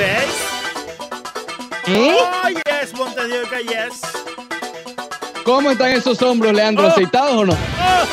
¿Eh? 0.00 0.26
Oh, 1.88 2.48
yes, 2.48 2.94
Montedioca, 2.94 3.58
yes. 3.60 4.00
¿Cómo 5.44 5.72
están 5.72 5.90
esos 5.90 6.22
hombros, 6.22 6.52
Leandro? 6.52 6.86
Oh. 6.86 6.90
¿Aceitados 6.90 7.32
o 7.32 7.46
no? 7.46 7.52
Oh. 7.52 8.06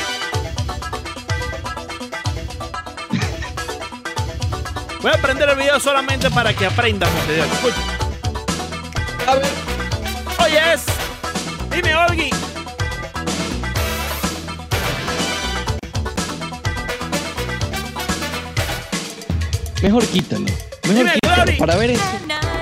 Voy 5.02 5.12
a 5.12 5.22
prender 5.22 5.48
el 5.50 5.58
video 5.58 5.80
solamente 5.80 6.32
para 6.32 6.54
que 6.56 6.66
aprendan, 6.66 7.14
Montedioca. 7.14 7.54
Escucha. 7.54 7.78
A 9.28 9.36
ver. 9.36 9.46
Oh, 10.40 10.48
yes. 10.48 10.86
Dime, 11.70 11.96
Olgi. 11.96 12.32
Mejor 19.84 20.04
quítalo. 20.08 20.46
Mejor 20.88 20.96
Dime, 20.96 21.20
Para 21.58 21.76
ver 21.76 21.92
eso. 21.92 22.04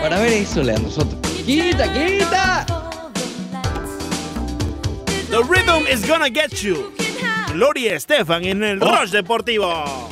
Para 0.01 0.19
ver 0.19 0.33
eso, 0.33 0.63
Leandro 0.63 0.91
Soto. 0.91 1.15
¡Quita, 1.45 1.91
quita! 1.93 2.65
The 5.29 5.39
rhythm 5.43 5.87
is 5.91 6.07
gonna 6.07 6.29
get 6.29 6.51
you. 6.61 6.91
Gloria 7.53 7.95
Estefan 7.95 8.43
en 8.45 8.63
el 8.63 8.81
Oh. 8.81 8.95
Rush 8.99 9.11
Deportivo. 9.11 10.09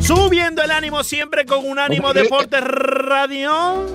Subiendo 0.00 0.62
el 0.62 0.70
ánimo 0.70 1.04
siempre 1.04 1.44
con 1.46 1.64
un 1.68 1.78
ánimo 1.78 2.08
Hombre, 2.08 2.24
Deportes 2.24 2.60
Radio 2.62 3.86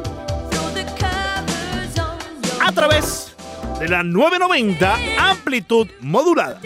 a 2.61 2.71
través 2.71 3.33
de 3.79 3.87
la 3.89 4.01
990 4.03 4.97
amplitud 5.19 5.87
modulada. 5.99 6.59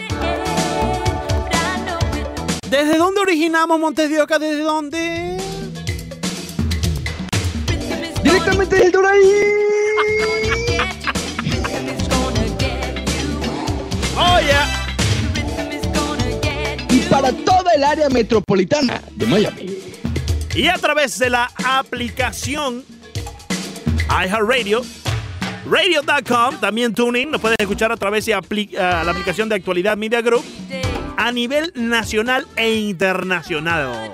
¿Desde 2.68 2.96
dónde 2.96 3.20
originamos 3.20 3.80
Montes 3.80 4.08
de 4.08 4.22
Oca? 4.22 4.38
¿Desde 4.38 4.62
dónde? 4.62 5.29
Directamente 8.40 8.76
del 8.76 8.92
Doraí. 8.92 9.20
Oh, 14.16 14.38
yeah. 14.40 14.66
Y 16.90 16.98
para 17.10 17.32
toda 17.32 17.72
el 17.74 17.84
área 17.84 18.08
metropolitana 18.08 19.02
de 19.14 19.26
Miami. 19.26 19.66
Y 20.54 20.66
a 20.68 20.74
través 20.78 21.18
de 21.18 21.28
la 21.30 21.50
aplicación 21.64 22.82
iHeartRadio, 24.08 24.82
radio.com, 25.70 26.60
también 26.60 26.94
TuneIn, 26.94 27.30
nos 27.30 27.40
puedes 27.40 27.56
escuchar 27.60 27.92
a 27.92 27.96
través 27.96 28.24
de 28.26 28.34
apli- 28.36 28.76
ah, 28.78 29.02
la 29.04 29.12
aplicación 29.12 29.48
de 29.48 29.56
Actualidad 29.56 29.96
Media 29.96 30.20
Group 30.22 30.44
a 31.16 31.32
nivel 31.32 31.72
nacional 31.74 32.46
e 32.56 32.74
internacional. 32.74 34.12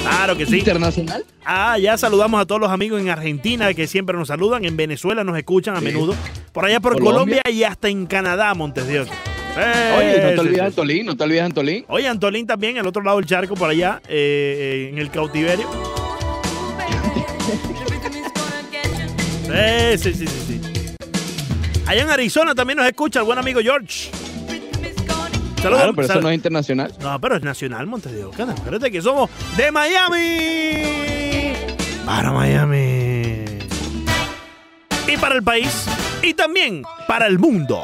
Claro 0.00 0.36
que 0.36 0.46
sí. 0.46 0.58
Internacional. 0.58 1.24
Ah, 1.44 1.78
ya 1.78 1.96
saludamos 1.96 2.40
a 2.40 2.46
todos 2.46 2.60
los 2.60 2.70
amigos 2.70 3.00
en 3.00 3.08
Argentina 3.08 3.72
que 3.74 3.86
siempre 3.86 4.16
nos 4.16 4.28
saludan, 4.28 4.64
en 4.64 4.76
Venezuela 4.76 5.24
nos 5.24 5.36
escuchan 5.38 5.76
a 5.76 5.78
Sí. 5.80 5.84
menudo, 5.86 6.14
por 6.52 6.64
allá 6.64 6.80
por 6.80 6.94
Colombia. 6.98 7.40
Colombia 7.42 7.42
y 7.50 7.62
hasta 7.64 7.88
en 7.88 8.06
Canadá, 8.06 8.52
Montes 8.54 8.86
de 8.86 9.00
Oca. 9.00 9.12
Sí, 9.54 9.60
Oye, 9.98 10.20
no 10.22 10.28
te 10.34 10.40
olvides. 10.40 10.60
Antolín, 10.60 11.06
no 11.06 11.16
te 11.16 11.24
olvides 11.24 11.42
Antolín. 11.42 11.84
Oye, 11.88 12.06
Antolín 12.06 12.46
también, 12.46 12.78
al 12.78 12.86
otro 12.86 13.02
lado 13.02 13.16
del 13.16 13.26
charco, 13.26 13.54
por 13.54 13.70
allá, 13.70 14.00
eh, 14.08 14.90
en 14.92 14.98
el 14.98 15.10
cautiverio. 15.10 15.66
Sí, 19.96 20.12
sí, 20.12 20.26
sí, 20.26 20.26
sí. 20.46 20.60
Allá 21.86 22.02
en 22.02 22.10
Arizona 22.10 22.54
también 22.54 22.76
nos 22.76 22.86
escucha 22.86 23.20
el 23.20 23.24
buen 23.24 23.38
amigo 23.38 23.60
George. 23.62 24.10
Saludos. 25.62 25.80
Claro, 25.80 25.94
pero 25.94 26.06
eso 26.08 26.20
no 26.20 26.28
es 26.30 26.34
internacional. 26.36 26.92
No, 27.00 27.20
pero 27.20 27.36
es 27.36 27.42
nacional, 27.42 27.86
Montes 27.86 28.12
de 28.12 28.24
Oca. 28.24 28.44
Acuérdate 28.44 28.90
que 28.90 29.02
somos 29.02 29.28
de 29.56 29.70
Miami. 29.72 31.52
Para 32.06 32.32
Miami. 32.32 33.44
Y 35.06 35.16
para 35.20 35.34
el 35.34 35.42
país. 35.42 35.86
Y 36.22 36.34
también 36.34 36.82
para 37.06 37.26
el 37.26 37.38
mundo. 37.38 37.80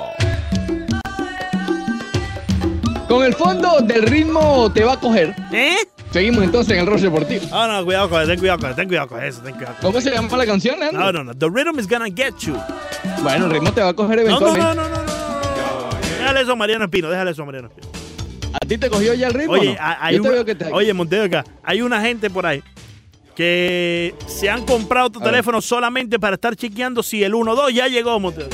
Con 3.09 3.25
el 3.25 3.35
fondo 3.35 3.81
del 3.83 4.03
ritmo 4.03 4.71
te 4.73 4.85
va 4.85 4.95
a 4.95 5.01
coger. 5.01 5.35
¿Eh? 5.53 5.77
Seguimos 6.11 6.45
entonces 6.45 6.75
en 6.75 6.81
el 6.81 6.87
Roche 6.87 7.05
Deportivo. 7.05 7.45
Ah, 7.53 7.67
no, 7.69 7.85
cuidado 7.85 8.09
con 8.09 8.21
eso, 8.23 8.31
ten 8.31 8.39
cuidado 8.39 8.59
con 8.61 8.69
eso, 8.71 8.77
ten 8.77 8.89
cuidado 8.89 9.09
con 9.09 9.23
eso, 9.25 9.41
ten 9.43 9.55
cuidado 9.55 9.75
con 9.81 9.91
¿Cómo 9.91 10.01
se 10.01 10.11
llama 10.13 10.37
la 10.37 10.47
canción. 10.47 10.79
Leandro? 10.79 11.01
No, 11.01 11.13
no, 11.13 11.25
no. 11.25 11.35
The 11.35 11.49
rhythm 11.49 11.79
is 11.79 11.89
gonna 11.89 12.07
get 12.07 12.35
you. 12.41 12.57
Bueno, 13.23 13.47
el 13.47 13.51
ritmo 13.53 13.73
te 13.73 13.83
va 13.83 13.89
a 13.89 13.95
coger 13.95 14.19
No, 14.25 14.39
no, 14.41 14.47
eventualmente. 14.49 14.65
no, 14.65 14.75
no, 14.75 14.89
no, 14.89 14.97
no. 14.99 15.04
Déjale 16.25 16.41
eso 16.43 16.53
a 16.53 16.57
Mariano 16.57 16.85
Espino, 16.85 17.11
déjale 17.11 17.31
eso 17.33 17.43
a 17.43 17.47
Mariano 17.47 17.69
Espino. 17.69 17.89
¿A 18.55 18.59
ti 18.67 18.79
te 18.79 18.89
cogió 18.89 19.15
ya 19.15 19.27
el 19.29 19.35
ritmo? 19.35 19.53
Oye, 19.53 19.75
no? 19.75 19.79
hay 19.81 20.19
te 20.55 20.73
oye, 20.73 20.93
Monteo 20.95 21.25
acá, 21.25 21.45
hay 21.63 21.83
una 21.83 22.01
gente 22.01 22.31
por 22.31 22.47
ahí 22.47 22.63
que 23.35 24.15
se 24.27 24.49
han 24.49 24.65
comprado 24.65 25.11
tu 25.11 25.19
A 25.19 25.23
ver. 25.25 25.33
teléfono 25.33 25.61
solamente 25.61 26.19
para 26.21 26.35
estar 26.35 26.55
chequeando 26.55 27.03
si 27.03 27.25
el 27.25 27.33
1-2 27.35 27.73
ya 27.73 27.89
llegó, 27.89 28.19
Monteo. 28.21 28.49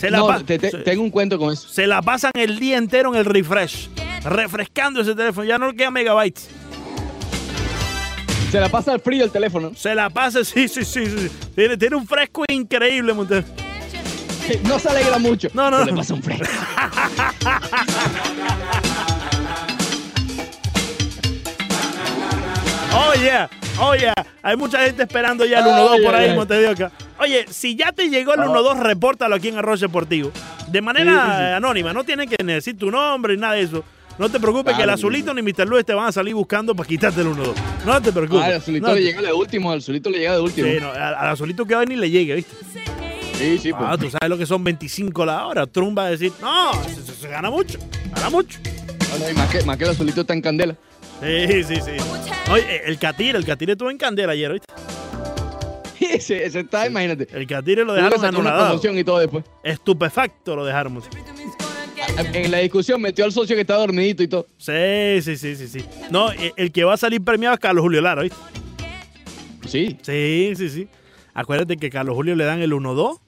Se 0.00 0.10
la, 0.10 0.18
no, 0.18 0.28
pa- 0.28 0.40
te- 0.40 0.58
te- 0.58 0.70
se- 0.70 0.78
tengo 0.78 1.02
un 1.02 1.10
cuento 1.10 1.36
con 1.36 1.52
eso. 1.52 1.68
se 1.68 1.86
la 1.86 2.00
pasan 2.00 2.30
el 2.34 2.58
día 2.60 2.78
entero 2.78 3.12
en 3.12 3.18
el 3.18 3.24
refresh, 3.24 3.88
refrescando 4.24 5.00
ese 5.00 5.14
teléfono, 5.16 5.44
ya 5.46 5.58
no 5.58 5.66
le 5.68 5.76
queda 5.76 5.90
megabytes. 5.90 6.48
Se 8.52 8.60
la 8.60 8.68
pasa 8.68 8.92
al 8.92 9.00
frío 9.00 9.24
el 9.24 9.30
teléfono. 9.30 9.72
Se 9.76 9.94
la 9.94 10.10
pasa, 10.10 10.44
sí, 10.44 10.68
sí, 10.68 10.84
sí, 10.84 11.06
sí. 11.06 11.30
Tiene, 11.54 11.76
tiene 11.76 11.96
un 11.96 12.06
fresco 12.06 12.44
increíble, 12.48 13.12
Monteo. 13.12 13.44
No 14.64 14.78
se 14.78 14.88
alegra 14.88 15.18
mucho. 15.18 15.48
No, 15.54 15.70
no, 15.70 15.78
Se 15.78 15.84
no. 15.86 15.90
le 15.92 15.96
pasa 15.96 16.14
un 16.14 16.22
fresco. 16.22 16.44
Oh 22.92 23.12
yeah, 23.14 23.48
oh 23.80 23.94
yeah. 23.94 24.12
Hay 24.42 24.56
mucha 24.56 24.80
gente 24.84 25.02
esperando 25.02 25.44
ya 25.44 25.60
el 25.60 25.64
Ay, 25.64 25.70
1-2 26.00 26.04
por 26.04 26.14
ay, 26.14 26.24
ahí, 26.24 26.30
ay. 26.30 26.36
Montedioca. 26.36 26.90
Oye, 27.18 27.44
si 27.48 27.76
ya 27.76 27.92
te 27.92 28.08
llegó 28.08 28.34
el 28.34 28.40
1-2, 28.40 28.80
repórtalo 28.80 29.34
aquí 29.36 29.48
en 29.48 29.58
Arroz 29.58 29.80
Deportivo. 29.80 30.32
De 30.68 30.80
manera 30.80 31.12
Sí, 31.12 31.30
sí, 31.32 31.36
sí. 31.38 31.52
anónima, 31.54 31.92
no 31.92 32.04
tienen 32.04 32.28
que 32.28 32.36
decir 32.42 32.76
tu 32.76 32.90
nombre 32.90 33.34
ni 33.34 33.40
nada 33.40 33.54
de 33.54 33.62
eso. 33.62 33.84
No 34.18 34.28
te 34.28 34.38
preocupes 34.38 34.76
que 34.76 34.82
el 34.82 34.90
azulito 34.90 35.32
ni 35.32 35.40
Mr. 35.40 35.66
Luis 35.66 35.84
te 35.84 35.94
van 35.94 36.06
a 36.08 36.12
salir 36.12 36.34
buscando 36.34 36.74
para 36.74 36.86
quitarte 36.88 37.20
el 37.22 37.28
1-2. 37.28 37.54
No 37.86 38.02
te 38.02 38.12
preocupes. 38.12 38.42
Ah, 38.42 38.46
al 38.46 38.52
azulito 38.54 38.86
No 38.88 38.94
le 38.94 39.02
llega 39.02 39.22
de 39.22 39.32
último, 39.32 39.70
al 39.72 39.78
azulito 39.78 40.10
le 40.10 40.18
llega 40.18 40.34
de 40.34 40.40
último. 40.40 40.66
Sí, 40.68 40.78
no, 40.80 40.90
al, 40.90 41.14
azulito 41.28 41.64
que 41.64 41.74
hoy 41.74 41.86
ni 41.86 41.96
le 41.96 42.10
llegue, 42.10 42.34
¿viste? 42.34 42.54
Sí, 43.40 43.58
sí, 43.58 43.72
pues. 43.72 43.82
Ah, 43.86 43.96
tú 43.98 44.10
sabes 44.10 44.28
lo 44.28 44.36
que 44.36 44.44
son 44.46 44.62
25 44.62 45.24
la 45.24 45.46
hora. 45.46 45.66
Trump 45.66 45.96
va 45.96 46.04
a 46.06 46.10
decir, 46.10 46.30
no, 46.42 46.72
se, 46.84 46.94
se- 47.02 47.14
se 47.14 47.28
gana 47.28 47.50
mucho, 47.50 47.78
gana 48.14 48.28
mucho. 48.28 48.58
No, 49.12 49.18
no, 49.18 49.30
y 49.30 49.34
más, 49.34 49.48
que, 49.50 49.62
más 49.64 49.76
que 49.78 49.84
el 49.84 49.90
azulito 49.90 50.20
está 50.20 50.34
en 50.34 50.42
candela. 50.42 50.76
Sí, 51.22 51.64
sí, 51.64 51.76
sí. 51.76 51.90
Oye, 52.52 52.82
el 52.86 52.98
Catire, 52.98 53.38
el 53.38 53.44
Catire 53.44 53.72
estuvo 53.72 53.90
en 53.90 53.96
candela 53.98 54.32
ayer, 54.32 54.52
¿viste? 54.52 54.66
Ese, 56.00 56.44
ese 56.44 56.60
está, 56.60 56.86
imagínate. 56.86 57.28
El 57.32 57.46
Catire 57.46 57.84
lo 57.84 57.92
dejaron 57.94 58.20
promoción 58.20 58.98
y 58.98 59.04
todo 59.04 59.18
después. 59.20 59.44
Estupefacto 59.62 60.56
lo 60.56 60.64
dejaron. 60.64 61.00
En 62.34 62.50
la 62.50 62.58
discusión 62.58 63.00
metió 63.00 63.24
al 63.24 63.32
socio 63.32 63.54
que 63.56 63.62
estaba 63.62 63.80
dormidito 63.80 64.22
y 64.22 64.28
todo. 64.28 64.46
Sí, 64.58 65.22
sí, 65.22 65.36
sí, 65.36 65.56
sí, 65.56 65.68
sí. 65.68 65.84
No, 66.10 66.32
e- 66.32 66.52
el 66.56 66.72
que 66.72 66.84
va 66.84 66.94
a 66.94 66.96
salir 66.96 67.22
premiado 67.22 67.54
es 67.54 67.60
Carlos 67.60 67.82
Julio 67.82 68.00
Lara, 68.02 68.22
¿viste? 68.22 68.36
Sí. 69.66 69.96
Sí, 70.02 70.52
sí, 70.56 70.68
sí. 70.68 70.88
Acuérdate 71.32 71.76
que 71.76 71.86
a 71.86 71.90
Carlos 71.90 72.14
Julio 72.16 72.34
le 72.34 72.44
dan 72.44 72.60
el 72.60 72.72
1-2 72.72 73.18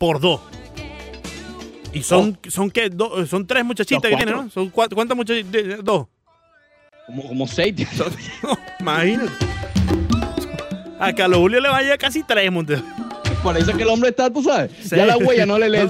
por 0.00 0.18
2. 0.18 0.40
Y 1.92 2.02
son, 2.02 2.38
son 2.48 2.70
qué, 2.70 2.88
Do- 2.88 3.26
son 3.26 3.46
tres 3.46 3.62
muchachitas 3.64 4.08
que 4.10 4.16
tienen. 4.16 4.34
¿no? 4.34 4.48
Son 4.50 4.70
cuatro, 4.70 4.94
¿Cuántas 4.96 5.14
muchachitas? 5.14 5.84
Dos. 5.84 6.06
Como, 7.06 7.28
como 7.28 7.46
seis. 7.46 7.74
tío. 7.76 7.86
Imagínate. 8.80 9.30
A 10.98 11.12
Carlos 11.12 11.40
Julio 11.40 11.60
le 11.60 11.68
va 11.68 11.76
a 11.78 11.82
llegar 11.82 11.98
casi 11.98 12.22
tres, 12.22 12.50
Montes. 12.50 12.80
Por 13.42 13.58
eso 13.58 13.72
es 13.72 13.76
que 13.76 13.82
el 13.82 13.90
hombre 13.90 14.08
está, 14.08 14.30
tú 14.32 14.42
sabes. 14.42 14.70
Sí. 14.82 14.96
Ya 14.96 15.04
la 15.04 15.18
huella 15.18 15.44
no 15.44 15.58
le. 15.58 15.68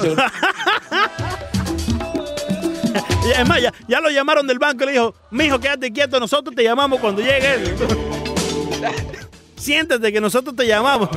Y 3.22 3.32
es 3.32 3.47
más, 3.47 3.62
ya, 3.62 3.72
ya 3.87 4.00
lo 4.00 4.10
llamaron 4.10 4.44
del 4.47 4.59
banco 4.59 4.82
y 4.82 4.87
le 4.87 4.92
dijo, 4.92 5.15
mijo, 5.30 5.60
quédate 5.60 5.92
quieto, 5.92 6.18
nosotros 6.18 6.57
te 6.57 6.65
llamamos 6.65 6.98
cuando 6.98 7.21
llegue 7.22 7.54
él. 7.54 7.77
Siéntate 9.57 10.10
que 10.12 10.21
nosotros 10.21 10.57
te 10.57 10.66
llamamos. 10.66 11.10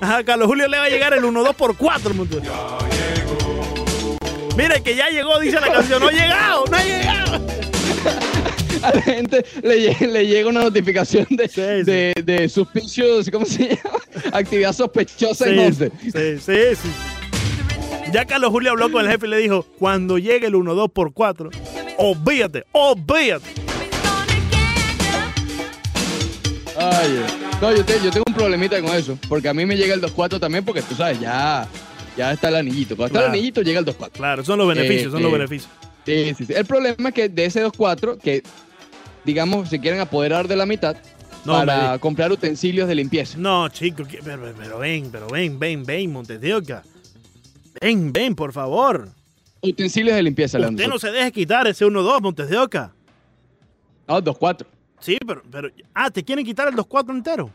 A 0.00 0.22
Carlos 0.24 0.46
Julio 0.48 0.68
le 0.68 0.78
va 0.78 0.84
a 0.84 0.88
llegar 0.88 1.12
el 1.14 1.22
1-2 1.24 1.54
por 1.54 1.76
4, 1.76 2.14
Montes. 2.14 2.40
Mire 4.56 4.82
que 4.82 4.94
ya 4.94 5.08
llegó, 5.08 5.38
dice 5.40 5.60
la 5.60 5.72
canción, 5.72 6.00
no 6.00 6.08
ha 6.08 6.12
llegado, 6.12 6.64
no 6.70 6.76
ha 6.76 6.84
llegado. 6.84 7.40
A 8.82 8.92
la 8.94 9.00
gente 9.02 9.44
le, 9.62 9.96
le 10.06 10.26
llega 10.26 10.48
una 10.48 10.62
notificación 10.62 11.26
de, 11.30 11.48
Sí, 11.48 11.54
sí. 11.54 11.82
de, 11.84 12.12
de 12.22 12.48
suspicious, 12.48 13.30
¿cómo 13.30 13.46
se 13.46 13.68
llama? 13.68 13.98
Actividad 14.32 14.72
sospechosa 14.74 15.48
en 15.48 15.74
Sí, 15.74 15.84
11. 15.84 15.92
sí, 16.02 16.10
sí, 16.38 16.76
sí. 16.82 16.88
Ya 18.12 18.26
Carlos 18.26 18.50
Julio 18.50 18.72
habló 18.72 18.92
con 18.92 19.04
el 19.04 19.10
jefe 19.10 19.26
y 19.26 19.30
le 19.30 19.38
dijo, 19.38 19.64
cuando 19.78 20.18
llegue 20.18 20.46
el 20.48 20.54
1-2 20.54 20.92
por 20.92 21.12
4, 21.14 21.50
olvídate, 21.96 22.64
olvídate. 22.72 23.48
Ay, 26.78 27.16
eh. 27.16 27.43
No, 27.70 27.76
yo, 27.76 27.84
te- 27.84 28.00
yo 28.02 28.10
tengo 28.10 28.24
un 28.26 28.34
problemita 28.34 28.80
con 28.82 28.94
eso. 28.94 29.18
Porque 29.28 29.48
a 29.48 29.54
mí 29.54 29.64
me 29.66 29.76
llega 29.76 29.94
el 29.94 30.00
2.4 30.02 30.38
también, 30.40 30.64
porque 30.64 30.82
tú 30.82 30.94
sabes, 30.94 31.18
ya, 31.20 31.66
ya 32.16 32.32
está 32.32 32.48
el 32.48 32.56
anillito. 32.56 32.96
Cuando 32.96 33.06
está 33.06 33.18
Claro. 33.20 33.26
el 33.32 33.38
anillito, 33.38 33.62
llega 33.62 33.78
el 33.80 33.86
2.4. 33.86 34.10
Claro, 34.12 34.44
son 34.44 34.58
los 34.58 34.68
beneficios, 34.68 35.12
son 35.12 35.22
los 35.22 35.30
Eh, 35.32 35.34
eh. 35.34 35.38
beneficios. 35.38 35.70
Sí, 36.06 36.34
sí, 36.36 36.44
sí. 36.46 36.52
El 36.54 36.66
problema 36.66 37.08
es 37.08 37.14
que 37.14 37.28
de 37.28 37.44
ese 37.46 37.62
2.4, 37.64 38.18
que 38.18 38.42
digamos, 39.24 39.70
se 39.70 39.80
quieren 39.80 40.00
apoderar 40.00 40.46
de 40.48 40.56
la 40.56 40.66
mitad, 40.66 40.96
No, 41.46 41.58
me 41.60 41.66
para 41.66 41.92
di- 41.94 41.98
comprar 42.00 42.30
utensilios 42.30 42.86
de 42.88 42.94
limpieza. 42.94 43.38
No, 43.38 43.68
chico, 43.70 44.04
que- 44.04 44.20
pero, 44.22 44.52
pero 44.58 44.78
ven, 44.78 45.08
pero 45.10 45.26
ven, 45.28 45.58
ven, 45.58 45.84
ven, 45.84 46.12
Montes 46.12 46.40
de 46.40 46.54
Oca. 46.54 46.82
Ven, 47.80 48.12
ven, 48.12 48.34
por 48.34 48.52
favor. 48.52 49.08
Utensilios 49.62 50.14
de 50.14 50.22
limpieza, 50.22 50.58
Usted 50.58 50.68
Leandro. 50.76 50.88
no 50.88 50.98
se 50.98 51.10
deje 51.10 51.32
quitar 51.32 51.66
ese 51.66 51.86
1-2, 51.86 52.20
Montes 52.20 52.50
de 52.50 52.58
Oca. 52.58 52.92
No, 54.06 54.20
dos, 54.20 54.36
cuatro. 54.36 54.68
Sí, 55.04 55.18
pero, 55.26 55.42
pero. 55.50 55.68
Ah, 55.92 56.10
¿te 56.10 56.24
quieren 56.24 56.44
quitar 56.46 56.66
el 56.68 56.74
2-4 56.74 57.10
entero? 57.10 57.50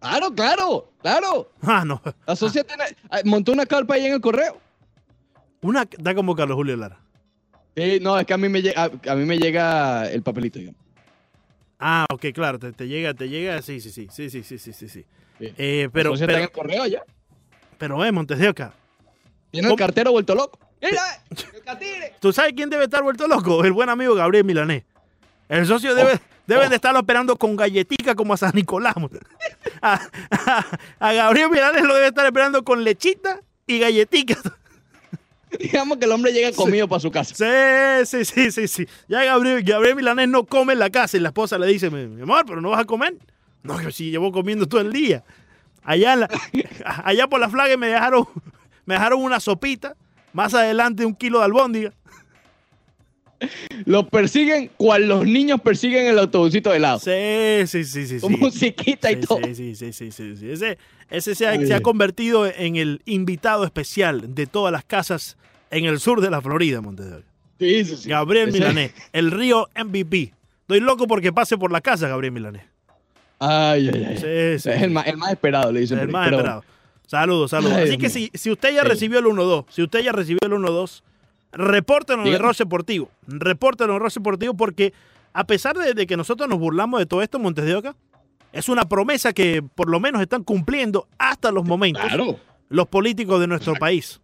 Claro, 0.00 0.30
claro, 0.34 0.92
claro. 1.00 1.50
Ah, 1.62 1.82
no. 1.84 2.00
La 2.26 2.36
sociedad 2.36 2.66
tiene- 2.66 2.84
ah, 3.10 3.20
montó 3.24 3.52
una 3.52 3.64
carpa 3.64 3.94
ahí 3.94 4.04
en 4.04 4.12
el 4.12 4.20
correo. 4.20 4.60
Una. 5.62 5.88
Da 5.98 6.14
como 6.14 6.36
Carlos 6.36 6.56
Julio 6.56 6.76
Lara. 6.76 7.00
Sí, 7.74 7.98
no, 8.02 8.18
es 8.18 8.26
que 8.26 8.34
a 8.34 8.36
mí 8.36 8.48
me 8.50 8.60
llega, 8.60 8.82
a, 8.84 9.12
a 9.12 9.14
mí 9.14 9.24
me 9.24 9.38
llega 9.38 10.10
el 10.10 10.22
papelito, 10.22 10.58
digamos. 10.58 10.80
Ah, 11.80 12.04
ok, 12.12 12.26
claro, 12.34 12.58
te, 12.58 12.72
te 12.72 12.86
llega, 12.86 13.14
te 13.14 13.28
llega, 13.28 13.62
sí, 13.62 13.80
sí, 13.80 13.90
sí, 13.90 14.08
sí, 14.10 14.28
sí, 14.28 14.42
sí, 14.42 14.58
sí, 14.58 14.72
sí, 14.72 14.88
sí. 14.88 15.04
Eh, 15.40 15.88
pero, 15.92 16.12
está 16.12 16.24
en 16.24 16.30
pero, 16.30 16.42
el 16.42 16.50
correo 16.50 16.86
ya. 16.86 17.02
pero, 17.78 18.04
eh, 18.04 18.10
Montes 18.12 18.38
de 18.40 18.48
Oca, 18.48 18.72
Tiene 19.52 19.68
¿Cómo? 19.68 19.74
el 19.74 19.78
cartero 19.78 20.10
vuelto 20.10 20.34
loco. 20.34 20.58
¡Mira! 20.82 21.02
¡El 21.54 21.62
catire! 21.62 22.14
¿tú 22.20 22.32
sabes 22.32 22.52
quién 22.54 22.68
debe 22.68 22.84
estar 22.84 23.02
vuelto 23.02 23.26
loco? 23.28 23.64
El 23.64 23.72
buen 23.72 23.88
amigo 23.88 24.14
Gabriel 24.16 24.44
Milanés. 24.44 24.82
El 25.48 25.64
socio 25.66 25.94
debe, 25.94 26.14
Oh, 26.14 26.18
debe 26.48 26.66
oh. 26.66 26.68
de 26.68 26.74
estarlo 26.74 26.98
esperando 26.98 27.36
con 27.36 27.54
galletica 27.54 28.14
como 28.16 28.34
a 28.34 28.36
San 28.36 28.50
Nicolás. 28.54 28.94
A, 29.80 30.00
a- 30.30 30.66
a 30.98 31.12
Gabriel 31.12 31.50
Milanés 31.50 31.84
lo 31.84 31.94
debe 31.94 32.08
estar 32.08 32.26
esperando 32.26 32.64
con 32.64 32.82
lechita 32.82 33.40
y 33.66 33.78
galletica. 33.78 34.36
Digamos 35.58 35.96
que 35.98 36.04
el 36.04 36.12
hombre 36.12 36.32
llega 36.32 36.52
comido 36.52 36.88
para 36.88 37.00
su 37.00 37.10
casa. 37.10 37.34
Sí, 37.34 38.06
sí, 38.06 38.24
sí, 38.24 38.50
sí, 38.52 38.68
sí. 38.68 38.86
Ya 39.08 39.24
Gabriel, 39.24 39.62
Gabriel 39.62 39.96
Milanés 39.96 40.28
no 40.28 40.44
come 40.44 40.74
en 40.74 40.78
la 40.78 40.90
casa 40.90 41.16
y 41.16 41.20
la 41.20 41.28
esposa 41.28 41.56
le 41.58 41.66
dice, 41.68 41.88
mi 41.90 42.20
amor, 42.20 42.44
pero 42.46 42.60
no 42.60 42.70
vas 42.70 42.80
a 42.80 42.84
comer. 42.84 43.14
No, 43.62 43.80
yo 43.80 43.90
sí 43.90 44.10
llevo 44.10 44.30
comiendo 44.30 44.66
todo 44.68 44.80
el 44.82 44.92
día. 44.92 45.24
Allá, 45.82 46.12
en 46.14 46.20
la- 46.20 46.28
allá 47.04 47.28
por 47.28 47.40
la 47.40 47.48
flaga 47.48 47.76
me 47.78 47.86
dejaron, 47.88 48.26
me 48.84 48.94
dejaron 48.94 49.22
una 49.22 49.40
sopita. 49.40 49.94
Más 50.34 50.52
adelante 50.52 51.06
un 51.06 51.14
kilo 51.14 51.38
de 51.38 51.46
albóndiga. 51.46 51.92
Lo 53.84 54.08
persiguen 54.08 54.70
cual 54.76 55.08
los 55.08 55.24
niños 55.24 55.60
persiguen 55.60 56.06
el 56.06 56.18
autobusito 56.18 56.70
de 56.70 56.76
helado. 56.76 56.98
Sí, 56.98 57.66
sí, 57.66 57.84
sí, 57.84 58.06
sí. 58.06 58.20
Con 58.20 58.32
sí. 58.34 58.38
musiquita 58.38 59.10
y 59.10 59.16
todo. 59.20 59.40
sí, 59.54 59.74
sí, 59.74 59.92
sí, 59.92 60.10
sí, 60.10 60.36
sí. 60.36 60.50
Ese, 60.50 60.78
ese 61.10 61.34
se, 61.34 61.46
ha, 61.46 61.54
se 61.54 61.80
convertido 61.80 62.46
en 62.46 62.76
el 62.76 63.00
invitado 63.04 63.64
especial 63.64 64.34
de 64.34 64.46
todas 64.46 64.72
las 64.72 64.84
casas 64.84 65.36
en 65.70 65.84
el 65.84 66.00
sur 66.00 66.20
de 66.20 66.30
la 66.30 66.40
Florida, 66.40 66.80
Montevideo. 66.80 67.22
Sí, 67.58 67.84
sí, 67.84 67.96
sí. 67.96 68.08
Gabriel 68.08 68.52
Milanés, 68.52 68.92
el 69.12 69.30
río 69.30 69.68
MVP. 69.74 70.32
Estoy 70.62 70.80
loco 70.80 71.06
porque 71.06 71.32
pase 71.32 71.56
por 71.56 71.72
la 71.72 71.80
casa, 71.80 72.08
Gabriel 72.08 72.32
Milanés. 72.32 72.62
Ay, 73.38 73.90
ay, 73.92 74.04
ay. 74.04 74.16
Sí, 74.16 74.62
sí, 74.62 74.70
es 74.70 74.82
el 74.82 74.90
más, 74.90 75.06
el 75.06 75.16
más 75.16 75.30
esperado, 75.30 75.72
le 75.72 75.80
dicen. 75.80 75.98
El 75.98 76.08
más 76.08 76.26
pero 76.26 76.38
esperado. 76.38 76.64
Saludos, 77.06 77.50
saludos. 77.52 77.76
Así 77.78 77.96
que 77.96 78.10
si, 78.10 78.30
si 78.34 78.50
usted 78.50 78.74
ya 78.74 78.84
recibió 78.84 79.18
el 79.18 79.24
1-2, 79.24 79.64
si 79.70 79.82
usted 79.82 80.00
ya 80.00 80.12
recibió 80.12 80.40
el 80.42 80.52
1-2, 80.52 81.02
repórtenos 81.52 82.24
en 82.26 82.32
Dígame. 82.32 82.44
Roche 82.48 82.64
Deportivo. 82.64 83.10
Repórtenos 83.26 83.94
en 83.96 84.00
Roche 84.00 84.20
Deportivo 84.20 84.54
porque 84.54 84.92
a 85.32 85.44
pesar 85.46 85.76
de, 85.78 85.94
de 85.94 86.06
que 86.06 86.16
nosotros 86.16 86.48
nos 86.48 86.58
burlamos 86.58 87.00
de 87.00 87.06
todo 87.06 87.22
esto 87.22 87.36
en 87.36 87.44
Montes 87.44 87.64
de 87.64 87.74
Oca, 87.74 87.94
es 88.52 88.68
una 88.68 88.88
promesa 88.88 89.32
que 89.32 89.62
por 89.62 89.88
lo 89.90 90.00
menos 90.00 90.20
están 90.22 90.42
cumpliendo 90.42 91.06
hasta 91.18 91.52
los 91.52 91.64
momentos 91.64 92.02
Claro. 92.06 92.38
los 92.68 92.88
políticos 92.88 93.40
de 93.40 93.46
nuestro 93.46 93.74
país. 93.74 94.20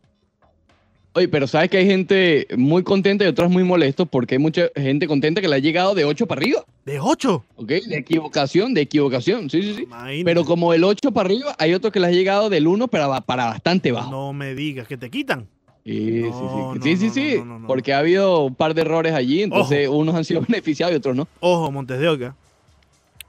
Oye, 1.17 1.29
pero 1.29 1.47
sabes 1.47 1.71
que 1.71 1.77
hay 1.77 1.87
gente 1.87 2.49
muy 2.57 2.83
contenta 2.83 3.25
y 3.25 3.29
otros 3.29 3.49
muy 3.49 3.63
molestos 3.63 4.09
porque 4.11 4.35
hay 4.35 4.41
mucha 4.41 4.63
gente 4.75 5.07
contenta 5.07 5.41
que 5.41 5.47
le 5.47 5.55
ha 5.55 5.59
llegado 5.61 5.95
de 5.95 6.05
8 6.05 6.27
para 6.27 6.41
arriba. 6.41 6.65
De 6.85 6.99
8. 6.99 7.45
¿Ok? 7.55 7.69
De 7.69 7.99
equivocación, 7.99 8.75
de 8.75 8.81
equivocación. 8.81 9.49
Sí, 9.49 9.63
sí, 9.63 9.75
sí. 9.77 9.83
Imagínate. 9.85 10.25
Pero 10.25 10.45
como 10.45 10.75
el 10.75 10.83
8 10.83 11.13
para 11.13 11.29
arriba, 11.29 11.55
hay 11.61 11.73
otros 11.73 11.93
que 11.93 12.01
le 12.01 12.09
ha 12.09 12.11
llegado 12.11 12.51
del 12.51 12.67
1 12.67 12.89
para, 12.89 13.21
para 13.21 13.45
bastante 13.45 13.93
bajo. 13.93 14.11
No 14.11 14.33
me 14.33 14.57
digas 14.57 14.89
que 14.89 14.97
te 14.97 15.09
quitan. 15.09 15.47
Sí, 15.85 16.23
No, 16.23 16.75
sí, 16.83 16.95
no, 16.95 17.13
sí. 17.13 17.43
No. 17.45 17.67
Porque 17.67 17.93
ha 17.93 17.99
habido 17.99 18.41
un 18.45 18.55
par 18.55 18.73
de 18.75 18.81
errores 18.81 19.13
allí, 19.13 19.43
entonces 19.43 19.89
unos 19.89 20.15
han 20.15 20.25
sido 20.25 20.41
beneficiados 20.49 20.95
y 20.95 20.97
otros 20.97 21.15
no. 21.15 21.29
Ojo, 21.41 21.71
Montes 21.71 22.01
de 22.01 22.09
Oca. 22.09 22.37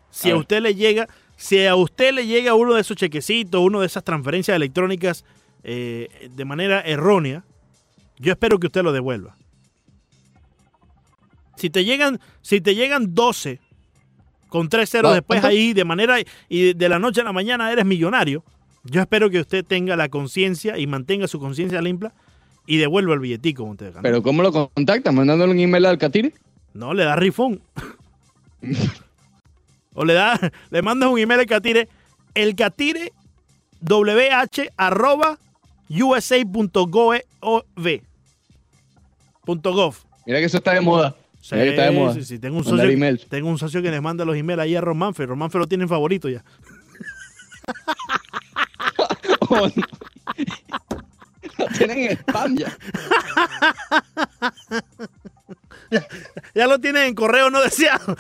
Si 0.10 0.32
A 0.32 0.38
usted 0.38 0.62
le 0.62 0.74
llega, 0.74 1.10
si 1.36 1.66
a 1.66 1.76
usted 1.76 2.14
le 2.14 2.26
llega 2.26 2.54
uno 2.54 2.74
de 2.74 2.82
esos 2.82 2.96
chequecitos, 2.96 3.60
uno 3.62 3.82
de 3.82 3.88
esas 3.88 4.04
transferencias 4.06 4.56
electrónicas 4.56 5.26
eh, 5.64 6.30
de 6.34 6.46
manera 6.46 6.80
errónea, 6.82 7.44
yo 8.18 8.32
espero 8.32 8.58
que 8.58 8.68
usted 8.68 8.84
lo 8.84 8.94
devuelva. 8.94 9.36
Si 11.58 11.70
te 11.70 11.84
llegan, 11.84 12.22
si 12.42 12.62
te 12.62 12.76
llegan 12.76 13.14
12 13.14 13.60
con 14.48 14.70
3 14.70 14.90
ceros 14.90 15.10
¿Cuánto? 15.10 15.16
después 15.16 15.44
ahí 15.44 15.74
de 15.74 15.84
manera 15.84 16.16
y 16.48 16.74
de 16.74 16.90
la 16.90 17.00
noche 17.00 17.20
a 17.20 17.26
la 17.26 17.34
mañana 17.34 17.70
eres 17.72 17.86
millonario, 17.86 18.44
yo 18.84 19.02
espero 19.02 19.30
que 19.30 19.40
usted 19.40 19.66
tenga 19.66 19.98
la 19.98 20.08
conciencia 20.08 20.78
y 20.78 20.88
mantenga 20.88 21.28
su 21.28 21.40
conciencia 21.40 21.82
limpia 21.82 22.14
y 22.66 22.78
devuelva 22.78 23.14
el 23.14 23.20
billetico. 23.20 23.76
Pero 24.02 24.24
¿cómo 24.24 24.42
lo 24.42 24.52
contactan? 24.52 25.16
¿Mandándole 25.16 25.52
un 25.54 25.60
email 25.60 25.86
al 25.86 25.98
Catire? 25.98 26.34
No, 26.74 26.94
le 26.94 27.06
da 27.06 27.16
rifón. 27.16 27.62
o 29.94 30.04
le 30.06 30.14
da, 30.14 30.40
le 30.70 30.82
mandas 30.82 31.10
un 31.10 31.18
email 31.20 31.40
al 31.40 31.46
catire, 31.46 31.88
el 32.34 32.56
catire 32.56 33.14
wh 33.82 34.70
arroba 34.78 35.38
usa.gov. 35.90 37.22
gov. 39.64 39.96
Mira 40.26 40.40
que 40.40 40.46
eso 40.46 40.58
está 40.58 40.74
de 40.74 40.82
moda. 40.82 41.16
Sí, 41.40 41.56
Mira 41.56 41.66
que 41.66 41.70
está 41.72 41.84
de 41.86 41.92
moda. 41.92 42.14
sí, 42.14 42.24
sí, 42.26 42.40
Tengo 42.40 42.58
un 42.58 42.64
socio, 42.64 43.18
tengo 43.30 43.50
un 43.50 43.58
socio 43.58 43.82
que 43.82 43.92
les 43.92 44.02
manda 44.02 44.26
los 44.26 44.36
emails 44.36 44.60
ahí 44.62 44.76
a 44.76 44.82
Romanfe. 44.82 45.26
Romanfe 45.26 45.58
lo 45.60 45.68
tiene 45.68 45.84
en 45.84 45.90
favorito 45.90 46.28
ya. 46.30 46.44
Oh, 49.48 49.68
no. 49.76 49.84
Lo 51.58 51.68
tienen 51.68 52.00
en 52.00 52.12
spam 52.18 52.56
ya. 52.58 52.78
Ya 56.54 56.68
lo 56.68 56.80
tienen 56.80 57.04
en 57.04 57.16
correo 57.16 57.50
no 57.50 57.62
deseado. 57.62 58.18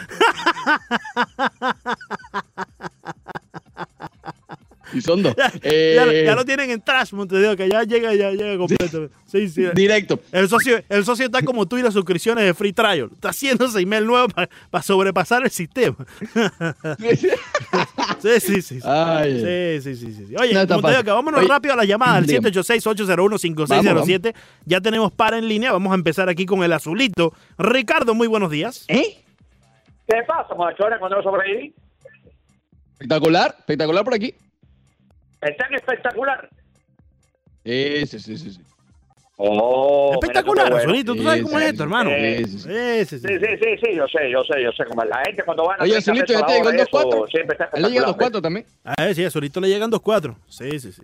Y 4.93 5.01
son 5.01 5.23
dos. 5.23 5.35
Ya, 5.35 5.51
Eh, 5.63 5.93
ya- 5.95 6.23
ya 6.31 6.35
lo 6.35 6.45
tienen 6.45 6.69
en 6.69 6.79
trash, 6.81 7.11
Montevideo, 7.11 7.57
que 7.57 7.67
ya 7.67 7.83
llega, 7.83 8.13
ya 8.13 8.31
llega 8.31 8.55
completo. 8.57 9.09
Sí, 9.25 9.49
sí. 9.49 9.65
Directo. 9.73 10.19
El 10.31 10.47
socio, 10.47 10.81
el 10.87 11.03
socio 11.03 11.25
está 11.25 11.41
como 11.41 11.65
tú 11.65 11.77
y 11.77 11.81
las 11.81 11.93
suscripciones 11.93 12.45
de 12.45 12.53
Free 12.53 12.71
Trial. 12.71 13.09
Está 13.11 13.29
haciéndose 13.29 13.79
email 13.81 14.05
nuevo 14.05 14.27
para 14.69 14.83
sobrepasar 14.83 15.43
el 15.43 15.51
sistema. 15.51 15.97
Sí, 18.19 18.39
sí, 18.39 18.61
sí. 18.61 18.81
sí. 18.81 18.87
Ay, 18.87 19.39
Sí, 19.81 19.95
sí, 19.95 20.13
sí, 20.13 20.25
sí. 20.27 20.35
Oye, 20.35 20.53
No 20.53 20.67
como 20.67 20.87
te 20.87 20.97
digo, 20.97 21.15
vámonos 21.15 21.39
Oye, 21.39 21.49
rápido 21.49 21.73
a 21.73 21.77
la 21.77 21.85
llamada 21.85 22.15
al 22.17 22.25
dígame. 22.25 22.49
786-801-5607. 22.51 24.35
Ya 24.65 24.81
tenemos 24.81 25.11
para 25.11 25.37
en 25.37 25.47
línea. 25.47 25.71
Vamos 25.71 25.91
a 25.91 25.95
empezar 25.95 26.29
aquí 26.29 26.45
con 26.45 26.63
el 26.63 26.73
azulito. 26.73 27.33
Ricardo, 27.57 28.13
muy 28.15 28.27
buenos 28.27 28.51
días. 28.51 28.85
¿Eh? 28.87 29.23
¿Qué 30.07 30.21
pasa, 30.27 30.53
muchachones, 30.55 30.99
cuando 30.99 31.21
sobreviví? 31.23 31.73
Espectacular, 32.93 33.55
espectacular 33.59 34.03
por 34.03 34.13
aquí. 34.13 34.33
Es 35.41 35.57
tan 35.57 35.73
espectacular. 35.73 36.49
Sí, 37.63 38.05
sí, 38.07 38.19
sí, 38.19 38.37
sí. 38.37 38.51
sí. 38.51 38.61
Oh, 39.37 40.11
Espectacular, 40.13 40.69
bueno. 40.71 40.77
azulito. 40.87 41.13
¿Tú 41.15 41.23
sabes 41.23 41.39
Sí, 41.39 41.43
cómo 41.43 41.57
sí, 41.57 41.63
es 41.65 41.71
esto, 41.71 41.83
hermano? 41.83 42.09
Sí, 42.09 42.37
sí, 42.37 42.45
sí. 42.45 42.59
Sí, 42.59 43.05
sí, 43.05 43.19
sí. 43.19 43.27
Sí, 43.27 43.33
sí, 43.39 43.47
sí, 43.61 43.69
sí, 43.83 43.95
yo 43.95 44.07
sé, 44.07 44.31
yo 44.31 44.43
sé, 44.43 44.63
yo 44.63 44.71
sé. 44.71 44.85
Como 44.85 45.03
la 45.03 45.17
gente 45.25 45.43
cuando 45.43 45.65
van 45.65 45.81
a 45.81 45.83
Oye, 45.83 45.91
30 46.01 46.11
Azulito, 46.11 46.25
pesos 46.27 46.41
¿ya 46.41 46.45
te 46.47 46.51
la 46.53 46.57
llegó 46.57 46.69
el 46.69 46.75
hora, 46.75 46.83
eso 46.83 47.09
2.4? 47.25 47.31
Siempre 47.31 47.53
está 47.59 47.69
Él 47.77 47.83
le 47.83 47.89
llega 47.89 48.05
a 48.05 48.09
espectacular. 48.11 48.31
2.4 48.31 48.41
también. 48.41 48.65
A 48.85 49.03
ver, 49.03 49.15
sí, 49.15 49.25
azulito 49.25 49.59
le 49.59 49.67
llegan 49.67 49.91
2-4. 49.91 50.35
Sí, 50.47 50.79
sí, 50.79 50.91
sí. 50.93 51.01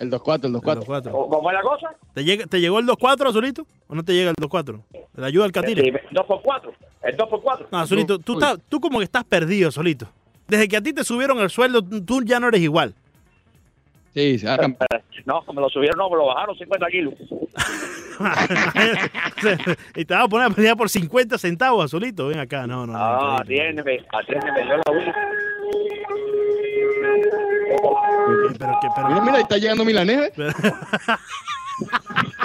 El 0.00 0.10
2.4, 0.10 0.44
el 0.46 0.52
2.4. 0.54 0.84
2-4. 0.84 1.10
¿Cómo 1.28 1.50
es 1.50 1.54
la 1.54 1.62
cosa? 1.62 1.88
¿Te, 2.14 2.24
llega, 2.24 2.46
¿Te 2.46 2.60
llegó 2.60 2.78
el 2.80 2.86
2-4, 2.86 3.28
azulito? 3.28 3.66
¿O 3.86 3.94
no 3.94 4.02
te 4.02 4.14
llega 4.14 4.30
el 4.30 4.36
2-4? 4.36 4.82
¿Te 5.14 5.24
ayuda 5.24 5.46
el 5.46 5.52
catire? 5.52 5.82
Sí, 5.82 5.92
2 6.10 6.26
por 6.26 6.42
4 6.42 6.72
El 7.02 7.16
2 7.16 7.28
por 7.28 7.42
4 7.42 7.68
No, 7.70 7.78
Azulito, 7.78 8.18
tú, 8.18 8.32
estás- 8.34 8.58
tú 8.68 8.80
como 8.80 8.98
que 8.98 9.04
estás 9.04 9.24
perdido, 9.24 9.70
solito. 9.70 10.08
Desde 10.48 10.66
que 10.66 10.76
a 10.76 10.80
ti 10.80 10.92
te 10.92 11.04
subieron 11.04 11.38
el 11.38 11.50
sueldo, 11.50 11.82
tú 11.82 12.22
ya 12.24 12.40
no 12.40 12.48
eres 12.48 12.62
igual. 12.62 12.94
Sí, 14.14 14.38
sí. 14.38 14.46
ah, 14.46 14.56
No, 15.26 15.44
me 15.52 15.60
lo 15.60 15.68
subieron, 15.68 15.98
no, 15.98 16.08
me 16.10 16.16
lo 16.16 16.26
bajaron 16.26 16.56
50 16.56 16.86
kilos. 16.88 17.14
y 19.96 20.04
te 20.04 20.14
vas 20.14 20.24
a 20.24 20.28
poner 20.28 20.46
a 20.46 20.50
pelear 20.54 20.76
por 20.76 20.88
50 20.88 21.36
centavos, 21.38 21.84
Azulito. 21.84 22.28
Ven 22.28 22.38
acá, 22.38 22.66
no, 22.66 22.86
no. 22.86 22.92
no, 22.94 22.98
Ah, 22.98 23.38
atiéndeme, 23.40 24.04
atiéndeme, 24.12 24.66
yo 24.66 24.76
vi. 24.94 25.00
Eh, 25.00 25.12
Pero, 28.58 28.78
que- 28.80 28.88
pero- 28.94 29.08
Mira, 29.08 29.20
mira, 29.20 29.36
ahí 29.36 29.42
está 29.42 29.56
llegando 29.58 29.84
Milanés. 29.84 30.32
¿eh? 30.38 30.52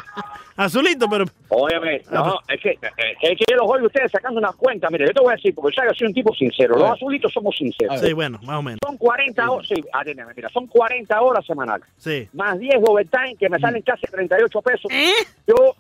Azulito, 0.58 1.08
pero. 1.10 1.26
Óyeme, 1.50 2.02
Ah, 2.12 2.14
no, 2.14 2.40
es 2.48 2.62
que, 2.62 2.70
es 2.72 3.38
que 3.38 3.44
yo 3.50 3.58
los 3.58 3.70
oigo 3.70 3.88
ustedes 3.88 4.10
sacando 4.12 4.40
unas 4.40 4.56
cuentas. 4.56 4.90
Mire, 4.92 5.06
yo 5.08 5.14
te 5.14 5.22
voy 5.22 5.34
a 5.34 5.36
decir, 5.36 5.54
porque 5.54 5.76
yo 5.76 5.94
soy 5.94 6.08
un 6.08 6.14
tipo 6.14 6.34
sincero. 6.34 6.78
Los 6.78 6.92
azulitos 6.92 7.32
somos 7.34 7.56
sinceros. 7.58 8.00
Sí, 8.00 8.14
bueno, 8.14 8.40
más 8.44 8.58
o 8.60 8.62
menos. 8.62 8.80
Son 8.86 8.98
40 8.98 9.52
horas, 9.52 9.68
sí, 9.68 9.84
atiéndeme, 9.92 10.32
mira, 10.36 10.48
son 10.50 10.68
40 10.68 11.22
horas 11.22 11.46
semanales. 11.46 11.86
Sí. 11.98 12.30
Más 12.34 12.58
10 12.58 12.76
overtime 12.88 13.36
que 13.38 13.50
me 13.50 13.60
salen 13.60 13.82
casi 13.82 14.08
38 14.08 14.62
pesos. 14.62 14.92
¿Eh? 14.92 15.12
Yo, 15.48 15.76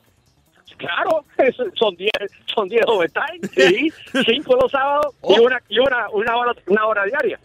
Claro, 0.78 1.24
eso 1.38 1.64
son 1.76 1.96
10 1.96 2.12
son 2.54 2.68
10 2.68 2.84
overtime, 2.88 3.40
sí, 3.56 3.90
5 4.26 4.58
los 4.62 4.70
sábados 4.70 5.16
y 5.30 5.40
una 5.40 5.58
y 5.70 5.80
una, 5.80 6.10
una 6.10 6.36
hora 6.36 6.54
una 6.68 6.86
hora 6.88 7.06
diaria. 7.06 7.40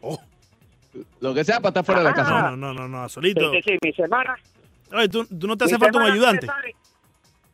Lo 1.20 1.32
que 1.32 1.44
sea 1.44 1.58
para 1.60 1.68
estar 1.68 1.84
fuera 1.84 2.00
de 2.00 2.04
la 2.08 2.14
casa. 2.14 2.50
No, 2.50 2.56
no, 2.56 2.74
no, 2.74 2.88
no, 2.88 3.02
Azulito. 3.04 3.52
Sí, 3.52 3.60
sí, 3.62 3.70
sí, 3.72 3.78
mi 3.82 3.92
semana. 3.92 4.36
Oye, 4.92 5.08
¿tú, 5.08 5.24
tú 5.26 5.46
no 5.46 5.56
te 5.56 5.64
hace 5.66 5.78
falta 5.78 5.98
un 5.98 6.10
ayudante. 6.10 6.46
sale- 6.46 6.74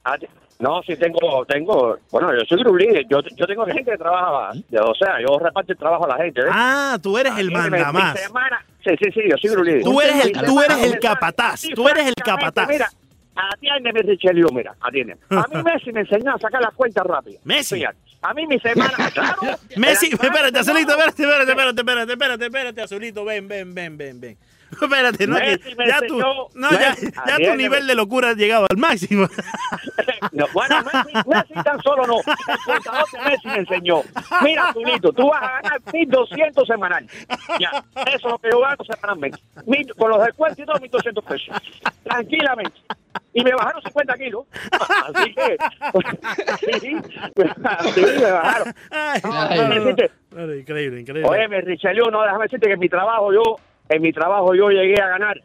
Ah, 0.06 0.16
No, 0.60 0.80
sí 0.86 0.96
tengo, 0.96 1.44
tengo, 1.46 1.98
bueno, 2.10 2.32
yo 2.32 2.40
soy 2.48 2.62
leader, 2.78 3.04
yo, 3.10 3.20
yo 3.36 3.46
tengo 3.46 3.66
gente 3.66 3.90
que 3.90 3.98
trabaja, 3.98 4.52
o 4.52 4.94
sea, 4.94 5.20
yo 5.20 5.38
reparto 5.38 5.72
el 5.72 5.78
trabajo 5.78 6.04
a 6.06 6.16
la 6.16 6.24
gente, 6.24 6.42
¿ves? 6.42 6.50
Ah, 6.54 6.96
tú 7.02 7.18
eres 7.18 7.36
el 7.36 7.48
Mi- 7.48 7.54
mi 7.54 7.60
mandamás. 7.70 8.18
semana- 8.20 8.64
Sí, 8.82 8.90
sí, 9.02 9.10
sí, 9.12 9.20
yo 9.28 9.36
soy 9.36 9.50
group 9.50 9.64
leader. 9.66 9.82
Tú 9.82 10.00
eres 10.00 10.24
el- 10.24 10.32
tú 10.46 10.62
eres 10.62 10.82
el 10.84 10.98
capataz, 11.00 11.62
tú 11.74 11.88
eres 11.88 12.06
el 12.06 12.14
capataz. 12.14 12.68
Mira, 12.68 12.88
atiéndeme, 13.34 14.00
Richelio, 14.02 14.46
mira, 14.52 14.74
atiéndeme. 14.80 15.20
A 15.30 15.44
mí 15.52 15.62
Messi 15.64 15.92
me 15.92 16.00
enseñó 16.00 16.34
a 16.34 16.38
sacar 16.38 16.60
las 16.62 16.72
cuentas 16.74 17.04
rápido. 17.04 17.38
Messi. 17.44 17.84
A 18.22 18.32
mí 18.34 18.46
mi 18.46 18.58
semana, 18.60 18.92
claro. 19.12 19.40
Messi, 19.76 20.06
espérate, 20.12 20.58
Azulito, 20.58 20.92
espérate, 20.92 21.22
espérate, 21.22 21.50
espérate, 21.50 21.80
espérate, 21.80 22.12
espérate, 22.12 22.44
espérate, 22.46 22.82
Azulito, 22.82 23.24
ven, 23.24 23.46
ven, 23.48 23.74
ven, 23.74 23.98
ven, 23.98 24.20
ven. 24.20 24.38
Espérate, 24.82 25.26
no, 25.26 25.36
que 25.36 25.42
Messi 25.58 25.74
me 25.76 25.86
ya 25.86 25.98
enseñó- 25.98 26.48
no, 26.54 26.70
ya, 26.72 26.94
ya 27.26 27.36
tu 27.50 27.54
nivel 27.56 27.86
de 27.86 27.94
locura 27.94 28.30
ha 28.30 28.34
llegado 28.34 28.66
al 28.70 28.76
máximo. 28.76 29.26
No, 30.32 30.44
bueno, 30.52 30.76
Messi, 30.82 31.28
Messi 31.28 31.54
tan 31.62 31.80
solo 31.82 32.04
no. 32.06 32.16
El 32.18 33.24
Messi 33.30 33.48
me 33.48 33.56
enseñó. 33.58 34.02
Mira, 34.42 34.72
Tulito, 34.72 35.12
tú 35.12 35.28
vas 35.28 35.42
a 35.42 35.60
ganar 35.62 35.80
1.200 35.82 36.66
semanal. 36.66 37.06
Ya, 37.60 37.70
eso 38.06 38.16
es 38.16 38.24
lo 38.24 38.38
que 38.38 38.50
yo 38.50 38.60
gano 38.60 38.76
semanalmente. 38.84 39.38
Con 39.96 40.10
los 40.10 40.24
descuentos 40.24 40.58
y 40.58 40.64
todo, 40.64 40.76
1.200 40.78 41.22
pesos. 41.22 41.56
Tranquilamente. 42.02 42.78
Y 43.34 43.44
me 43.44 43.52
bajaron 43.52 43.82
50 43.82 44.14
kilos. 44.16 44.44
Así 44.72 45.34
que, 45.34 45.56
sí, 46.80 46.96
así 47.64 48.00
me 48.00 48.30
bajaron. 48.30 48.74
Ay, 48.90 49.20
No, 49.22 49.68
decirte, 49.68 50.10
Ay, 50.36 50.58
increíble, 50.60 51.00
increíble. 51.00 51.28
Oye, 51.30 51.48
me 51.48 51.60
Richelieu, 51.60 52.10
no, 52.10 52.22
déjame 52.22 52.44
decirte 52.44 52.66
que 52.66 52.72
en 52.74 52.80
mi 52.80 52.88
trabajo 52.88 53.32
yo, 53.32 53.42
en 53.88 54.02
mi 54.02 54.12
trabajo 54.12 54.54
yo 54.54 54.68
llegué 54.70 55.00
a 55.00 55.08
ganar 55.08 55.40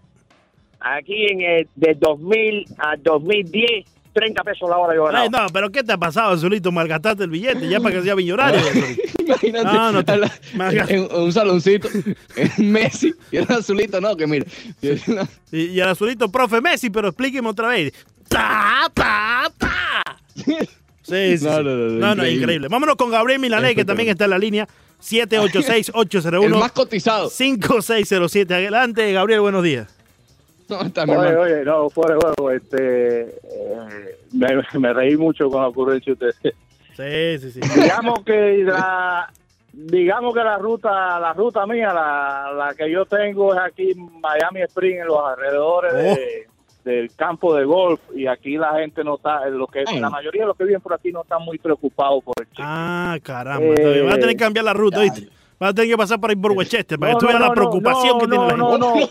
aquí 0.79 1.25
en 1.29 1.41
el, 1.41 1.67
de 1.75 1.95
2000 1.95 2.65
a 2.77 2.95
2010, 2.98 3.86
30 4.13 4.43
pesos 4.43 4.69
la 4.69 4.77
hora 4.77 4.95
yo 4.95 5.05
ganaba. 5.05 5.24
Ay, 5.24 5.29
no, 5.29 5.45
pero 5.53 5.69
¿qué 5.71 5.83
te 5.83 5.93
ha 5.93 5.98
pasado, 5.98 6.33
Azulito? 6.33 6.71
Malgastaste 6.71 7.24
el 7.24 7.29
billete 7.29 7.69
ya 7.69 7.79
para 7.79 7.95
que 7.95 8.01
sea 8.01 8.15
millonario. 8.15 8.60
Imagínate 9.25 9.65
No, 9.65 9.91
no 9.91 10.03
te- 10.03 10.17
la- 10.17 10.31
en, 10.71 10.89
en 10.89 11.07
un 11.15 11.31
saloncito, 11.31 11.88
en 12.36 12.71
Messi 12.71 13.13
y 13.31 13.38
el 13.38 13.45
azulito, 13.51 14.01
no, 14.01 14.15
que 14.17 14.27
mira. 14.27 14.45
Y, 15.51 15.57
y 15.67 15.79
el 15.79 15.88
Azulito, 15.88 16.29
profe 16.31 16.60
Messi, 16.62 16.89
pero 16.89 17.07
explíqueme 17.10 17.48
otra 17.48 17.69
vez. 17.69 17.93
¡Ta, 18.27 18.89
ta, 18.93 19.51
ta! 19.57 19.69
Sí, 21.03 21.38
sí, 21.38 21.38
sí. 21.39 21.46
No, 21.46 21.63
no, 21.63 21.70
no, 21.72 21.75
no, 21.75 22.00
no, 22.00 22.12
increíble. 22.13 22.34
increíble. 22.43 22.67
Vámonos 22.70 22.96
con 22.96 23.10
Gabriel 23.12 23.39
Milané, 23.39 23.75
que 23.75 23.84
también 23.86 24.10
está 24.10 24.25
en 24.25 24.29
la 24.31 24.38
línea. 24.39 24.63
El 24.63 25.08
más 25.08 25.29
786-801-5607. 26.72 26.72
cotizado. 26.74 27.29
Adelante, 28.50 29.12
Gabriel, 29.13 29.41
buenos 29.41 29.63
días. 29.63 29.88
No, 30.70 30.81
está 30.84 31.03
Oye, 31.03 31.36
oye, 31.36 31.65
no, 31.65 31.89
fuera 31.89 32.15
de 32.15 32.22
juego, 32.22 32.51
este, 32.51 33.22
eh, 33.24 34.17
me, 34.31 34.48
me 34.79 34.93
reí 34.93 35.17
mucho 35.17 35.50
con 35.50 35.62
la 35.62 35.67
ocurrencia 35.67 36.13
de 36.13 36.29
ustedes. 36.29 36.55
Sí, 36.96 37.51
sí, 37.51 37.60
sí. 37.62 37.79
digamos 37.81 38.24
que 38.24 38.63
la, 38.63 39.29
digamos 39.74 40.34
que 40.34 40.39
la 40.43 40.58
ruta, 40.58 41.20
la 41.20 41.34
ruta 41.34 41.65
mía, 41.65 41.91
la, 41.93 42.53
la 42.55 42.74
que 42.75 42.89
yo 42.91 43.05
tengo 43.05 43.53
es 43.53 43.60
aquí 43.60 43.91
en 43.91 44.22
Miami 44.22 44.62
Spring, 44.62 45.00
en 45.00 45.08
los 45.08 45.17
alrededores 45.25 45.93
de- 45.93 46.48
del 46.83 47.13
campo 47.15 47.55
de 47.55 47.65
golf, 47.65 48.00
y 48.15 48.27
aquí 48.27 48.57
la 48.57 48.73
gente 48.79 49.03
no 49.03 49.15
está, 49.15 49.45
lo 49.50 49.67
que 49.67 49.83
Ay. 49.85 50.00
la 50.00 50.09
mayoría 50.09 50.41
de 50.41 50.47
los 50.47 50.57
que 50.57 50.63
viven 50.65 50.81
por 50.81 50.93
aquí 50.93 51.11
no 51.11 51.21
están 51.21 51.43
muy 51.43 51.57
preocupados 51.57 52.23
por 52.23 52.33
el 52.39 52.47
chico. 52.50 52.63
Ah, 52.65 53.17
caramba. 53.23 53.65
Eh. 53.77 54.01
Vas 54.03 54.13
a 54.15 54.19
tener 54.19 54.35
que 54.35 54.43
cambiar 54.43 54.65
la 54.65 54.73
ruta, 54.73 55.01
¿viste? 55.01 55.27
Vas 55.59 55.69
a 55.69 55.73
tener 55.75 55.91
que 55.91 55.97
pasar 55.97 56.19
por 56.19 56.31
ahí 56.31 56.35
por 56.35 56.53
Westchester 56.53 56.97
para 56.97 57.13
que 57.13 57.19
tú 57.19 57.27
veas 57.27 57.39
la 57.39 57.51
preocupación 57.53 58.17
no, 58.17 58.19
que 58.19 58.27
tiene 58.27 58.47
la 58.47 58.57
no, 58.57 58.93
gente. 58.95 59.09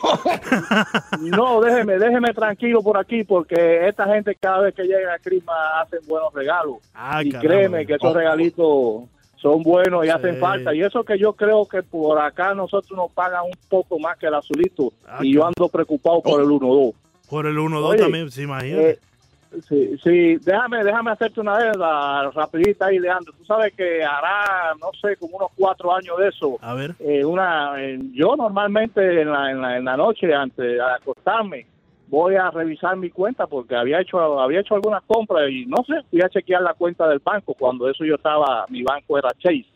no, 1.20 1.36
no, 1.36 1.60
déjeme, 1.60 1.98
déjeme 1.98 2.34
tranquilo 2.34 2.82
por 2.82 2.98
aquí 2.98 3.22
porque 3.22 3.86
esta 3.86 4.06
gente 4.06 4.34
cada 4.34 4.62
vez 4.62 4.74
que 4.74 4.82
llega 4.82 5.14
a 5.14 5.18
Crisma 5.20 5.80
hacen 5.80 6.00
buenos 6.08 6.34
regalos. 6.34 6.78
Ah, 6.92 7.22
y 7.22 7.30
caramba. 7.30 7.48
créeme 7.54 7.86
que 7.86 7.94
esos 7.94 8.12
regalitos 8.12 9.02
son 9.36 9.62
buenos 9.62 10.04
y 10.04 10.08
Sí. 10.08 10.12
hacen 10.12 10.38
falta. 10.40 10.74
Y 10.74 10.82
eso 10.82 11.04
que 11.04 11.16
yo 11.18 11.34
creo 11.34 11.66
que 11.66 11.84
por 11.84 12.18
acá 12.18 12.52
nosotros 12.52 12.96
nos 12.98 13.12
pagan 13.12 13.44
un 13.44 13.52
poco 13.68 14.00
más 14.00 14.18
que 14.18 14.26
el 14.26 14.34
azulito. 14.34 14.92
Ah, 15.06 15.20
y 15.22 15.34
yo 15.34 15.46
ando 15.46 15.68
preocupado 15.68 16.20
por 16.20 16.40
el 16.40 16.48
1-2. 16.48 16.94
Por 17.30 17.46
el 17.46 17.56
1-2 17.56 17.84
Oye, 17.84 17.99
también, 17.99 18.30
se 18.30 18.42
imagina. 18.42 18.80
Eh, 18.80 18.99
sí, 19.68 19.96
sí, 20.02 20.37
déjame, 20.44 20.82
déjame 20.82 21.12
hacerte 21.12 21.40
una 21.40 21.58
deuda 21.58 22.30
rapidita 22.32 22.87
ahí, 22.87 22.99
Leandro. 22.99 23.32
Tú 23.32 23.44
sabes 23.44 23.72
que 23.75 24.02
hará, 24.02 24.75
no 24.80 24.90
sé, 25.00 25.16
como 25.16 25.37
unos 25.37 25.50
cuatro 25.56 25.94
años 25.94 26.18
de 26.18 26.28
eso. 26.28 26.58
a 26.60 26.75
ver. 26.75 26.94
Eh, 26.99 27.25
una, 27.25 27.75
eh, 27.80 28.00
yo 28.12 28.34
normalmente 28.37 29.22
en 29.22 29.30
la, 29.30 29.50
en, 29.50 29.62
la, 29.62 29.76
en 29.76 29.84
la 29.84 29.96
noche 29.96 30.34
antes 30.34 30.56
de 30.64 30.82
acostarme 30.82 31.66
voy 32.08 32.34
a 32.34 32.50
revisar 32.50 32.96
mi 32.96 33.08
cuenta 33.10 33.46
porque 33.46 33.76
había 33.76 34.00
hecho 34.00 34.18
había 34.40 34.60
hecho 34.60 34.75
algunas 34.75 35.02
compras 35.04 35.49
y 35.49 35.64
no 35.66 35.76
sé, 35.87 36.02
fui 36.10 36.20
a 36.20 36.28
chequear 36.28 36.60
la 36.60 36.75
cuenta 36.75 37.08
del 37.08 37.20
banco 37.20 37.54
cuando 37.54 37.88
eso 37.88 38.04
yo 38.04 38.16
estaba, 38.16 38.66
mi 38.68 38.82
banco 38.82 39.16
era 39.16 39.30
Chase. 39.38 39.66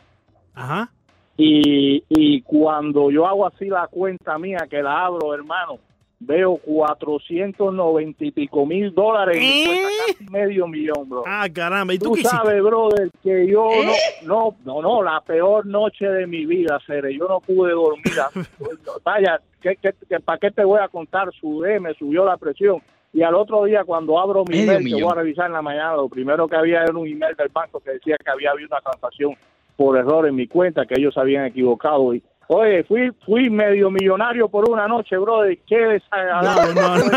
Ajá. 0.54 0.90
Y, 1.36 2.02
y 2.08 2.42
cuando 2.42 3.10
yo 3.10 3.26
hago 3.26 3.46
así 3.46 3.66
la 3.66 3.86
cuenta 3.86 4.36
mía, 4.38 4.66
que 4.68 4.82
la 4.82 5.04
abro, 5.04 5.32
hermano, 5.32 5.78
veo 6.20 6.56
490 6.56 8.24
y 8.24 8.30
pico 8.30 8.64
mil 8.66 8.94
dólares, 8.94 9.36
y 9.38 9.40
me 9.40 9.64
cuesta 9.66 9.88
¿Eh? 9.88 10.14
casi 10.18 10.30
medio 10.30 10.66
millón, 10.66 11.08
bro. 11.08 11.24
Ah, 11.26 11.46
caramba. 11.52 11.92
¿Y 11.94 11.98
tú, 11.98 12.06
Tú 12.06 12.12
qué 12.14 12.20
hiciste? 12.20 12.36
sabes, 12.36 12.62
brother, 12.62 13.10
que 13.22 13.46
yo 13.46 13.68
no, 13.84 13.92
no, 14.24 14.56
no, 14.64 14.82
no, 14.82 15.02
la 15.02 15.20
peor 15.20 15.66
noche 15.66 16.06
de 16.06 16.26
mi 16.26 16.46
vida, 16.46 16.78
Cere. 16.86 17.14
Yo 17.16 17.26
no 17.28 17.40
pude 17.40 17.72
dormir. 17.72 18.04
Vaya, 19.04 19.40
¿qué, 19.60 19.76
qué, 19.80 19.90
qué- 20.08 20.20
para 20.20 20.38
qué 20.38 20.50
te 20.50 20.64
voy 20.64 20.80
a 20.80 20.88
contar? 20.88 21.32
Sudé, 21.34 21.80
me 21.80 21.94
subió 21.94 22.24
la 22.24 22.36
presión. 22.36 22.78
Y 23.12 23.22
al 23.22 23.34
otro 23.34 23.64
día, 23.64 23.84
cuando 23.84 24.18
abro 24.18 24.44
mi 24.44 24.56
Medio 24.58 24.72
email, 24.72 24.96
que 24.96 25.02
voy 25.04 25.12
a 25.12 25.16
revisar 25.16 25.46
en 25.46 25.52
la 25.52 25.62
mañana, 25.62 25.94
lo 25.94 26.08
primero 26.08 26.48
que 26.48 26.56
había 26.56 26.82
era 26.82 26.92
un 26.92 27.06
email 27.06 27.36
del 27.36 27.48
banco 27.48 27.78
que 27.80 27.92
decía 27.92 28.16
que 28.22 28.30
había 28.30 28.50
habido 28.50 28.68
una 28.72 28.80
transacción 28.80 29.34
por 29.76 29.96
error 29.96 30.26
en 30.26 30.34
mi 30.34 30.46
cuenta, 30.48 30.84
que 30.86 30.94
ellos 30.98 31.16
habían 31.16 31.44
equivocado. 31.46 32.12
Y, 32.14 32.22
oye, 32.48 32.84
fui 32.84 33.10
fui 33.24 33.48
medio 33.50 33.90
millonario 33.90 34.48
por 34.48 34.68
una 34.70 34.86
noche, 34.88 35.16
brother. 35.16 35.58
Qué 35.66 35.76
desagradable. 35.76 36.74
No, 36.80 36.96
no, 36.98 37.04
no. 37.04 37.10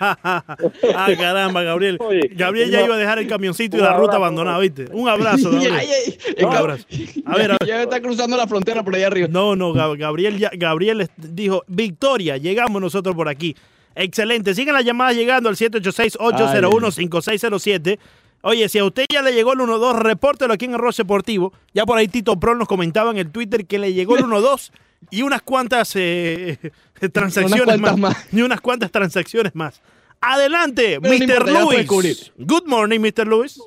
ah, 0.00 1.08
caramba, 1.18 1.62
Gabriel. 1.62 1.96
Oye, 2.00 2.30
Gabriel 2.32 2.70
ya 2.70 2.80
no. 2.80 2.86
iba 2.86 2.94
a 2.94 2.98
dejar 2.98 3.18
el 3.18 3.26
camioncito 3.28 3.76
y 3.76 3.80
la 3.80 3.96
ruta 3.96 4.16
abandonada, 4.16 4.58
¿viste? 4.58 4.86
Un 4.92 5.08
abrazo, 5.08 5.50
Gabriel. 5.52 5.72
Ay, 5.74 5.88
ay, 6.06 6.44
Un 6.44 6.54
abrazo. 6.54 6.86
A 7.26 7.36
ver, 7.36 7.50
a 7.52 7.56
ver. 7.60 7.68
Ya 7.68 7.82
está 7.82 8.00
cruzando 8.00 8.36
la 8.36 8.46
frontera 8.46 8.82
por 8.82 8.94
allá 8.94 9.06
arriba. 9.08 9.28
No, 9.30 9.56
no, 9.56 9.72
Gab- 9.72 9.98
Gabriel, 9.98 10.38
ya- 10.38 10.50
Gabriel 10.52 11.08
dijo, 11.16 11.62
Victoria, 11.66 12.36
llegamos 12.36 12.80
nosotros 12.80 13.14
por 13.14 13.28
aquí. 13.28 13.54
Excelente. 13.94 14.54
Siguen 14.54 14.74
las 14.74 14.84
llamadas 14.84 15.16
llegando 15.16 15.48
al 15.48 15.56
786-801-5607. 15.56 17.98
Oye, 18.42 18.68
si 18.68 18.78
a 18.78 18.84
usted 18.84 19.04
ya 19.12 19.22
le 19.22 19.32
llegó 19.32 19.52
el 19.52 19.58
1-2, 19.60 19.98
repórtelo 19.98 20.54
aquí 20.54 20.64
en 20.64 20.74
Arroz 20.74 20.96
Deportivo. 20.96 21.52
Ya 21.74 21.84
por 21.84 21.98
ahí 21.98 22.08
Tito 22.08 22.38
Pro 22.40 22.54
nos 22.54 22.68
comentaba 22.68 23.10
en 23.10 23.18
el 23.18 23.30
Twitter 23.30 23.66
que 23.66 23.78
le 23.78 23.92
llegó 23.92 24.16
el 24.16 24.24
1-2 24.24 24.72
y 25.10 25.22
unas 25.22 25.42
cuantas 25.42 25.94
eh, 25.96 26.58
transacciones 27.12 27.62
Unas 27.62 27.78
cuantas 27.80 27.98
más, 27.98 28.16
más. 28.16 28.32
Y 28.32 28.42
unas 28.42 28.60
cuantas 28.60 28.90
transacciones 28.90 29.54
más. 29.54 29.82
Adelante, 30.22 30.98
Pero 31.00 31.14
Mr. 31.14 31.50
Luis. 31.50 32.32
Good 32.38 32.66
morning, 32.66 33.00
Mr. 33.00 33.26
Luis. 33.26 33.60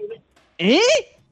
¿Eh? 0.57 0.79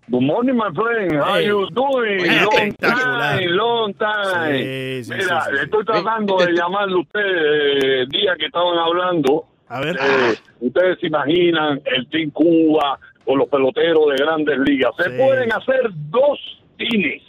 Good 0.07 0.21
morning, 0.23 0.53
my 0.55 0.73
friend. 0.75 1.13
How 1.21 1.35
Hey. 1.35 1.47
you 1.47 1.67
doing? 1.71 2.21
Oye, 2.21 2.41
long 2.41 2.73
time, 2.75 3.47
long 3.49 3.93
time. 3.93 4.57
Sí, 4.57 5.03
sí, 5.05 5.11
Mira, 5.13 5.45
sí, 5.45 5.51
estoy 5.63 5.85
tratando 5.85 6.37
de 6.37 6.51
llamarle 6.53 6.95
a 6.95 6.99
ustedes 6.99 7.83
el 7.83 8.09
día 8.09 8.35
que 8.37 8.47
estaban 8.47 8.77
hablando. 8.77 9.45
A 9.69 9.79
ver. 9.79 9.95
Eh, 10.01 10.35
ustedes 10.59 10.99
se 10.99 11.07
imaginan 11.07 11.81
el 11.85 12.07
Team 12.09 12.31
Cuba 12.31 12.99
los 13.37 13.47
peloteros 13.49 14.03
de 14.09 14.23
grandes 14.23 14.59
ligas. 14.59 14.91
Se 14.97 15.09
Sí. 15.09 15.17
pueden 15.17 15.51
hacer 15.53 15.89
dos. 16.09 16.39
Dos. 16.77 17.21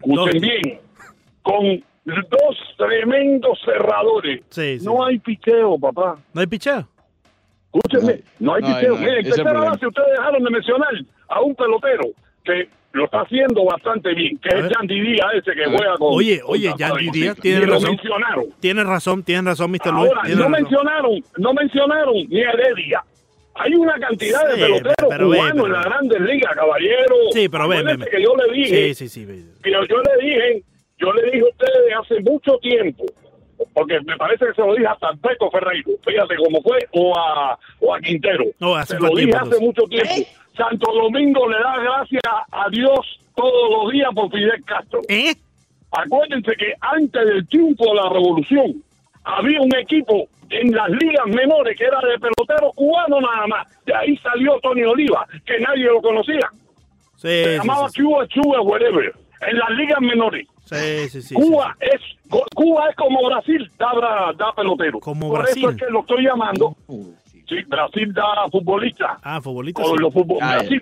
Escuchen 0.00 0.40
bien. 0.40 0.80
Con 1.42 1.84
dos 2.04 2.56
tremendos 2.78 3.58
cerradores. 3.64 4.42
Sí, 4.50 4.78
sí. 4.78 4.84
No 4.86 5.04
hay 5.04 5.18
picheo, 5.18 5.78
papá. 5.78 6.16
¿No 6.32 6.40
hay 6.40 6.46
picheo? 6.46 6.88
Escúchenme, 7.72 8.22
no, 8.40 8.54
hay 8.54 8.62
No 8.62 8.68
hay, 8.68 8.74
picheo. 8.74 8.94
no. 8.94 9.00
Miren, 9.00 9.24
tercera 9.24 9.52
base, 9.52 9.86
ustedes 9.86 10.08
dejaron 10.16 10.42
de 10.42 10.50
mencionar 10.50 10.88
a 11.28 11.40
un 11.42 11.54
pelotero 11.54 12.04
que 12.44 12.68
lo 12.92 13.04
está 13.04 13.20
haciendo 13.20 13.64
bastante 13.66 14.14
bien, 14.14 14.38
que 14.38 14.48
A 14.54 14.56
es 14.58 14.62
ver. 14.64 14.72
Yandy 14.72 15.00
Díaz, 15.00 15.26
ese 15.34 15.52
que 15.52 15.64
juega 15.66 15.96
con. 15.98 16.14
Oye, 16.14 16.40
con 16.40 16.52
oye, 16.54 16.72
Yandy. 16.78 17.10
Díaz, 17.10 17.36
tiene 17.40 17.66
lo 17.66 17.74
razón. 17.74 17.90
mencionaron. 17.90 18.44
Tienes 18.60 18.86
razón, 18.86 19.22
tienes 19.22 19.44
razón, 19.44 19.70
Mr. 19.70 19.92
Luis. 19.92 20.08
Ahora, 20.08 20.20
tienes 20.22 20.38
no 20.38 20.44
razón. 20.48 20.52
mencionaron, 20.62 21.20
no 21.36 21.52
mencionaron 21.52 22.14
ni 22.28 22.42
a 22.42 22.50
Heredia. 22.52 23.04
Hay 23.58 23.74
una 23.74 23.98
cantidad 23.98 24.40
Sí, 24.40 24.60
de 24.60 24.66
peloteros 24.66 24.94
pero 25.08 25.28
ve, 25.28 25.36
cubanos 25.38 25.54
pero- 25.54 25.66
en 25.66 25.72
la 25.72 25.82
Grandes 25.82 26.20
Ligas, 26.20 26.54
caballero. 26.54 27.14
Sí, 27.32 27.48
pero 27.48 27.68
ven, 27.68 27.84
ven, 27.86 28.00
que 28.10 28.22
yo 28.22 28.34
le 28.36 28.52
dije, 28.52 28.94
Sí, 28.94 28.94
sí, 28.94 29.08
sí. 29.08 29.24
ve. 29.24 29.42
que 29.62 29.70
yo 29.70 29.78
le 29.80 30.24
dije, 30.26 30.62
yo 30.98 31.12
le 31.12 31.22
dije 31.30 31.40
a 31.40 31.48
ustedes 31.50 31.94
hace 32.00 32.20
mucho 32.20 32.58
tiempo, 32.58 33.04
porque 33.74 34.00
me 34.02 34.16
parece 34.16 34.46
que 34.46 34.54
se 34.54 34.60
lo 34.60 34.74
dije 34.74 34.86
hasta 34.86 35.08
al 35.08 35.18
Peco 35.18 35.50
Ferreiro, 35.50 35.90
fíjate 36.04 36.36
cómo 36.36 36.62
fue, 36.62 36.78
o 36.92 37.18
a, 37.18 37.58
o 37.80 37.94
a 37.94 38.00
Quintero. 38.00 38.44
No, 38.60 38.74
hace 38.76 38.94
se 38.94 38.98
fue 39.00 39.08
lo 39.10 39.16
dije 39.16 39.30
tiempo, 39.32 39.46
hace 39.48 39.60
mucho 39.64 39.82
tiempo. 39.84 40.14
Santo 40.56 40.92
Domingo 40.92 41.48
le 41.48 41.58
da 41.58 41.76
gracias 41.80 42.22
a 42.50 42.68
Dios 42.70 43.20
todos 43.36 43.70
los 43.70 43.92
días 43.92 44.08
por 44.14 44.30
Fidel 44.30 44.64
Castro. 44.64 45.00
¿Eh? 45.08 45.34
Acuérdense 45.90 46.52
que 46.56 46.74
antes 46.80 47.24
del 47.26 47.48
triunfo 47.48 47.84
de 47.86 47.94
la 47.94 48.08
revolución 48.10 48.82
había 49.36 49.60
un 49.60 49.74
equipo 49.76 50.26
en 50.50 50.72
las 50.74 50.88
ligas 50.90 51.26
menores 51.26 51.76
que 51.76 51.84
era 51.84 52.00
de 52.00 52.18
pelotero 52.18 52.72
cubano 52.74 53.20
nada 53.20 53.46
más. 53.46 53.66
De 53.84 53.94
ahí 53.94 54.16
salió 54.18 54.58
Tony 54.60 54.82
Oliva, 54.84 55.26
que 55.44 55.58
nadie 55.60 55.84
lo 55.84 56.00
conocía. 56.00 56.48
Sí, 57.16 57.28
Se 57.28 57.44
sí, 57.44 57.56
llamaba 57.58 57.88
sí, 57.90 58.02
Cuba 58.02 58.26
Cuba 58.34 58.60
whatever. 58.62 59.12
En 59.40 59.56
las 59.58 59.70
ligas 59.70 60.00
menores. 60.00 60.46
sí, 60.64 61.08
sí, 61.10 61.22
sí, 61.22 61.34
Cuba 61.34 61.76
es 61.80 62.00
Cuba 62.54 62.90
es 62.90 62.96
como 62.96 63.24
Brasil, 63.28 63.70
da, 63.78 63.92
bra- 63.92 64.36
da 64.36 64.52
pelotero. 64.54 64.98
Como 65.00 65.28
Por 65.30 65.40
Brasil. 65.42 65.64
eso 65.64 65.70
es 65.70 65.76
que 65.76 65.90
lo 65.90 66.00
estoy 66.00 66.24
llamando. 66.24 66.74
Sí, 67.48 67.56
Brasil 67.66 68.12
da 68.12 68.46
futbolista. 68.50 69.16
Ah, 69.22 69.40
futbolista. 69.40 69.82
Con 69.82 69.96
sí. 69.96 70.02
los 70.02 70.12
fútbol- 70.12 70.38
Ah, 70.42 70.56
Brasil, 70.58 70.80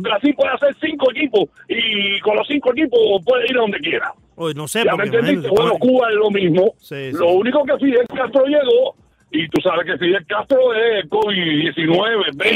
Brasil 0.00 0.34
puede 0.34 0.50
hacer 0.54 0.74
cinco 0.80 1.10
equipos 1.10 1.42
y 1.68 2.18
con 2.20 2.36
los 2.36 2.46
cinco 2.48 2.72
equipos 2.72 2.98
puede 3.24 3.44
ir 3.50 3.56
a 3.58 3.60
donde 3.60 3.78
quiera. 3.80 4.12
No 4.54 4.68
sé, 4.68 4.84
¿Ya 4.84 4.96
me 4.96 5.04
entendiste? 5.04 5.48
Bueno, 5.48 5.74
Cuba 5.78 6.08
es 6.10 6.16
lo 6.16 6.30
mismo. 6.30 6.74
Sí, 6.80 7.10
sí. 7.10 7.16
Lo 7.18 7.28
único 7.32 7.64
que 7.64 7.76
Fidel 7.78 8.06
Castro 8.08 8.44
llegó, 8.46 8.96
y 9.30 9.48
tú 9.48 9.60
sabes 9.62 9.86
que 9.86 9.96
Fidel 9.98 10.24
Castro 10.26 10.58
es 10.74 11.04
COVID-19, 11.08 12.36
20, 12.36 12.44
21, 12.44 12.48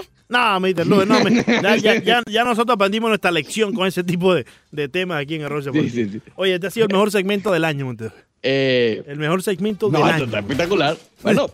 22, 0.00 0.10
No, 0.28 0.60
Mr. 0.60 0.86
Luis, 0.86 1.06
no, 1.06 1.20
me- 1.22 1.62
ya, 1.62 1.76
ya, 1.76 2.02
ya, 2.02 2.22
ya 2.30 2.44
nosotros 2.44 2.74
aprendimos 2.74 3.08
nuestra 3.10 3.30
lección 3.30 3.72
con 3.74 3.86
ese 3.86 4.02
tipo 4.02 4.34
de, 4.34 4.44
de 4.72 4.88
temas 4.88 5.20
aquí 5.22 5.36
en 5.36 5.44
Arroz 5.44 5.66
Sí, 5.72 5.90
sí, 5.90 6.08
sí. 6.08 6.20
Oye, 6.36 6.54
este 6.54 6.66
ha 6.66 6.70
sido 6.70 6.86
el 6.86 6.92
mejor 6.92 7.10
segmento 7.10 7.52
del 7.52 7.64
año, 7.64 7.86
Montero. 7.86 8.12
Eh, 8.42 9.02
El 9.06 9.18
mejor 9.18 9.42
segmento 9.42 9.88
no, 9.90 9.98
del 9.98 10.06
esto 10.08 10.14
año. 10.16 10.24
está 10.26 10.38
espectacular. 10.40 10.96
Bueno, 11.22 11.46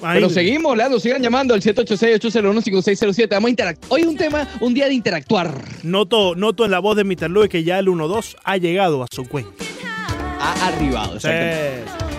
Pero 0.00 0.30
seguimos, 0.30 0.76
Leandro, 0.76 0.98
sigan 1.00 1.22
llamando 1.22 1.54
al 1.54 1.60
786-801-5607. 1.62 3.28
Vamos 3.30 3.48
a 3.48 3.50
interactuar. 3.50 3.92
Hoy 3.92 4.00
es 4.02 4.06
un 4.06 4.16
tema, 4.16 4.48
un 4.60 4.72
día 4.74 4.86
de 4.88 4.94
interactuar. 4.94 5.52
Noto, 5.82 6.34
noto 6.34 6.64
en 6.64 6.70
la 6.70 6.78
voz 6.78 6.96
de 6.96 7.04
Mr. 7.04 7.30
Luis 7.30 7.48
que 7.50 7.64
ya 7.64 7.78
el 7.78 7.86
1-2 7.88 8.36
ha 8.44 8.56
llegado 8.56 9.02
a 9.02 9.06
su 9.12 9.26
cuenta. 9.28 9.52
Ha 10.40 10.68
arribado, 10.68 11.20
Sí. 11.20 11.28
exactamente. 11.28 11.82
Bien, 11.84 12.09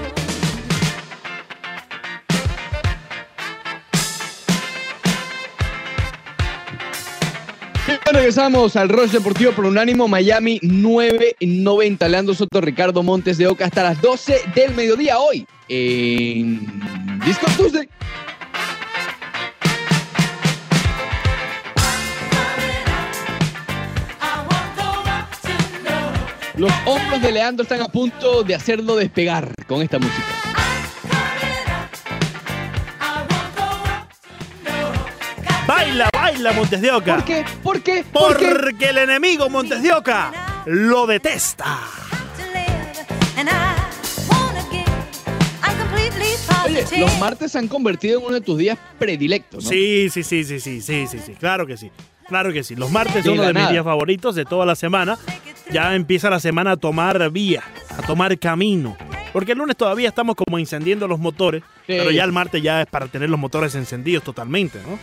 Regresamos 8.11 8.75
al 8.75 8.89
Rush 8.89 9.11
Deportivo 9.11 9.53
por 9.53 9.65
Unánimo 9.65 10.07
Miami 10.07 10.59
990. 10.61 12.07
Leandro 12.07 12.35
Soto, 12.35 12.61
Ricardo 12.61 13.01
Montes 13.01 13.37
de 13.37 13.47
Oca 13.47 13.65
hasta 13.65 13.83
las 13.83 14.01
12 14.01 14.41
del 14.53 14.75
mediodía 14.75 15.17
hoy 15.17 15.47
en 15.67 16.59
Disco 17.25 17.47
Tuesday. 17.57 17.89
Los 26.55 26.71
hombros 26.85 27.21
de 27.23 27.31
Leandro 27.31 27.63
están 27.63 27.81
a 27.81 27.87
punto 27.87 28.43
de 28.43 28.53
hacerlo 28.53 28.95
despegar 28.95 29.51
con 29.67 29.81
esta 29.81 29.97
música. 29.97 30.50
Baila, 36.31 36.49
baila, 36.49 36.53
Montes 36.53 36.81
de 36.81 36.91
Oca. 36.91 37.15
¿Por 37.15 37.25
qué? 37.25 37.45
¿Por 37.63 37.81
qué? 37.81 38.03
¿Por 38.11 38.37
qué? 38.37 38.55
Porque 38.55 38.85
el 38.89 38.97
enemigo 38.99 39.49
Montes 39.49 39.81
de 39.83 39.91
Oca 39.91 40.31
lo 40.65 41.05
detesta. 41.05 41.79
Oye, 46.65 46.85
los 46.99 47.19
martes 47.19 47.51
se 47.51 47.57
han 47.59 47.67
convertido 47.67 48.19
en 48.19 48.25
uno 48.25 48.35
de 48.35 48.41
tus 48.41 48.57
días 48.57 48.77
predilectos, 48.99 49.63
¿no? 49.63 49.69
Sí, 49.69 50.09
sí, 50.09 50.23
sí, 50.23 50.43
sí, 50.43 50.59
sí, 50.59 50.79
sí, 50.81 51.07
sí, 51.07 51.19
sí, 51.19 51.33
claro 51.33 51.65
que 51.65 51.75
sí. 51.75 51.91
Claro 52.27 52.53
que 52.53 52.63
sí. 52.63 52.75
Los 52.75 52.91
martes 52.91 53.25
son 53.25 53.33
uno 53.33 53.43
de 53.43 53.53
mis 53.53 53.69
días 53.69 53.83
favoritos 53.83 54.35
de 54.35 54.45
toda 54.45 54.65
la 54.65 54.75
semana. 54.75 55.17
Ya 55.69 55.95
empieza 55.95 56.29
la 56.29 56.39
semana 56.39 56.71
a 56.71 56.77
tomar 56.77 57.29
vía, 57.31 57.63
a 57.97 58.01
tomar 58.03 58.37
camino. 58.39 58.95
Porque 59.33 59.51
el 59.53 59.57
lunes 59.57 59.75
todavía 59.75 60.07
estamos 60.09 60.35
como 60.35 60.57
encendiendo 60.59 61.07
los 61.07 61.19
motores, 61.19 61.61
Sí. 61.87 61.93
pero 61.97 62.11
ya 62.11 62.23
el 62.23 62.31
martes 62.31 62.61
ya 62.61 62.81
es 62.81 62.87
para 62.87 63.07
tener 63.07 63.29
los 63.29 63.39
motores 63.39 63.75
encendidos 63.75 64.23
totalmente, 64.23 64.79
¿no? 64.87 64.97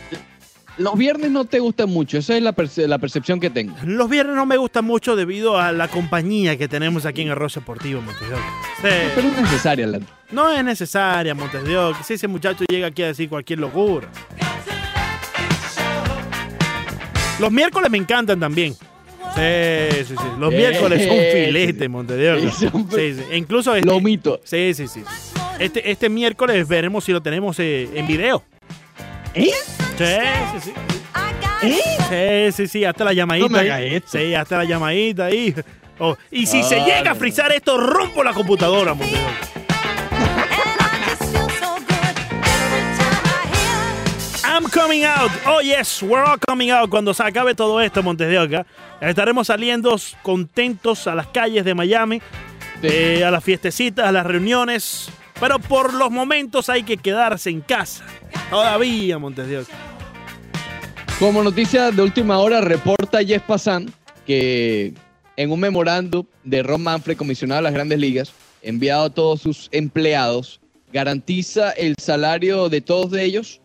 Los 0.79 0.97
viernes 0.97 1.29
no 1.29 1.43
te 1.43 1.59
gustan 1.59 1.89
mucho, 1.89 2.17
esa 2.19 2.37
es 2.37 2.41
la, 2.41 2.55
perce- 2.55 2.87
la 2.87 2.97
percepción 2.99 3.41
que 3.41 3.49
tengo. 3.49 3.75
Los 3.83 4.09
viernes 4.09 4.33
no 4.37 4.45
me 4.45 4.55
gustan 4.55 4.85
mucho 4.85 5.17
debido 5.17 5.57
a 5.59 5.73
la 5.73 5.89
compañía 5.89 6.55
que 6.57 6.69
tenemos 6.69 7.05
aquí 7.05 7.21
en 7.21 7.31
Arroz 7.31 7.55
Deportivo, 7.55 8.01
Montes 8.01 8.21
de 8.29 8.33
Oca. 8.33 8.43
Sí. 8.81 8.87
Pero 9.13 9.27
es 9.27 9.41
necesaria. 9.41 9.99
No 10.31 10.49
es 10.49 10.63
necesaria, 10.63 11.35
Montes 11.35 11.65
de 11.65 11.77
Oca. 11.77 12.01
Si 12.03 12.13
ese 12.13 12.29
muchacho 12.29 12.63
llega 12.69 12.87
aquí 12.87 13.03
a 13.03 13.07
decir 13.07 13.27
cualquier 13.27 13.59
locura. 13.59 14.07
Los 17.41 17.51
miércoles 17.51 17.91
me 17.91 17.97
encantan 17.97 18.39
también. 18.39 18.73
Sí, 18.73 20.05
sí, 20.05 20.15
sí. 20.17 20.25
Los 20.39 20.53
Eh, 20.53 20.57
miércoles 20.57 21.05
son 21.05 21.17
sí. 21.17 21.45
filete, 21.45 21.89
Montes 21.89 22.17
de 22.17 22.31
Oca. 22.31 22.51
Sí, 22.51 23.13
Sí, 23.15 23.21
Incluso 23.35 23.75
este, 23.75 23.85
Lomito. 23.85 24.39
Sí, 24.45 24.73
sí, 24.73 24.87
sí. 24.87 25.03
Este, 25.59 25.91
este 25.91 26.07
miércoles 26.07 26.65
veremos 26.69 27.03
si 27.03 27.11
lo 27.11 27.21
tenemos 27.21 27.59
eh, 27.59 27.89
en 27.93 28.07
video. 28.07 28.43
¿Eh? 29.33 29.51
Sí, 29.97 30.05
sí, 30.59 30.71
sí. 30.71 30.73
Sí, 32.09 32.51
sí, 32.53 32.67
sí, 32.67 32.85
hasta 32.85 33.03
la 33.03 33.13
llamadita. 33.13 33.47
No 33.47 33.53
me 33.53 33.59
ahí. 33.59 33.69
hagas 33.69 33.81
esto. 33.81 34.17
Sí, 34.17 34.33
hasta 34.33 34.57
la 34.59 34.63
llamadita 34.63 35.25
ahí. 35.25 35.53
Oh, 35.99 36.15
y 36.31 36.45
si 36.45 36.63
se 36.63 36.79
llega 36.79 37.11
a 37.11 37.15
frizar 37.15 37.51
esto, 37.51 37.77
rompo 37.77 38.23
la 38.23 38.33
computadora, 38.33 38.93
Montes 38.93 39.19
de 39.19 39.25
Oca. 39.25 39.59
I'm 44.45 44.63
coming 44.69 45.03
out. 45.03 45.31
Oh, 45.45 45.61
yes, 45.61 46.01
we're 46.01 46.23
all 46.23 46.37
coming 46.47 46.71
out. 46.71 46.89
Cuando 46.89 47.13
se 47.13 47.23
acabe 47.23 47.53
todo 47.53 47.81
esto, 47.81 48.01
Montes 48.01 48.29
de 48.29 48.39
Oca, 48.39 48.65
estaremos 49.01 49.47
saliendo 49.47 49.95
contentos 50.21 51.07
a 51.07 51.15
las 51.15 51.27
calles 51.27 51.65
de 51.65 51.75
Miami, 51.75 52.21
eh, 52.81 53.23
a 53.25 53.31
las 53.31 53.43
fiestecitas, 53.43 54.07
a 54.07 54.11
las 54.11 54.25
reuniones. 54.25 55.09
Pero 55.39 55.59
por 55.59 55.93
los 55.93 56.11
momentos 56.11 56.69
hay 56.69 56.83
que 56.83 56.97
quedarse 56.97 57.49
en 57.49 57.61
casa. 57.61 58.03
Todavía, 58.49 59.19
Montes 59.19 59.47
de. 59.47 59.63
Como 61.19 61.43
noticia 61.43 61.91
de 61.91 62.01
última 62.01 62.39
hora, 62.39 62.61
reporta 62.61 63.23
Jeff 63.23 63.43
Passan 63.43 63.93
que 64.25 64.93
en 65.37 65.51
un 65.51 65.59
memorando 65.59 66.25
de 66.43 66.63
Ron 66.63 66.81
Manfred, 66.81 67.17
comisionado 67.17 67.59
de 67.59 67.63
las 67.63 67.73
grandes 67.73 67.99
ligas, 67.99 68.31
enviado 68.61 69.05
a 69.05 69.09
todos 69.09 69.41
sus 69.41 69.69
empleados, 69.71 70.59
garantiza 70.91 71.71
el 71.71 71.95
salario 71.99 72.69
de 72.69 72.81
todos 72.81 73.11
de 73.11 73.23
ellos 73.23 73.61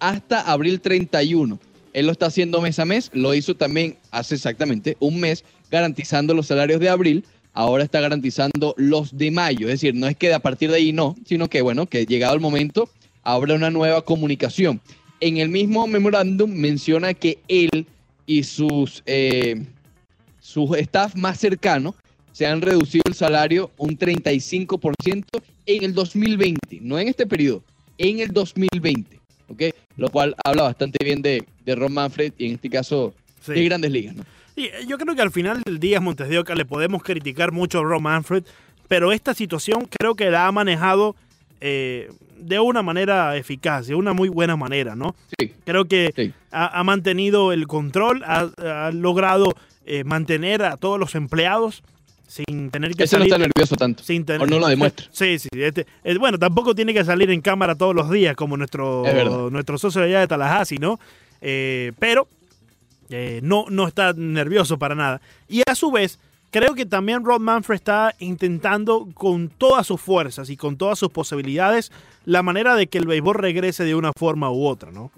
hasta 0.00 0.40
abril 0.40 0.80
31. 0.80 1.58
Él 1.92 2.06
lo 2.06 2.12
está 2.12 2.26
haciendo 2.26 2.60
mes 2.60 2.78
a 2.78 2.84
mes, 2.84 3.10
lo 3.12 3.34
hizo 3.34 3.56
también 3.56 3.96
hace 4.10 4.36
exactamente 4.36 4.96
un 5.00 5.18
mes, 5.18 5.44
garantizando 5.70 6.32
los 6.34 6.46
salarios 6.46 6.80
de 6.80 6.88
abril, 6.88 7.24
ahora 7.54 7.82
está 7.82 8.00
garantizando 8.00 8.74
los 8.76 9.16
de 9.16 9.30
mayo, 9.30 9.66
es 9.66 9.80
decir, 9.80 9.94
no 9.94 10.06
es 10.06 10.16
que 10.16 10.32
a 10.32 10.38
partir 10.38 10.70
de 10.70 10.76
ahí 10.76 10.92
no, 10.92 11.16
sino 11.26 11.48
que 11.48 11.60
bueno, 11.60 11.86
que 11.86 12.06
llegado 12.06 12.34
el 12.34 12.40
momento 12.40 12.88
habrá 13.34 13.54
una 13.54 13.70
nueva 13.70 14.02
comunicación. 14.02 14.80
En 15.20 15.36
el 15.36 15.48
mismo 15.48 15.86
memorándum 15.86 16.50
menciona 16.50 17.12
que 17.14 17.38
él 17.48 17.86
y 18.26 18.42
sus, 18.44 19.02
eh, 19.06 19.64
su 20.40 20.74
staff 20.76 21.14
más 21.14 21.38
cercano 21.38 21.94
se 22.32 22.46
han 22.46 22.62
reducido 22.62 23.02
el 23.06 23.14
salario 23.14 23.70
un 23.76 23.98
35% 23.98 25.24
en 25.66 25.84
el 25.84 25.92
2020, 25.94 26.78
no 26.82 26.98
en 26.98 27.08
este 27.08 27.26
periodo, 27.26 27.62
en 27.98 28.20
el 28.20 28.28
2020, 28.32 29.18
¿ok? 29.48 29.62
Lo 29.96 30.08
cual 30.08 30.34
habla 30.44 30.62
bastante 30.62 31.04
bien 31.04 31.20
de, 31.20 31.44
de 31.64 31.74
Ron 31.74 31.92
Manfred 31.92 32.32
y 32.38 32.46
en 32.46 32.54
este 32.54 32.70
caso 32.70 33.12
Sí. 33.40 33.52
de 33.52 33.64
grandes 33.64 33.90
ligas, 33.92 34.16
¿no? 34.16 34.24
Y 34.56 34.64
eh, 34.64 34.72
yo 34.88 34.98
creo 34.98 35.14
que 35.14 35.22
al 35.22 35.30
final 35.30 35.62
del 35.62 35.78
día, 35.78 36.00
Montes 36.00 36.28
de 36.28 36.38
Oca, 36.38 36.54
le 36.56 36.64
podemos 36.64 37.02
criticar 37.02 37.52
mucho 37.52 37.78
a 37.78 37.82
Ron 37.82 38.02
Manfred, 38.02 38.42
pero 38.88 39.12
esta 39.12 39.32
situación 39.34 39.86
creo 39.98 40.14
que 40.16 40.28
la 40.30 40.46
ha 40.46 40.52
manejado 40.52 41.14
eh, 41.60 42.10
de 42.40 42.58
una 42.60 42.82
manera 42.82 43.36
eficaz, 43.36 43.86
de 43.86 43.94
una 43.94 44.12
muy 44.12 44.28
buena 44.28 44.56
manera, 44.56 44.94
¿no? 44.94 45.14
Sí, 45.38 45.52
Creo 45.64 45.84
que 45.86 46.12
sí. 46.14 46.32
ha, 46.50 46.78
ha 46.78 46.84
mantenido 46.84 47.52
el 47.52 47.66
control, 47.66 48.22
ha, 48.24 48.48
ha 48.86 48.90
logrado 48.92 49.54
eh, 49.86 50.04
mantener 50.04 50.62
a 50.62 50.76
todos 50.76 50.98
los 50.98 51.14
empleados 51.14 51.82
sin 52.26 52.70
tener 52.70 52.94
que 52.94 53.04
Ese 53.04 53.16
no 53.16 53.20
salir. 53.20 53.32
está 53.32 53.38
nervioso 53.38 53.76
tanto. 53.76 54.02
sin 54.02 54.24
tener- 54.26 54.42
O 54.42 54.46
no 54.46 54.58
lo 54.58 54.66
demuestra. 54.68 55.06
Sí, 55.12 55.38
sí. 55.38 55.48
Este, 55.52 55.86
bueno, 56.18 56.38
tampoco 56.38 56.74
tiene 56.74 56.92
que 56.92 57.04
salir 57.04 57.30
en 57.30 57.40
cámara 57.40 57.74
todos 57.74 57.94
los 57.94 58.10
días 58.10 58.36
como 58.36 58.56
nuestro, 58.56 59.04
nuestro 59.50 59.78
socio 59.78 60.00
de 60.02 60.08
allá 60.08 60.20
de 60.20 60.26
Tallahassee, 60.28 60.78
¿no? 60.78 61.00
Eh, 61.40 61.92
pero 61.98 62.28
eh, 63.10 63.40
no, 63.42 63.64
no 63.70 63.86
está 63.88 64.12
nervioso 64.12 64.78
para 64.78 64.94
nada. 64.94 65.20
Y 65.48 65.62
a 65.66 65.74
su 65.74 65.90
vez, 65.90 66.18
creo 66.50 66.74
que 66.74 66.86
también 66.86 67.24
Rod 67.24 67.40
Manfred 67.40 67.76
está 67.76 68.14
intentando 68.18 69.08
con 69.14 69.48
todas 69.48 69.86
sus 69.86 70.00
fuerzas 70.00 70.50
y 70.50 70.56
con 70.56 70.76
todas 70.76 70.98
sus 70.98 71.10
posibilidades 71.10 71.92
la 72.24 72.42
manera 72.42 72.74
de 72.74 72.86
que 72.86 72.98
el 72.98 73.06
béisbol 73.06 73.36
regrese 73.36 73.84
de 73.84 73.94
una 73.94 74.12
forma 74.16 74.50
u 74.50 74.66
otra, 74.66 74.90
¿no? 74.90 75.10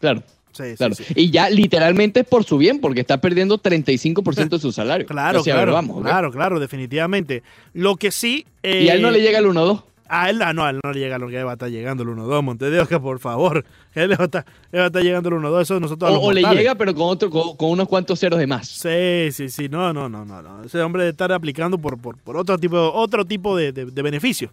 Claro, 0.00 0.22
Sí, 0.52 0.74
claro. 0.76 0.94
sí. 0.94 1.04
Y 1.16 1.30
ya 1.30 1.48
literalmente 1.48 2.20
es 2.20 2.26
por 2.26 2.44
su 2.44 2.58
bien, 2.58 2.78
porque 2.80 3.00
está 3.00 3.18
perdiendo 3.20 3.58
35% 3.60 4.50
de 4.50 4.58
su 4.58 4.70
salario. 4.70 5.06
Claro, 5.06 5.40
O 5.40 5.42
sea, 5.42 5.54
claro, 5.54 5.72
vamos, 5.72 6.02
claro, 6.02 6.30
claro, 6.30 6.60
definitivamente. 6.60 7.42
Lo 7.72 7.96
que 7.96 8.10
sí... 8.10 8.44
Y 8.62 8.88
a 8.88 8.94
él 8.94 9.02
no 9.02 9.08
eh, 9.08 9.12
le 9.12 9.22
llega 9.22 9.38
el 9.38 9.46
1-2. 9.46 9.82
A 10.14 10.28
él 10.28 10.42
ah, 10.42 10.52
no, 10.52 10.62
a 10.62 10.68
él 10.68 10.78
no 10.84 10.92
le 10.92 11.00
llega 11.00 11.16
lo 11.16 11.26
que 11.26 11.42
va 11.42 11.52
a 11.52 11.54
estar 11.54 11.70
llegando 11.70 12.02
el 12.02 12.10
1-2, 12.10 12.42
Montevideo, 12.42 12.86
que 12.86 13.00
por 13.00 13.18
favor. 13.18 13.64
Él 13.94 14.10
le 14.10 14.16
va 14.16 14.24
a 14.24 14.26
estar, 14.26 14.44
va 14.74 14.82
a 14.82 14.86
estar 14.88 15.02
llegando 15.02 15.30
el 15.30 15.36
1-2, 15.36 15.62
eso 15.62 15.80
nosotros 15.80 16.10
a 16.10 16.12
O, 16.12 16.16
los 16.16 16.24
o 16.24 16.32
le 16.32 16.42
llega, 16.54 16.74
pero 16.74 16.94
con, 16.94 17.08
otro, 17.08 17.30
con, 17.30 17.56
con 17.56 17.70
unos 17.70 17.88
cuantos 17.88 18.20
ceros 18.20 18.38
de 18.38 18.46
más. 18.46 18.68
Sí, 18.68 19.32
sí, 19.32 19.48
sí. 19.48 19.70
No, 19.70 19.94
no, 19.94 20.10
no, 20.10 20.26
no, 20.26 20.42
no. 20.42 20.64
Ese 20.64 20.82
hombre 20.82 21.04
debe 21.04 21.12
estar 21.12 21.32
aplicando 21.32 21.78
por, 21.78 21.98
por, 21.98 22.18
por 22.18 22.36
otro 22.36 22.58
tipo, 22.58 22.76
otro 22.92 23.24
tipo 23.24 23.56
de, 23.56 23.72
de, 23.72 23.86
de 23.86 24.02
beneficios. 24.02 24.50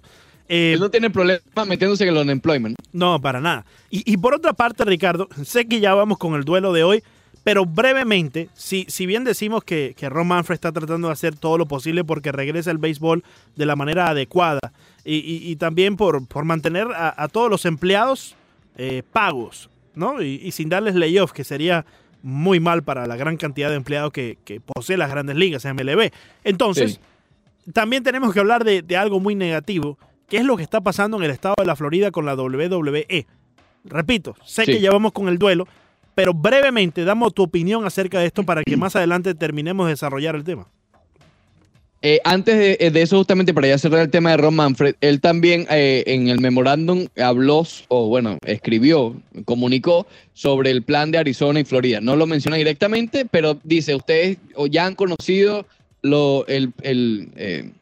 Eh, 0.48 0.72
Él 0.76 0.80
no 0.80 0.90
tiene 0.90 1.10
problema 1.10 1.42
metiéndose 1.68 2.06
en 2.06 2.12
el 2.12 2.18
unemployment. 2.22 2.78
No, 2.94 3.20
para 3.20 3.42
nada. 3.42 3.66
Y, 3.90 4.10
y 4.10 4.16
por 4.16 4.34
otra 4.34 4.54
parte, 4.54 4.86
Ricardo, 4.86 5.28
sé 5.44 5.68
que 5.68 5.82
ya 5.82 5.94
vamos 5.94 6.20
con 6.20 6.36
el 6.36 6.46
duelo 6.46 6.72
de 6.72 6.86
hoy, 6.86 7.04
pero 7.44 7.66
brevemente, 7.66 8.50
si, 8.54 8.86
si 8.88 9.06
bien 9.06 9.24
decimos 9.26 9.64
que, 9.64 9.94
que 9.98 10.10
Ron 10.10 10.28
Manfred 10.28 10.56
está 10.56 10.72
tratando 10.72 11.08
de 11.08 11.14
hacer 11.14 11.36
todo 11.36 11.58
lo 11.58 11.66
posible 11.66 12.04
porque 12.04 12.32
regrese 12.32 12.72
el 12.72 12.78
béisbol 12.78 13.24
de 13.56 13.66
la 13.66 13.76
manera 13.76 14.08
adecuada 14.08 14.60
y, 15.06 15.16
y- 15.16 15.52
y 15.52 15.56
también 15.56 15.96
por, 15.98 16.28
por 16.28 16.46
mantener 16.46 16.88
a, 16.96 17.14
a 17.22 17.28
todos 17.28 17.50
los 17.50 17.66
empleados 17.66 18.36
eh, 18.78 19.04
pagos, 19.12 19.70
¿no? 19.96 20.22
Y, 20.22 20.36
y 20.44 20.52
sin 20.52 20.70
darles 20.70 20.96
layoff, 20.96 21.32
que 21.32 21.44
sería 21.44 21.86
muy 22.22 22.60
mal 22.60 22.84
para 22.84 23.06
la 23.08 23.16
gran 23.16 23.38
cantidad 23.38 23.70
de 23.70 23.76
empleados 23.76 24.12
que, 24.12 24.38
que 24.46 24.60
posee 24.62 24.98
las 24.98 25.10
grandes 25.10 25.36
ligas 25.38 25.66
MLB. 25.66 26.12
Entonces, 26.44 27.00
Sí. 27.66 27.72
también 27.74 28.04
tenemos 28.04 28.34
que 28.34 28.40
hablar 28.40 28.64
de, 28.64 28.82
de 28.82 28.98
algo 28.98 29.20
muy 29.20 29.36
negativo, 29.36 29.98
que 30.28 30.38
es 30.38 30.44
lo 30.46 30.58
que 30.58 30.64
está 30.64 30.82
pasando 30.82 31.18
en 31.18 31.24
el 31.24 31.32
estado 31.32 31.56
de 31.58 31.66
la 31.66 31.76
Florida 31.76 32.12
con 32.12 32.26
la 32.26 32.36
WWE. 32.36 33.26
Repito, 33.86 34.36
sé 34.46 34.66
Sí. 34.66 34.74
que 34.74 34.82
ya 34.82 34.92
vamos 34.92 35.14
con 35.14 35.28
el 35.30 35.38
duelo, 35.38 35.68
pero 36.16 36.34
brevemente 36.34 37.06
damos 37.06 37.34
tu 37.34 37.44
opinión 37.44 37.86
acerca 37.86 38.20
de 38.20 38.26
esto 38.26 38.44
para 38.44 38.64
que 38.64 38.76
más 38.76 38.96
adelante 38.98 39.34
terminemos 39.36 39.86
de 39.88 39.92
desarrollar 39.94 40.36
el 40.36 40.44
tema. 40.44 40.68
Eh, 42.02 42.22
antes 42.24 42.58
de, 42.58 42.78
eh, 42.80 42.92
de 42.92 43.02
eso, 43.02 43.18
justamente 43.18 43.54
para 43.54 43.68
ya 43.68 43.78
cerrar 43.78 44.02
el 44.02 44.10
tema 44.10 44.32
de 44.32 44.38
Ron 44.38 44.56
Manfred, 44.56 44.96
él 45.02 45.20
también 45.20 45.68
eh, 45.70 46.04
en 46.08 46.30
el 46.30 46.40
memorándum 46.40 47.08
habló, 47.22 47.68
o 47.90 48.08
bueno, 48.08 48.38
escribió, 48.46 49.16
comunicó 49.44 50.08
sobre 50.34 50.72
el 50.72 50.82
plan 50.84 51.12
de 51.12 51.18
Arizona 51.18 51.60
y 51.60 51.66
Florida. 51.66 52.00
No 52.00 52.16
lo 52.16 52.26
menciona 52.26 52.56
directamente, 52.56 53.26
pero 53.26 53.60
dice, 53.66 53.96
ustedes 53.96 54.38
ya 54.70 54.86
han 54.86 54.96
conocido 54.96 55.66
lo, 56.02 56.48
el, 56.48 56.72
el, 56.84 57.74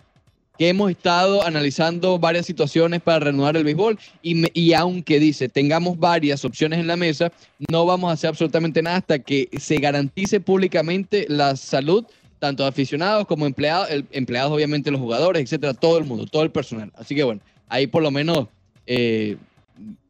que 0.58 0.70
hemos 0.70 0.90
estado 0.90 1.44
analizando 1.46 2.18
varias 2.18 2.48
situaciones 2.48 3.02
para 3.02 3.20
reanudar 3.20 3.56
el 3.56 3.64
béisbol 3.64 4.00
y, 4.24 4.34
me- 4.34 4.52
y 4.56 4.74
aunque 4.74 5.20
dice, 5.20 5.48
tengamos 5.48 6.00
varias 6.00 6.44
opciones 6.44 6.80
en 6.80 6.88
la 6.88 6.96
mesa, 6.96 7.32
no 7.70 7.86
vamos 7.86 8.10
a 8.10 8.14
hacer 8.14 8.30
absolutamente 8.30 8.82
nada 8.82 8.98
hasta 8.98 9.20
que 9.20 9.48
se 9.60 9.78
garantice 9.78 10.40
públicamente 10.40 11.28
la 11.30 11.56
salud 11.56 12.06
tanto 12.40 12.66
aficionados 12.66 13.26
como 13.28 13.46
empleados, 13.46 13.90
el- 13.90 14.06
empleados 14.12 14.52
obviamente 14.52 14.92
los 14.92 15.02
jugadores, 15.02 15.42
etcétera, 15.44 15.74
todo 15.74 15.98
el 15.98 16.06
mundo, 16.06 16.26
todo 16.26 16.44
el 16.44 16.52
personal. 16.52 16.92
Así 16.96 17.16
que 17.16 17.24
bueno, 17.24 17.42
ahí 17.68 17.88
por 17.88 18.04
lo 18.04 18.12
menos 18.12 18.48
eh, 18.86 19.38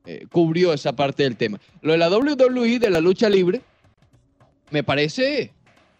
eh, 0.05 0.25
cubrió 0.31 0.73
esa 0.73 0.93
parte 0.93 1.23
del 1.23 1.35
tema. 1.37 1.59
Lo 1.81 1.93
de 1.93 1.97
la 1.97 2.09
WWE, 2.09 2.79
de 2.79 2.89
la 2.89 2.99
lucha 3.01 3.29
libre, 3.29 3.61
me 4.71 4.83
parece 4.83 5.51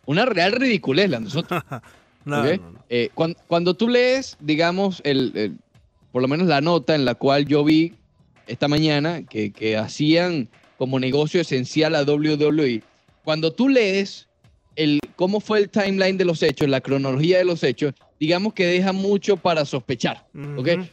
una 0.05 0.25
real 0.25 0.51
ridiculez, 0.53 1.09
la 1.09 1.19
nosotros. 1.19 1.61
No, 2.25 2.41
¿ok? 2.41 2.59
no, 2.59 2.71
no. 2.71 2.79
Eh, 2.89 3.09
cuan- 3.13 3.37
cuando, 3.47 3.73
tú 3.73 3.87
lees, 3.87 4.35
digamos, 4.41 4.99
el, 5.05 5.31
el- 5.35 5.57
por 6.11 6.21
lo 6.21 6.27
menos 6.27 6.47
la 6.47 6.59
nota 6.59 6.93
en 6.93 7.05
la 7.05 7.15
cual 7.15 7.45
yo 7.45 7.63
vi 7.63 7.93
esta 8.47 8.67
mañana 8.67 9.23
que, 9.23 9.53
que 9.53 9.77
hacían 9.77 10.49
como 10.77 10.99
negocio 10.99 11.39
esencial 11.39 11.95
a 11.95 12.03
WWE, 12.03 12.83
cuando 13.23 13.53
tú 13.53 13.69
lees 13.69 14.26
el, 14.77 14.99
cómo 15.17 15.39
fue 15.41 15.59
el 15.59 15.69
timeline 15.69 16.17
de 16.17 16.23
los 16.25 16.41
hechos, 16.43 16.69
la 16.69 16.79
cronología 16.81 17.39
de 17.39 17.43
los 17.45 17.61
hechos, 17.63 17.93
digamos 18.19 18.53
que 18.53 18.65
deja 18.65 18.93
mucho 18.93 19.35
para 19.35 19.65
sospechar. 19.65 20.25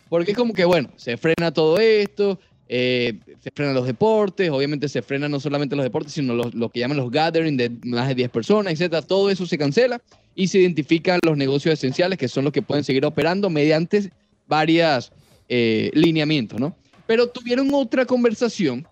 Porque 0.09 0.33
es 0.33 0.37
como 0.37 0.53
que, 0.53 0.65
bueno, 0.65 0.91
se 0.97 1.17
frena 1.17 1.53
todo 1.53 1.79
esto, 1.79 2.41
eh, 2.69 3.15
se 3.41 3.51
frenan 3.55 3.75
los 3.75 3.87
deportes, 3.87 4.51
obviamente 4.51 4.89
se 4.89 5.03
frenan 5.03 5.31
no 5.31 5.39
solamente 5.39 5.77
los 5.77 5.85
deportes, 5.85 6.13
sino 6.15 6.35
los- 6.35 6.55
lo 6.55 6.71
que 6.71 6.81
llaman 6.81 6.97
los 6.97 7.11
gathering 7.11 7.57
de 7.57 7.71
más 7.85 8.09
de 8.09 8.15
10 8.15 8.31
personas, 8.31 8.73
etcétera. 8.73 9.03
Todo 9.03 9.31
eso 9.31 9.47
se 9.47 9.59
cancela 9.59 10.01
y 10.35 10.49
se 10.49 10.59
identifican 10.59 11.21
los 11.25 11.37
negocios 11.37 11.75
esenciales, 11.75 12.19
que 12.19 12.27
son 12.27 12.43
los 12.45 12.53
que 12.53 12.63
pueden 12.63 12.83
seguir 12.83 13.05
operando 13.05 13.51
mediante 13.51 14.11
varias 14.49 15.13
eh, 15.49 15.91
lineamientos, 15.93 16.59
¿no? 16.59 16.75
Pero 17.07 17.29
tuvieron 17.29 17.69
otra 17.75 18.07
conversación 18.07 18.89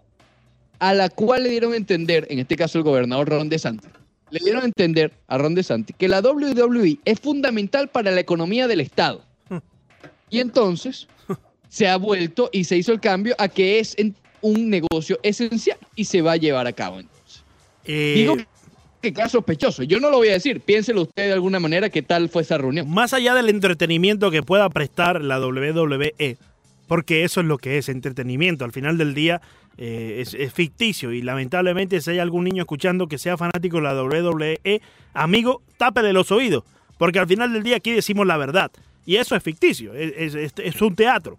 a 0.79 0.93
la 0.93 1.09
cual 1.09 1.45
le 1.45 1.49
dieron 1.49 1.73
a 1.73 1.77
entender, 1.77 2.27
en 2.29 2.41
este 2.41 2.57
caso 2.57 2.77
el 2.77 2.85
gobernador 2.85 3.29
Ron 3.31 3.49
DeSantis, 3.49 3.89
le 4.33 4.39
dieron 4.41 4.63
a 4.63 4.65
entender 4.65 5.13
a 5.29 5.39
Ron 5.39 5.55
DeSantis 5.55 5.95
que 5.97 6.09
la 6.09 6.21
WWE 6.21 6.99
es 7.05 7.21
fundamental 7.21 7.89
para 7.89 8.11
la 8.11 8.21
economía 8.21 8.67
del 8.67 8.81
Estado. 8.81 9.23
Y 10.31 10.41
entonces 10.41 11.07
se 11.69 11.87
ha 11.87 11.97
vuelto 11.99 12.49
y 12.51 12.65
se 12.65 12.79
hizo 12.79 12.93
el 12.93 13.01
cambio 13.01 13.35
a 13.39 13.49
que 13.49 13.79
es 13.79 13.95
un 14.41 14.71
negocio 14.71 15.21
esencial 15.23 15.79
y 15.95 16.07
se 16.07 16.23
va 16.23 16.33
a 16.33 16.37
llevar 16.37 16.67
a 16.67 16.73
cabo. 16.73 17.01
Entonces. 17.01 17.45
Eh, 17.85 18.15
Digo 18.17 18.37
que 19.03 19.13
queda 19.13 19.29
sospechoso. 19.29 19.83
Yo 19.83 20.01
no 20.01 20.09
lo 20.09 20.17
voy 20.17 20.29
a 20.29 20.33
decir. 20.33 20.61
Piénselo 20.61 21.03
usted 21.03 21.27
de 21.27 21.33
alguna 21.33 21.61
manera 21.61 21.91
qué 21.91 22.01
tal 22.01 22.31
fue 22.31 22.43
esa 22.43 22.57
reunión. 22.57 22.89
más 22.89 23.13
allá 23.13 23.35
del 23.35 23.51
entretenimiento 23.51 24.31
que 24.31 24.43
pueda 24.43 24.71
prestar 24.71 25.21
la 25.21 25.39
WWE, 25.39 26.39
porque 26.87 27.25
eso 27.25 27.41
es 27.41 27.47
lo 27.47 27.59
que 27.59 27.77
es 27.77 27.91
entretenimiento. 27.91 28.65
Al 28.65 28.73
final 28.73 28.97
del 28.97 29.13
día 29.13 29.43
eh, 29.79 30.19
es, 30.21 30.35
es 30.35 30.53
ficticio 30.53 31.13
y 31.13 31.23
lamentablemente 31.23 32.01
si 32.01 32.11
hay 32.11 32.19
algún 32.19 32.45
niño 32.45 32.63
escuchando 32.63 33.07
que 33.09 33.19
sea 33.19 33.37
fanático 33.37 33.79
de 33.79 33.83
la 33.85 33.95
WWE, 34.03 34.81
amigo, 35.15 35.63
tápele 35.79 36.13
los 36.13 36.31
oídos, 36.31 36.65
porque 36.99 37.19
al 37.19 37.27
final 37.27 37.53
del 37.53 37.63
día 37.63 37.77
aquí 37.77 37.91
decimos 37.93 38.27
la 38.27 38.37
verdad 38.37 38.71
y 39.07 39.17
eso 39.17 39.35
es 39.35 39.43
ficticio, 39.43 39.95
es, 39.95 40.35
es- 40.57 40.81
un 40.83 40.95
teatro. 40.95 41.37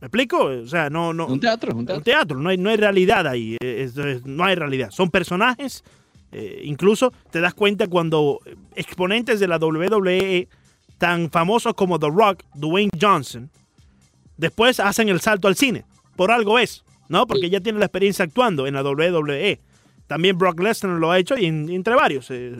¿Me 0.00 0.06
explico? 0.06 0.46
O 0.46 0.66
sea, 0.66 0.90
no, 0.90 1.12
no, 1.14 1.26
Un 1.28 1.38
teatro, 1.38 1.70
un 1.76 1.88
un 1.88 2.02
teatro. 2.02 2.36
no 2.40 2.48
hay, 2.48 2.56
no 2.58 2.70
hay 2.70 2.76
realidad 2.76 3.26
ahí, 3.28 3.56
es- 3.60 3.94
no 4.24 4.44
hay 4.44 4.56
realidad. 4.56 4.90
Son 4.90 5.10
personajes, 5.10 5.84
eh, 6.32 6.62
incluso 6.64 7.12
te 7.30 7.40
das 7.40 7.54
cuenta 7.54 7.86
cuando 7.86 8.40
exponentes 8.74 9.38
de 9.38 9.46
la 9.46 9.58
WWE 9.58 10.48
tan 10.98 11.30
famosos 11.30 11.74
como 11.74 12.00
The 12.00 12.08
Rock, 12.08 12.42
Dwayne 12.54 12.90
Johnson, 13.00 13.48
después 14.36 14.80
hacen 14.80 15.08
el 15.08 15.20
salto 15.20 15.46
al 15.48 15.54
cine. 15.56 15.84
Por 16.16 16.30
algo 16.32 16.58
es, 16.58 16.84
¿no? 17.08 17.26
Porque 17.26 17.50
ya 17.50 17.60
tiene 17.60 17.78
la 17.78 17.86
experiencia 17.86 18.24
actuando 18.24 18.66
en 18.66 18.74
la 18.74 18.82
WWE. 18.82 19.60
También 20.06 20.36
Brock 20.38 20.60
Lesnar 20.60 20.98
lo 20.98 21.10
ha 21.10 21.18
hecho 21.18 21.36
y 21.38 21.46
en- 21.46 21.68
entre 21.70 21.94
varios. 21.94 22.30
eh, 22.30 22.54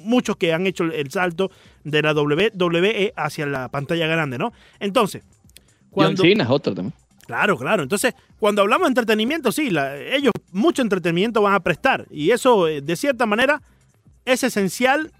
muchos 0.00 0.36
que 0.36 0.52
han 0.52 0.66
hecho 0.68 0.84
el, 0.84 1.10
salto 1.10 1.50
de 1.82 2.00
la 2.00 2.12
WWE 2.14 3.12
hacia 3.16 3.44
la 3.44 3.68
pantalla 3.68 4.06
grande, 4.06 4.38
¿no? 4.38 4.52
Entonces, 4.78 5.22
John 5.24 5.90
cuando... 5.90 6.22
Cena 6.22 6.44
es 6.44 6.50
otro 6.50 6.74
también. 6.74 6.94
Claro, 7.26 7.56
claro. 7.58 7.82
Entonces, 7.82 8.14
cuando 8.38 8.62
hablamos 8.62 8.86
de 8.86 8.90
entretenimiento, 8.90 9.50
sí, 9.50 9.68
la- 9.70 9.96
ellos 9.98 10.30
mucho 10.52 10.80
entretenimiento 10.82 11.42
van 11.42 11.54
a 11.54 11.60
prestar. 11.60 12.06
Y 12.10 12.30
eso, 12.30 12.68
eh, 12.68 12.80
de 12.82 12.94
cierta 12.94 13.26
manera, 13.26 13.60
es 14.24 14.44
esencial 14.44 15.10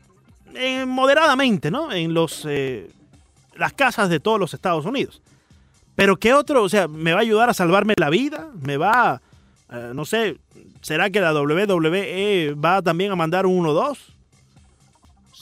eh, 0.54 0.86
moderadamente, 0.86 1.70
¿no? 1.72 1.92
En 1.92 2.14
los, 2.14 2.46
eh, 2.48 2.88
las 3.56 3.72
casas 3.72 4.08
de 4.08 4.20
todos 4.20 4.38
los 4.38 4.54
Estados 4.54 4.86
Unidos. 4.86 5.20
Pero 5.96 6.16
¿qué 6.18 6.32
otro? 6.34 6.62
O 6.62 6.68
sea, 6.68 6.86
¿me 6.88 7.12
va 7.12 7.18
a 7.18 7.22
ayudar 7.22 7.50
a 7.50 7.54
salvarme 7.54 7.94
la 7.98 8.10
vida? 8.10 8.50
¿Me 8.62 8.76
va, 8.76 9.20
eh, 9.72 9.90
no 9.94 10.04
sé, 10.04 10.36
será 10.82 11.10
que 11.10 11.20
la 11.20 11.32
WWE 11.34 12.54
va 12.54 12.82
también 12.82 13.10
a 13.12 13.16
mandar 13.16 13.46
un 13.46 13.64
1-2? 13.64 13.98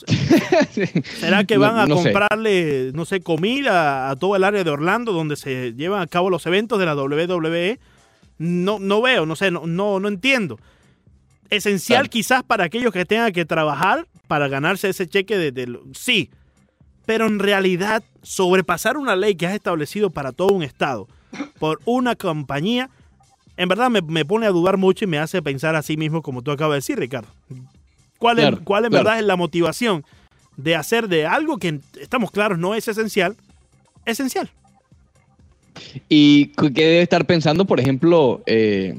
¿Será 1.19 1.45
que 1.45 1.57
van 1.57 1.77
a 1.77 1.85
no 1.85 1.95
comprarle, 1.95 2.91
no 2.93 3.05
sé, 3.05 3.21
comida 3.21 4.09
a 4.09 4.15
todo 4.15 4.35
el 4.35 4.43
área 4.43 4.63
de 4.63 4.69
Orlando 4.69 5.13
donde 5.13 5.35
se 5.35 5.73
llevan 5.73 6.01
a 6.01 6.07
cabo 6.07 6.29
los 6.29 6.45
eventos 6.45 6.79
de 6.79 6.85
la 6.85 6.95
WWE? 6.95 7.79
No, 8.37 8.79
no 8.79 9.01
veo, 9.01 9.25
no 9.25 9.35
sé, 9.35 9.51
no, 9.51 9.65
no, 9.65 9.99
no 9.99 10.07
entiendo. 10.07 10.59
Esencial 11.49 11.99
Claro. 12.01 12.09
quizás 12.09 12.43
para 12.43 12.65
aquellos 12.65 12.91
que 12.91 13.05
tengan 13.05 13.31
que 13.31 13.45
trabajar 13.45 14.07
para 14.27 14.47
ganarse 14.47 14.89
ese 14.89 15.07
cheque 15.07 15.37
de, 15.37 15.51
de- 15.51 15.79
sí, 15.93 16.29
pero 17.05 17.27
en 17.27 17.39
realidad 17.39 18.03
sobrepasar 18.21 18.97
una 18.97 19.15
ley 19.15 19.35
que 19.35 19.47
has 19.47 19.53
establecido 19.53 20.09
para 20.09 20.31
todo 20.31 20.53
un 20.53 20.63
estado 20.63 21.07
por 21.59 21.79
una 21.85 22.15
compañía, 22.15 22.89
en 23.57 23.69
verdad 23.69 23.89
me, 23.89 24.01
me 24.01 24.25
pone 24.25 24.45
a 24.45 24.51
dudar 24.51 24.77
mucho 24.77 25.05
y 25.05 25.07
me 25.07 25.17
hace 25.19 25.41
pensar 25.41 25.75
a 25.75 25.81
sí 25.81 25.97
mismo 25.97 26.21
como 26.21 26.41
tú 26.41 26.51
acabas 26.51 26.73
de 26.73 26.77
decir, 26.77 26.99
Ricardo. 26.99 27.29
¿Cuál, 28.17 28.37
Claro, 28.37 28.57
es, 28.57 28.63
cuál 28.63 28.85
en 28.85 28.91
claro. 28.91 29.03
verdad 29.03 29.19
es 29.19 29.25
la 29.25 29.35
motivación 29.35 30.05
de 30.57 30.75
hacer 30.75 31.07
de 31.07 31.25
algo 31.25 31.57
que 31.57 31.79
estamos 31.99 32.31
claros 32.31 32.57
no 32.57 32.75
es 32.75 32.87
esencial, 32.87 33.35
esencial? 34.05 34.49
Y 36.07 36.47
que 36.47 36.69
debe 36.69 37.01
estar 37.01 37.25
pensando, 37.25 37.65
por 37.65 37.79
ejemplo, 37.79 38.41
eh, 38.45 38.97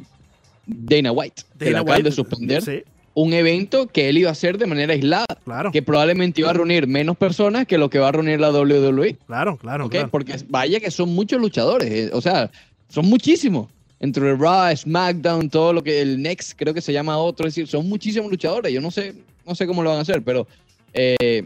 Dana 0.67 1.13
White, 1.13 1.43
que 1.59 1.71
Dana 1.71 1.85
de 1.85 1.91
White, 1.91 2.13
suspender 2.13 2.63
Sí, 2.63 2.83
un 3.17 3.33
evento 3.33 3.87
que 3.87 4.11
él 4.11 4.19
iba 4.19 4.29
a 4.29 4.33
hacer 4.33 4.59
de 4.59 4.67
manera 4.67 4.93
aislada, 4.93 5.25
claro, 5.43 5.73
que 5.73 5.81
probablemente 5.81 6.43
iba 6.43 6.51
a 6.51 6.53
reunir 6.53 6.87
menos 6.87 7.17
personas 7.17 7.67
que 7.67 7.79
lo 7.79 7.89
que 7.89 7.99
va 7.99 8.09
a 8.09 8.13
reunir 8.13 8.39
la 8.39 8.51
WWE. 8.51 9.17
claro, 9.27 9.57
claro. 9.57 9.87
¿ok? 9.87 9.91
claro. 9.91 10.11
Porque 10.11 10.37
vaya 10.51 10.81
que 10.81 10.91
son 10.91 11.15
muchos 11.15 11.41
luchadores, 11.41 11.91
eh, 11.91 12.11
o 12.13 12.21
sea, 12.21 12.51
son 12.91 13.07
muchísimos. 13.07 13.69
Entre 14.01 14.37
Raw, 14.37 14.77
SmackDown, 14.77 15.49
todo 15.49 15.73
lo 15.73 15.83
que 15.83 16.03
el 16.03 16.21
Next 16.21 16.53
creo 16.59 16.75
que 16.75 16.83
se 16.83 16.93
llama 16.93 17.17
otro, 17.17 17.49
es 17.49 17.55
decir, 17.55 17.67
son 17.67 17.89
muchísimos 17.89 18.31
luchadores. 18.31 18.71
Yo 18.71 18.83
no 18.83 18.91
sé, 18.91 19.15
no 19.47 19.55
sé 19.55 19.67
cómo 19.67 19.83
lo 19.83 19.89
van 19.89 20.01
a 20.01 20.03
hacer, 20.03 20.21
pero 20.21 20.47
eh, 20.93 21.43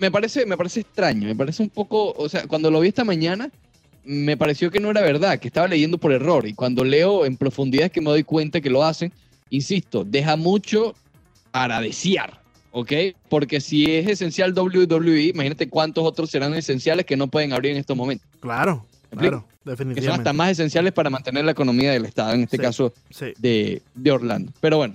me 0.00 0.10
parece, 0.10 0.46
me 0.46 0.56
parece 0.56 0.80
extraño, 0.80 1.28
me 1.28 1.36
parece 1.36 1.62
un 1.62 1.70
poco, 1.70 2.10
o 2.10 2.28
sea, 2.28 2.48
cuando 2.48 2.72
lo 2.72 2.80
vi 2.80 2.88
esta 2.88 3.04
mañana, 3.04 3.48
me 4.02 4.36
pareció 4.36 4.72
que 4.72 4.80
no 4.80 4.90
era 4.90 5.02
verdad, 5.02 5.38
que 5.38 5.46
estaba 5.46 5.68
leyendo 5.68 5.98
por 5.98 6.10
error. 6.10 6.44
Y 6.48 6.54
cuando 6.54 6.82
leo 6.82 7.24
en 7.24 7.36
profundidad 7.36 7.86
es 7.86 7.92
que 7.92 8.00
me 8.00 8.10
doy 8.10 8.24
cuenta 8.24 8.60
que 8.60 8.70
lo 8.70 8.82
hacen. 8.82 9.12
Insisto, 9.50 10.04
deja 10.04 10.36
mucho 10.36 10.94
para 11.50 11.80
desear, 11.80 12.40
¿ok? 12.72 12.92
Porque 13.28 13.60
si 13.60 13.84
es 13.90 14.06
esencial 14.08 14.52
WWE, 14.52 15.30
imagínate 15.34 15.68
cuántos 15.68 16.04
otros 16.04 16.30
serán 16.30 16.54
esenciales 16.54 17.06
que 17.06 17.16
no 17.16 17.28
pueden 17.28 17.52
abrir 17.52 17.72
en 17.72 17.78
estos 17.78 17.96
momentos. 17.96 18.26
Claro, 18.40 18.84
¿Me 19.10 19.18
claro, 19.18 19.44
que 19.48 19.54
son 19.64 19.70
definitivamente. 19.76 20.20
hasta 20.20 20.32
más 20.32 20.50
esenciales 20.50 20.92
para 20.92 21.08
mantener 21.10 21.44
la 21.44 21.52
economía 21.52 21.92
del 21.92 22.04
Estado, 22.04 22.32
en 22.34 22.42
este 22.42 22.56
Sí. 22.58 22.62
caso 22.62 22.92
Sí. 23.10 23.26
de, 23.38 23.82
de 23.94 24.10
Orlando. 24.12 24.52
Pero 24.60 24.76
bueno, 24.76 24.94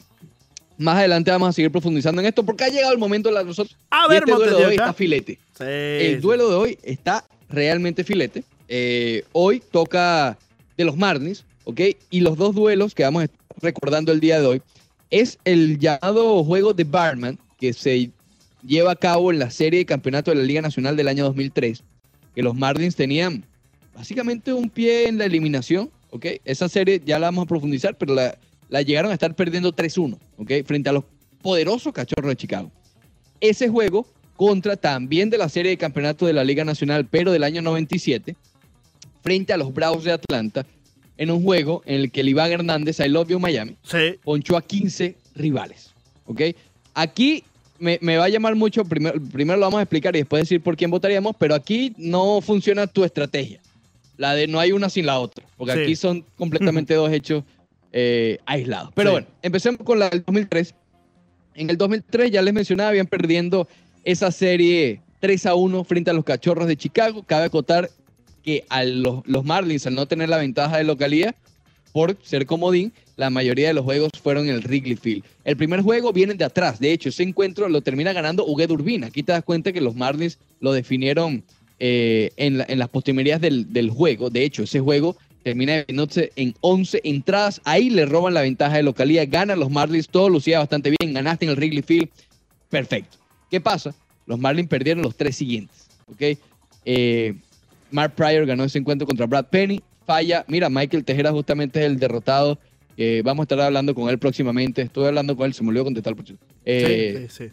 más 0.78 0.98
adelante 0.98 1.32
vamos 1.32 1.50
a 1.50 1.54
seguir 1.54 1.72
profundizando 1.72 2.22
en 2.22 2.28
esto 2.28 2.44
porque 2.44 2.64
ha 2.66 2.70
llegado 2.70 2.94
el 2.94 3.00
momento 3.00 3.30
de 3.30 3.36
la 3.36 3.44
nosotros. 3.44 3.76
A 3.90 4.08
ver, 4.08 4.24
este 4.24 4.32
duelo 4.34 4.58
de 4.58 4.66
hoy 4.66 4.72
está 4.76 4.94
filete. 4.94 5.40
Sí, 5.58 5.64
El 5.64 6.22
duelo 6.22 6.50
de 6.50 6.56
hoy 6.56 6.78
está 6.84 7.26
realmente 7.50 8.04
filete. 8.04 8.44
Eh, 8.68 9.24
hoy 9.34 9.62
toca 9.72 10.38
de 10.78 10.86
los 10.86 10.96
Marlins, 10.98 11.44
¿ok? 11.66 11.80
Y 12.10 12.22
los 12.22 12.38
dos 12.38 12.56
duelos 12.56 12.96
que 12.96 13.04
vamos 13.04 13.24
a 13.24 13.26
recordando 13.62 14.12
el 14.12 14.20
día 14.20 14.40
de 14.40 14.48
hoy 14.48 14.62
es 15.10 15.38
el 15.46 15.78
llamado 15.78 16.44
juego 16.44 16.74
de 16.74 16.84
Barman 16.84 17.38
que 17.60 17.74
se 17.74 18.12
lleva 18.66 18.94
a 18.94 18.96
cabo 18.96 19.32
en 19.32 19.40
la 19.40 19.52
serie 19.52 19.80
de 19.80 19.86
campeonato 19.86 20.32
de 20.32 20.38
la 20.38 20.44
Liga 20.44 20.62
Nacional 20.62 20.96
del 20.96 21.08
año 21.08 21.24
2003, 21.26 21.84
que 22.34 22.42
los 22.42 22.56
Marlins 22.56 22.96
tenían 22.96 23.46
básicamente 23.96 24.54
un 24.54 24.70
pie 24.70 25.08
en 25.08 25.18
la 25.18 25.26
eliminación, 25.26 25.92
¿ok? 26.10 26.26
Esa 26.46 26.68
serie 26.68 27.02
ya 27.06 27.20
la 27.20 27.28
vamos 27.28 27.44
a 27.44 27.48
profundizar, 27.48 27.98
pero 27.98 28.16
la, 28.16 28.38
la 28.70 28.82
llegaron 28.82 29.12
a 29.12 29.14
estar 29.14 29.36
perdiendo 29.36 29.72
3-1, 29.72 30.18
¿ok? 30.38 30.52
Frente 30.66 30.90
a 30.90 30.94
los 30.94 31.04
poderosos 31.42 31.94
cachorros 31.94 32.30
de 32.30 32.36
Chicago. 32.36 32.72
Ese 33.40 33.70
juego 33.70 34.08
contra 34.36 34.76
también 34.78 35.30
de 35.30 35.38
la 35.38 35.48
serie 35.48 35.72
de 35.72 35.78
campeonato 35.78 36.26
de 36.26 36.34
la 36.34 36.44
Liga 36.44 36.66
Nacional, 36.66 37.06
pero 37.06 37.32
del 37.32 37.44
año 37.44 37.62
97, 37.62 38.36
frente 39.22 39.54
a 39.54 39.58
los 39.58 39.74
Bravos 39.74 40.04
de 40.04 40.12
Atlanta, 40.12 40.66
en 41.18 41.32
un 41.32 41.44
juego 41.44 41.82
en 41.86 41.96
el 42.02 42.12
que 42.12 42.22
el 42.22 42.30
Iván 42.30 42.52
Hernández, 42.52 43.00
I 43.00 43.08
Love 43.10 43.30
You 43.30 43.40
Miami, 43.40 43.76
Sí, 43.84 44.16
ponchó 44.24 44.58
a 44.58 44.62
15 44.62 45.16
rivales. 45.36 45.92
¿Ok? 46.26 46.42
Aquí 46.94 47.44
me, 47.80 48.00
me 48.02 48.18
va 48.18 48.26
a 48.26 48.30
llamar 48.30 48.56
mucho, 48.56 48.84
primero, 48.86 49.20
primero 49.32 49.58
lo 49.60 49.66
vamos 49.66 49.80
a 49.80 49.84
explicar 49.84 50.16
y 50.16 50.20
después 50.20 50.44
decir 50.44 50.62
por 50.62 50.76
quién 50.78 50.90
votaríamos, 50.92 51.36
pero 51.38 51.54
aquí 51.56 51.94
no 51.98 52.40
funciona 52.42 52.88
tu 52.88 53.04
estrategia. 53.04 53.60
La 54.18 54.36
de 54.36 54.48
no 54.48 54.60
hay 54.60 54.72
una 54.72 54.90
sin 54.90 55.06
la 55.06 55.20
otra, 55.20 55.44
porque 55.58 55.74
Sí. 55.74 55.80
aquí 55.82 55.96
son 55.96 56.24
completamente 56.38 56.94
dos 56.96 57.12
hechos 57.12 57.44
eh, 57.92 58.40
aislados. 58.46 58.92
Pero 58.96 59.10
Sí. 59.10 59.14
bueno, 59.14 59.28
empecemos 59.42 59.82
con 59.84 60.00
la 60.00 60.10
del 60.10 60.24
2003. 60.26 60.74
En 61.56 61.70
el 61.70 61.78
2003, 61.78 62.32
ya 62.32 62.42
les 62.42 62.54
mencionaba, 62.54 62.90
habían 62.90 63.06
perdiendo 63.06 63.68
esa 64.04 64.32
serie 64.32 65.02
3 65.20 65.46
a 65.46 65.56
1 65.56 65.84
frente 65.84 66.10
a 66.10 66.14
los 66.14 66.24
Cachorros 66.26 66.68
de 66.68 66.76
Chicago. 66.76 67.24
Cabe 67.26 67.46
acotar 67.46 67.90
que 68.44 68.66
los, 68.86 69.26
los 69.26 69.46
Marlins, 69.46 69.88
al 69.88 69.96
no 69.96 70.06
tener 70.06 70.30
la 70.30 70.38
ventaja 70.38 70.78
de 70.78 70.84
localidad, 70.84 71.36
por 71.92 72.18
ser 72.24 72.46
comodín, 72.46 72.92
la 73.16 73.30
mayoría 73.30 73.68
de 73.68 73.74
los 73.74 73.84
juegos 73.84 74.12
fueron 74.22 74.50
en 74.50 74.56
el 74.56 74.62
Wrigley 74.62 74.96
Field. 74.96 75.24
El 75.46 75.56
primer 75.56 75.82
juego 75.82 76.12
viene 76.12 76.34
de 76.34 76.44
atrás. 76.44 76.80
De 76.80 76.92
hecho, 76.92 77.10
ese 77.10 77.24
encuentro 77.24 77.70
lo 77.70 77.82
termina 77.82 78.12
ganando 78.14 78.46
Huguet 78.46 78.72
Urbina. 78.72 79.08
Aquí 79.08 79.22
te 79.22 79.32
das 79.32 79.44
cuenta 79.44 79.72
que 79.72 79.80
los 79.80 79.96
Marlins 79.96 80.40
lo 80.60 80.74
definieron 80.74 81.44
eh, 81.80 82.32
en, 82.38 82.64
en 82.68 82.80
las 82.80 82.90
postrimerías 82.90 83.40
del, 83.40 83.72
del 83.72 83.92
juego. 83.92 84.32
De 84.32 84.44
hecho, 84.44 84.64
ese 84.64 84.80
juego 84.80 85.16
termina 85.44 85.86
en 85.88 86.56
11 86.62 87.02
entradas. 87.04 87.62
Ahí 87.64 87.92
le 87.92 88.06
roban 88.06 88.34
la 88.34 88.42
ventaja 88.42 88.78
de 88.78 88.84
localidad. 88.84 89.28
Ganan 89.30 89.60
los 89.60 89.70
Marlins. 89.70 90.10
Todo 90.10 90.30
lucía 90.30 90.60
bastante 90.60 90.94
bien. 91.00 91.14
Ganaste 91.14 91.46
en 91.46 91.52
el 91.52 91.58
Wrigley 91.58 91.84
Field. 91.84 92.10
Perfecto. 92.70 93.18
¿Qué 93.52 93.62
pasa? 93.62 93.94
Los 94.26 94.40
Marlins 94.40 94.70
perdieron 94.70 95.04
los 95.04 95.16
tres 95.16 95.36
siguientes. 95.36 95.88
¿ok? 96.08 96.40
Eh, 96.86 97.36
Mark 97.94 98.16
Pryor 98.16 98.46
ganó 98.46 98.64
ese 98.64 98.80
encuentro 98.80 99.08
contra 99.08 99.26
Brad 99.26 99.46
Penny. 99.46 99.82
Falla. 100.06 100.44
Mira, 100.48 100.70
Michael 100.70 101.06
Tejera 101.06 101.32
justamente 101.32 101.80
es 101.80 101.86
el 101.86 102.00
derrotado. 102.00 102.60
Eh, 102.98 103.22
vamos 103.24 103.44
a 103.44 103.46
estar 103.46 103.62
hablando 103.62 103.96
con 103.96 104.10
él 104.10 104.20
próximamente. 104.20 104.82
Estuve 104.82 105.08
hablando 105.08 105.38
con 105.38 105.46
él, 105.46 105.54
se 105.54 105.64
me 105.64 105.70
olvidó 105.70 105.86
contestar. 105.86 106.16
Por. 106.16 106.26
Eh, 106.66 107.28
sí, 107.30 107.46
sí, 107.46 107.52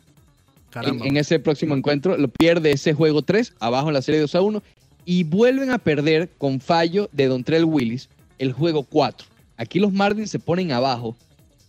Caramba. 0.71 1.07
en 1.07 1.17
ese 1.17 1.39
próximo 1.39 1.77
encuentro 1.77 2.17
lo 2.17 2.29
pierde 2.29 2.73
ese 2.73 2.95
juego 2.95 3.23
3, 3.23 3.55
abajo 3.61 3.89
en 3.89 3.95
la 3.95 4.03
serie 4.03 4.21
2 4.21 4.35
a 4.35 4.41
1. 4.41 4.63
Y 5.05 5.25
vuelven 5.25 5.71
a 5.71 5.79
perder 5.79 6.31
con 6.39 6.61
fallo 6.61 7.09
de 7.13 7.27
Dontrell 7.27 7.65
Willis 7.65 8.09
el 8.39 8.53
juego 8.53 8.83
4. 8.83 9.27
Aquí 9.57 9.79
los 9.79 9.93
Marlins 9.93 10.31
se 10.31 10.39
ponen 10.39 10.73
abajo 10.73 11.17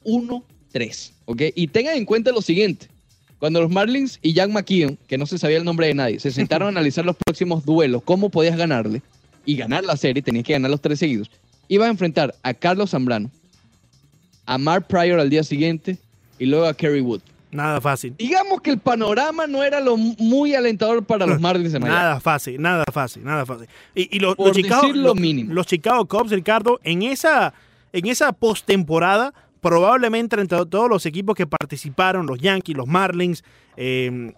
1-3. 0.06 1.12
¿ok? 1.26 1.42
Y 1.56 1.68
tengan 1.68 1.98
en 1.98 2.06
cuenta 2.06 2.32
lo 2.32 2.42
siguiente. 2.42 2.88
Cuando 3.41 3.60
los 3.60 3.69
Marlins 3.71 4.19
y 4.21 4.32
Jack 4.34 4.51
McKeon, 4.51 4.97
que 5.08 5.17
no 5.17 5.25
se 5.25 5.38
sabía 5.38 5.58
el 5.58 5.65
nombre 5.65 5.88
de 5.88 5.95
nadie, 5.95 6.19
se 6.19 6.32
sentaron 6.32 6.67
a 6.67 6.69
analizar 6.80 7.04
los 7.06 7.15
próximos 7.17 7.65
duelos, 7.65 8.01
cómo 8.06 8.30
podías 8.30 8.56
ganarle 8.56 9.01
y 9.45 9.56
ganar 9.58 9.84
la 9.84 9.97
serie, 9.97 10.21
tenías 10.21 10.45
que 10.45 10.54
ganar 10.54 10.69
los 10.71 10.80
tres 10.80 10.99
seguidos, 10.99 11.30
ibas 11.67 11.88
a 11.88 11.91
enfrentar 11.91 12.36
a 12.43 12.54
Carlos 12.54 12.91
Zambrano, 12.91 13.30
a 14.45 14.58
Mark 14.58 14.86
Pryor 14.88 15.19
al 15.19 15.30
día 15.30 15.43
siguiente 15.43 15.97
y 16.39 16.45
luego 16.45 16.65
a 16.67 16.73
Kerry 16.73 17.01
Wood. 17.01 17.21
Nada 17.51 17.82
fácil. 17.82 18.15
Digamos 18.17 18.62
que 18.62 18.69
el 18.69 18.77
panorama 18.77 19.45
no 19.47 19.62
era 19.63 19.82
lo 19.82 19.97
muy 19.97 20.56
alentador 20.56 21.04
para 21.04 21.25
los 21.25 21.41
Marlins 21.41 21.73
de 21.73 21.80
Miami. 21.80 21.97
Nada 21.97 22.19
fácil, 22.21 22.62
nada 22.62 22.86
fácil, 22.93 23.23
nada 23.25 23.45
fácil. 23.45 23.67
Y, 23.95 24.15
y 24.15 24.19
los, 24.19 24.38
los 24.38 24.51
Chicago, 24.56 24.88
lo 24.93 25.13
los- 25.15 25.47
los 25.47 25.65
Chicago 25.67 26.06
Cubs, 26.08 26.32
Ricardo, 26.32 26.80
en 26.84 27.01
esa, 27.01 27.54
en 27.91 28.06
esa 28.08 28.32
postemporada, 28.32 29.34
probablemente 29.62 30.39
entre 30.39 30.65
todos 30.65 30.89
los 30.89 31.06
equipos 31.06 31.36
que 31.36 31.47
participaron, 31.47 32.26
los 32.26 32.39
Yankees, 32.39 32.76
los 32.76 32.88
Marlins, 32.88 33.43
eh, 33.78 34.34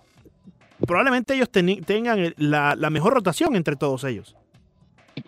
probablemente 0.86 1.34
ellos 1.34 1.50
tengan 1.50 2.34
la, 2.38 2.76
la 2.76 2.90
mejor 2.90 3.14
rotación 3.14 3.56
entre 3.56 3.76
todos 3.76 4.04
ellos. 4.04 4.36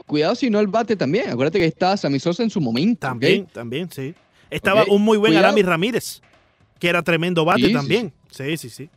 Cuidado 0.05 0.36
si 0.36 0.49
no 0.49 0.60
el 0.60 0.67
bate 0.67 0.95
también. 0.95 1.29
Acuérdate 1.29 1.60
que 1.60 1.65
estaba 1.65 1.95
Sammy 1.95 2.19
Sosa 2.19 2.43
en 2.43 2.49
su 2.49 2.60
momento. 2.60 3.08
También, 3.08 3.45
también, 3.47 3.89
sí. 3.91 4.13
Estaba 4.49 4.84
un 4.89 5.01
muy 5.01 5.17
buen 5.17 5.31
cuidado. 5.31 5.47
Aramis 5.47 5.65
Ramírez, 5.65 6.21
que 6.79 6.89
era 6.89 7.01
tremendo 7.03 7.45
bate 7.45 7.62
Sí, 7.62 7.67
sí, 7.67 7.73
también. 7.73 8.13
Sí, 8.29 8.58
sí, 8.58 8.69
sí. 8.69 8.89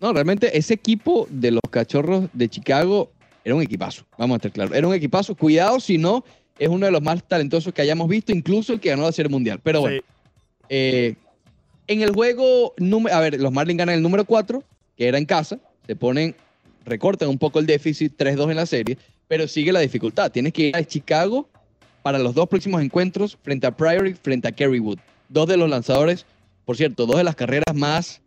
No, 0.00 0.12
realmente 0.12 0.56
ese 0.56 0.74
equipo 0.74 1.26
de 1.30 1.50
los 1.50 1.62
cachorros 1.70 2.26
de 2.32 2.48
Chicago 2.48 3.10
era 3.44 3.54
un 3.54 3.62
equipazo. 3.62 4.04
Vamos 4.16 4.34
a 4.34 4.36
estar 4.36 4.52
claros. 4.52 4.76
Era 4.76 4.86
un 4.86 4.94
equipazo. 4.94 5.34
Cuidado 5.34 5.80
si 5.80 5.98
no 5.98 6.24
es 6.58 6.68
uno 6.68 6.86
de 6.86 6.92
los 6.92 7.02
más 7.02 7.26
talentosos 7.26 7.72
que 7.72 7.82
hayamos 7.82 8.08
visto, 8.08 8.32
incluso 8.32 8.72
el 8.74 8.80
que 8.80 8.90
ganó 8.90 9.02
la 9.04 9.12
Serie 9.12 9.30
Mundial. 9.30 9.60
Pero 9.62 9.80
bueno, 9.80 9.96
Sí. 9.96 10.04
Eh, 10.68 11.14
en 11.86 12.02
el 12.02 12.12
juego, 12.12 12.74
a 13.10 13.20
ver, 13.20 13.40
los 13.40 13.52
Marlins 13.52 13.78
ganan 13.78 13.94
el 13.94 14.02
número 14.02 14.24
4, 14.24 14.62
que 14.96 15.08
era 15.08 15.18
en 15.18 15.24
casa. 15.24 15.58
Se 15.86 15.96
ponen, 15.96 16.34
recortan 16.84 17.28
un 17.28 17.38
poco 17.38 17.58
el 17.58 17.66
déficit, 17.66 18.14
3-2 18.16 18.50
en 18.50 18.56
la 18.56 18.66
serie, 18.66 18.98
pero 19.26 19.48
sigue 19.48 19.72
la 19.72 19.80
dificultad. 19.80 20.30
Tienes 20.30 20.52
que 20.52 20.68
ir 20.68 20.76
a 20.76 20.84
Chicago 20.84 21.48
para 22.02 22.18
los 22.18 22.34
dos 22.34 22.48
próximos 22.48 22.82
encuentros 22.82 23.38
frente 23.42 23.66
a 23.66 23.76
Priory, 23.76 24.14
frente 24.14 24.48
a 24.48 24.52
Kerry 24.52 24.80
Wood. 24.80 24.98
Dos 25.28 25.48
de 25.48 25.56
los 25.56 25.68
lanzadores, 25.68 26.26
por 26.64 26.76
cierto, 26.76 27.06
dos 27.06 27.16
de 27.16 27.24
las 27.24 27.36
carreras 27.36 27.74
más, 27.74 28.20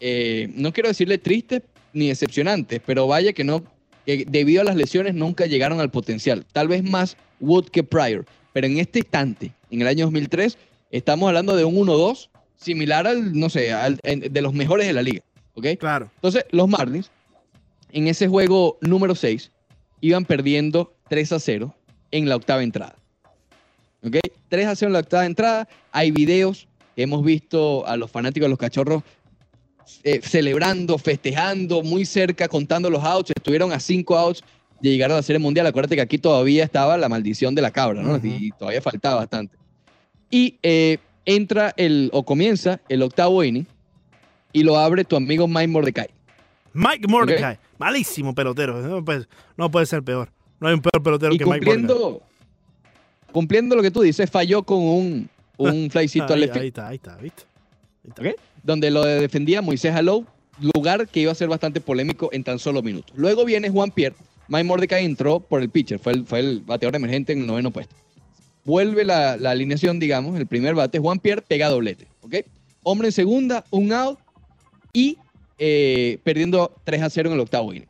eh, 0.00 0.48
no 0.54 0.72
quiero 0.72 0.88
decirle 0.88 1.18
tristes 1.18 1.62
ni 1.92 2.08
decepcionantes, 2.08 2.80
pero 2.86 3.06
vaya 3.06 3.32
que 3.32 3.44
no, 3.44 3.64
que 4.06 4.24
debido 4.28 4.62
a 4.62 4.64
las 4.64 4.76
lesiones 4.76 5.14
nunca 5.14 5.46
llegaron 5.46 5.80
al 5.80 5.90
potencial. 5.90 6.46
Tal 6.52 6.68
vez 6.68 6.82
más 6.82 7.16
Wood 7.40 7.68
que 7.70 7.82
Pryor. 7.82 8.24
Pero 8.52 8.66
en 8.66 8.78
este 8.78 9.00
instante, 9.00 9.52
en 9.70 9.82
el 9.82 9.86
año 9.86 10.06
2003, 10.06 10.58
estamos 10.90 11.28
hablando 11.28 11.56
de 11.56 11.64
un 11.64 11.76
1-2 11.76 12.28
similar 12.56 13.06
al, 13.06 13.38
no 13.38 13.48
sé, 13.50 13.72
al- 13.72 13.98
en- 14.02 14.32
de 14.32 14.42
los 14.42 14.52
mejores 14.52 14.86
de 14.86 14.92
la 14.92 15.02
liga. 15.02 15.22
¿Ok? 15.54 15.66
Claro. 15.78 16.10
Entonces, 16.16 16.44
los 16.50 16.68
Marlins, 16.68 17.10
en 17.92 18.06
ese 18.08 18.28
juego 18.28 18.78
número 18.80 19.14
6, 19.14 19.50
iban 20.00 20.24
perdiendo 20.24 20.92
3 21.08 21.32
a 21.32 21.40
0 21.40 21.74
en 22.10 22.28
la 22.28 22.36
octava 22.36 22.62
entrada. 22.62 22.94
¿Ok? 24.04 24.16
3 24.48 24.66
a 24.66 24.74
0 24.76 24.88
en 24.88 24.92
la 24.94 24.98
octava 25.00 25.26
entrada. 25.26 25.68
Hay 25.92 26.10
videos 26.10 26.66
que 26.96 27.02
hemos 27.02 27.24
visto 27.24 27.86
a 27.86 27.96
los 27.96 28.10
fanáticos 28.10 28.46
de 28.46 28.50
los 28.50 28.58
cachorros 28.58 29.02
eh, 30.04 30.20
celebrando, 30.22 30.98
festejando, 30.98 31.82
muy 31.82 32.04
cerca, 32.06 32.48
contando 32.48 32.88
los 32.90 33.02
outs. 33.04 33.32
Estuvieron 33.34 33.72
a 33.72 33.80
5 33.80 34.16
outs 34.16 34.42
de 34.80 34.90
llegar 34.90 35.10
a 35.10 35.16
la 35.16 35.22
Serie 35.22 35.38
Mundial. 35.40 35.66
Acuérdate 35.66 35.96
que 35.96 36.00
aquí 36.02 36.18
todavía 36.18 36.64
estaba 36.64 36.96
la 36.96 37.08
maldición 37.08 37.54
de 37.54 37.62
la 37.62 37.70
cabra, 37.70 38.02
¿no? 38.02 38.16
Y 38.22 38.50
todavía 38.52 38.80
faltaba 38.80 39.16
bastante. 39.16 39.56
Y 40.30 40.58
eh, 40.62 40.98
entra 41.24 41.74
el, 41.76 42.10
o 42.12 42.24
comienza 42.24 42.80
el 42.88 43.02
octavo 43.02 43.42
inning 43.44 43.66
y 44.52 44.62
lo 44.62 44.78
abre 44.78 45.04
tu 45.04 45.16
amigo 45.16 45.46
Mike 45.46 45.68
Mordecai. 45.68 46.08
Mike 46.72 47.08
Mordecai, 47.08 47.58
malísimo 47.78 48.34
pelotero. 48.34 48.80
No 48.80 49.04
puede, 49.04 49.26
no 49.56 49.70
puede 49.70 49.86
ser 49.86 50.02
peor. 50.02 50.30
No 50.60 50.68
hay 50.68 50.74
un 50.74 50.82
peor 50.82 51.02
pelotero 51.02 51.34
Y 51.34 51.38
que 51.38 51.44
Mike 51.44 51.66
Mordecai. 51.66 52.20
cumpliendo, 53.32 53.76
lo 53.76 53.82
que 53.82 53.90
tú 53.90 54.02
dices, 54.02 54.30
falló 54.30 54.62
con 54.62 54.78
un, 54.78 55.28
un 55.56 55.90
flycito 55.90 56.26
al 56.26 56.34
Ahí, 56.34 56.40
left 56.40 56.54
ahí 56.54 56.60
field, 56.60 56.68
está, 56.68 56.88
ahí 56.88 56.96
está, 56.96 57.16
¿viste? 57.16 57.42
Ahí 58.04 58.28
está. 58.28 58.42
donde 58.62 58.90
lo 58.90 59.04
defendía 59.04 59.62
Moisés 59.62 59.94
Alou, 59.94 60.26
lugar 60.60 61.08
que 61.08 61.20
iba 61.20 61.32
a 61.32 61.34
ser 61.34 61.48
bastante 61.48 61.80
polémico 61.80 62.28
en 62.32 62.44
tan 62.44 62.58
solo 62.58 62.82
minutos. 62.82 63.12
Luego 63.16 63.44
viene 63.44 63.70
Juan 63.70 63.90
Pierre. 63.90 64.16
Mike 64.48 64.64
Mordecai 64.64 65.04
entró 65.04 65.40
por 65.40 65.62
el 65.62 65.70
pitcher, 65.70 65.98
fue 66.00 66.12
el, 66.12 66.26
fue 66.26 66.40
el 66.40 66.60
bateador 66.60 66.96
emergente 66.96 67.32
en 67.32 67.40
el 67.40 67.46
noveno 67.46 67.70
puesto. 67.70 67.94
Vuelve 68.64 69.04
la, 69.04 69.36
la 69.36 69.50
alineación, 69.50 69.98
digamos, 69.98 70.38
el 70.38 70.46
primer 70.46 70.74
bate. 70.74 70.98
Juan 70.98 71.18
Pierre 71.18 71.42
pega 71.42 71.68
doblete, 71.68 72.06
¿ok? 72.22 72.36
Hombre 72.82 73.08
en 73.08 73.12
segunda, 73.12 73.64
un 73.70 73.92
out 73.92 74.18
y 74.92 75.18
eh, 75.58 76.18
perdiendo 76.24 76.74
3 76.84 77.02
a 77.02 77.10
0 77.10 77.28
en 77.28 77.34
el 77.34 77.40
octavo 77.40 77.72
inning. 77.72 77.88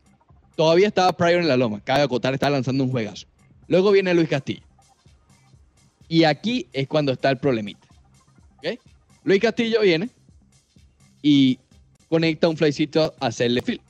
Todavía 0.57 0.89
estaba 0.89 1.13
Pryor 1.13 1.41
en 1.41 1.49
la 1.49 1.57
loma. 1.57 1.81
Cabe 1.81 2.03
acotar, 2.03 2.35
estaba 2.35 2.51
lanzando 2.51 2.85
un 2.85 2.91
juegazo. 2.91 3.27
Luego 3.69 3.93
viene 3.93 4.13
Luis 4.13 4.29
Castillo. 4.29 4.63
Y 6.09 6.25
aquí 6.25 6.67
es 6.73 6.89
cuando 6.89 7.13
está 7.13 7.31
el 7.31 7.39
problemita. 7.39 7.87
¿ok? 8.59 8.81
Luis 9.23 9.41
Castillo 9.41 9.81
viene 9.83 10.11
y 11.23 11.61
conecta 12.09 12.49
un 12.49 12.57
flycito 12.57 13.15
a 13.21 13.27
hacerle 13.29 13.63
fil. 13.63 13.81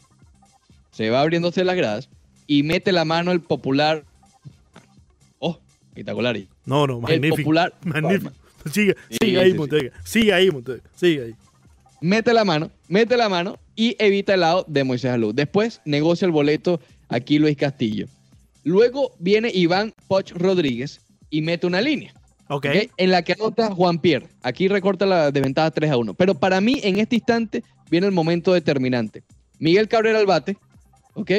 Se 0.91 1.09
va 1.09 1.23
abriéndose 1.23 1.65
las 1.65 1.77
gradas 1.77 2.11
y 2.47 2.63
mete 2.63 2.93
la 2.93 3.07
mano 3.07 3.33
el 3.33 3.41
popular. 3.41 4.05
Espectacular. 6.01 6.39
No, 6.65 6.87
no, 6.87 6.95
El 6.97 7.01
magnífico. 7.03 7.37
popular. 7.37 7.75
Magnífico. 7.85 8.33
Sigue, 8.73 8.95
Sí, 9.11 9.17
sigue 9.23 9.41
ahí, 9.41 9.53
sí, 9.53 9.57
Montega. 9.57 9.93
Sigue 10.05 10.33
ahí, 10.35 10.51
Montega. 10.51 10.81
Sigue 10.95 11.23
ahí. 11.25 11.35
mete 12.03 12.35
la 12.35 12.45
mano, 12.45 12.71
mete 12.89 13.17
la 13.17 13.29
mano 13.31 13.59
y 13.75 13.97
evita 13.99 14.35
el 14.35 14.41
lado 14.41 14.65
de 14.69 14.85
Moisés 14.85 15.11
Alú. 15.13 15.33
Después 15.33 15.81
negocia 15.87 16.27
el 16.27 16.33
boleto 16.33 16.79
aquí 17.09 17.39
Luis 17.39 17.57
Castillo. 17.57 18.07
Luego 18.65 19.13
viene 19.19 19.51
Iván 19.55 19.95
Poch 20.09 20.33
Rodríguez 20.33 21.01
y 21.31 21.41
mete 21.41 21.67
una 21.67 21.81
línea. 21.81 22.13
Ok. 22.49 22.67
¿ok? 22.67 22.91
En 22.99 23.11
la 23.11 23.23
que 23.23 23.33
anota 23.33 23.71
Juan 23.75 23.99
Pierre. 23.99 24.29
Aquí 24.43 24.69
recorta 24.69 25.07
la 25.07 25.31
desventaja 25.31 25.71
3 25.71 25.91
a 25.93 25.97
1. 25.97 26.13
Pero 26.15 26.35
para 26.35 26.61
mí, 26.61 26.81
en 26.83 26.99
este 26.99 27.17
instante, 27.17 27.63
viene 27.91 28.07
el 28.09 28.13
momento 28.13 28.53
determinante. 28.53 29.23
Miguel 29.59 29.89
Cabrera 29.89 30.19
al 30.19 30.27
bate, 30.27 30.59
¿ok? 31.15 31.31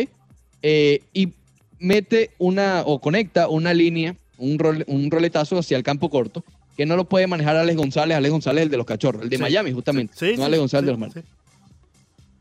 Eh, 0.64 1.02
y 1.14 1.34
mete 1.78 2.32
una, 2.40 2.82
o 2.86 3.00
conecta 3.00 3.48
una 3.48 3.74
línea, 3.76 4.16
un, 4.42 4.58
rol- 4.60 4.84
un 4.88 5.10
roletazo 5.10 5.58
hacia 5.60 5.78
el 5.78 5.84
campo 5.84 6.10
corto, 6.10 6.44
que 6.76 6.86
no 6.86 6.96
lo 6.96 7.06
puede 7.06 7.28
manejar 7.28 7.56
Alex 7.56 7.78
González. 7.78 8.18
Alex 8.18 8.32
González, 8.32 8.64
el 8.64 8.70
de 8.70 8.78
los 8.78 8.86
cachorros, 8.86 9.24
el 9.24 9.30
de 9.30 9.38
Sí. 9.38 9.42
Miami, 9.42 9.72
justamente. 9.72 10.14
Sí, 10.18 10.34
no 10.38 10.46
Alex 10.46 10.60
González 10.60 10.86
de 10.86 10.92
los 10.92 11.00
Marlins. 11.00 11.26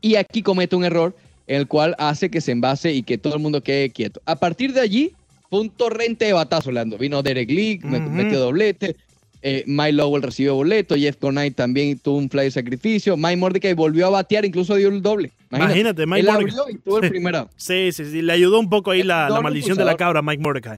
Y 0.01 0.15
aquí 0.15 0.41
comete 0.41 0.75
un 0.75 0.83
error 0.83 1.15
en 1.47 1.57
el 1.57 1.67
cual 1.67 1.95
hace 1.99 2.29
que 2.29 2.41
se 2.41 2.51
envase 2.51 2.93
y 2.93 3.03
que 3.03 3.17
todo 3.17 3.35
el 3.35 3.39
mundo 3.41 3.61
quede 3.61 3.89
quieto. 3.91 4.21
A 4.25 4.35
partir 4.37 4.73
de 4.73 4.81
allí, 4.81 5.11
fue 5.49 5.61
un 5.61 5.69
torrente 5.69 6.25
de 6.25 6.33
batazo, 6.33 6.71
Leandro. 6.71 6.97
Vino 6.97 7.21
Derek 7.21 7.49
Lee, 7.49 7.79
metió 7.83 8.39
doblete. 8.39 8.95
Eh, 9.43 9.63
Mike 9.65 9.93
Lowell 9.93 10.21
recibió 10.21 10.53
boleto. 10.55 10.95
Jeff 10.95 11.17
Connight 11.17 11.55
también 11.55 11.97
tuvo 11.99 12.17
un 12.17 12.29
fly 12.29 12.43
de 12.43 12.51
sacrificio. 12.51 13.17
Mike 13.17 13.37
Mordecai 13.37 13.73
volvió 13.73 14.05
a 14.07 14.09
batear, 14.11 14.45
incluso 14.45 14.75
dio 14.75 14.87
el 14.89 15.01
doble. 15.01 15.31
Imagínate, 15.51 16.05
Mike 16.05 16.19
Él 16.21 16.25
Mordecai. 16.27 16.59
abrió 16.59 16.69
y 16.69 16.77
tuvo 16.79 16.99
el 16.99 17.09
primer 17.09 17.35
out. 17.35 17.49
Sí, 17.57 17.91
sí, 17.91 18.05
sí. 18.05 18.21
Le 18.21 18.33
ayudó 18.33 18.59
un 18.59 18.69
poco 18.69 18.91
ahí 18.91 19.01
El 19.01 19.07
la, 19.07 19.39
maldición 19.41 19.77
de 19.77 19.83
la 19.85 19.95
cabra 19.97 20.19
a 20.19 20.21
Mike 20.21 20.41
Mordecai. 20.43 20.77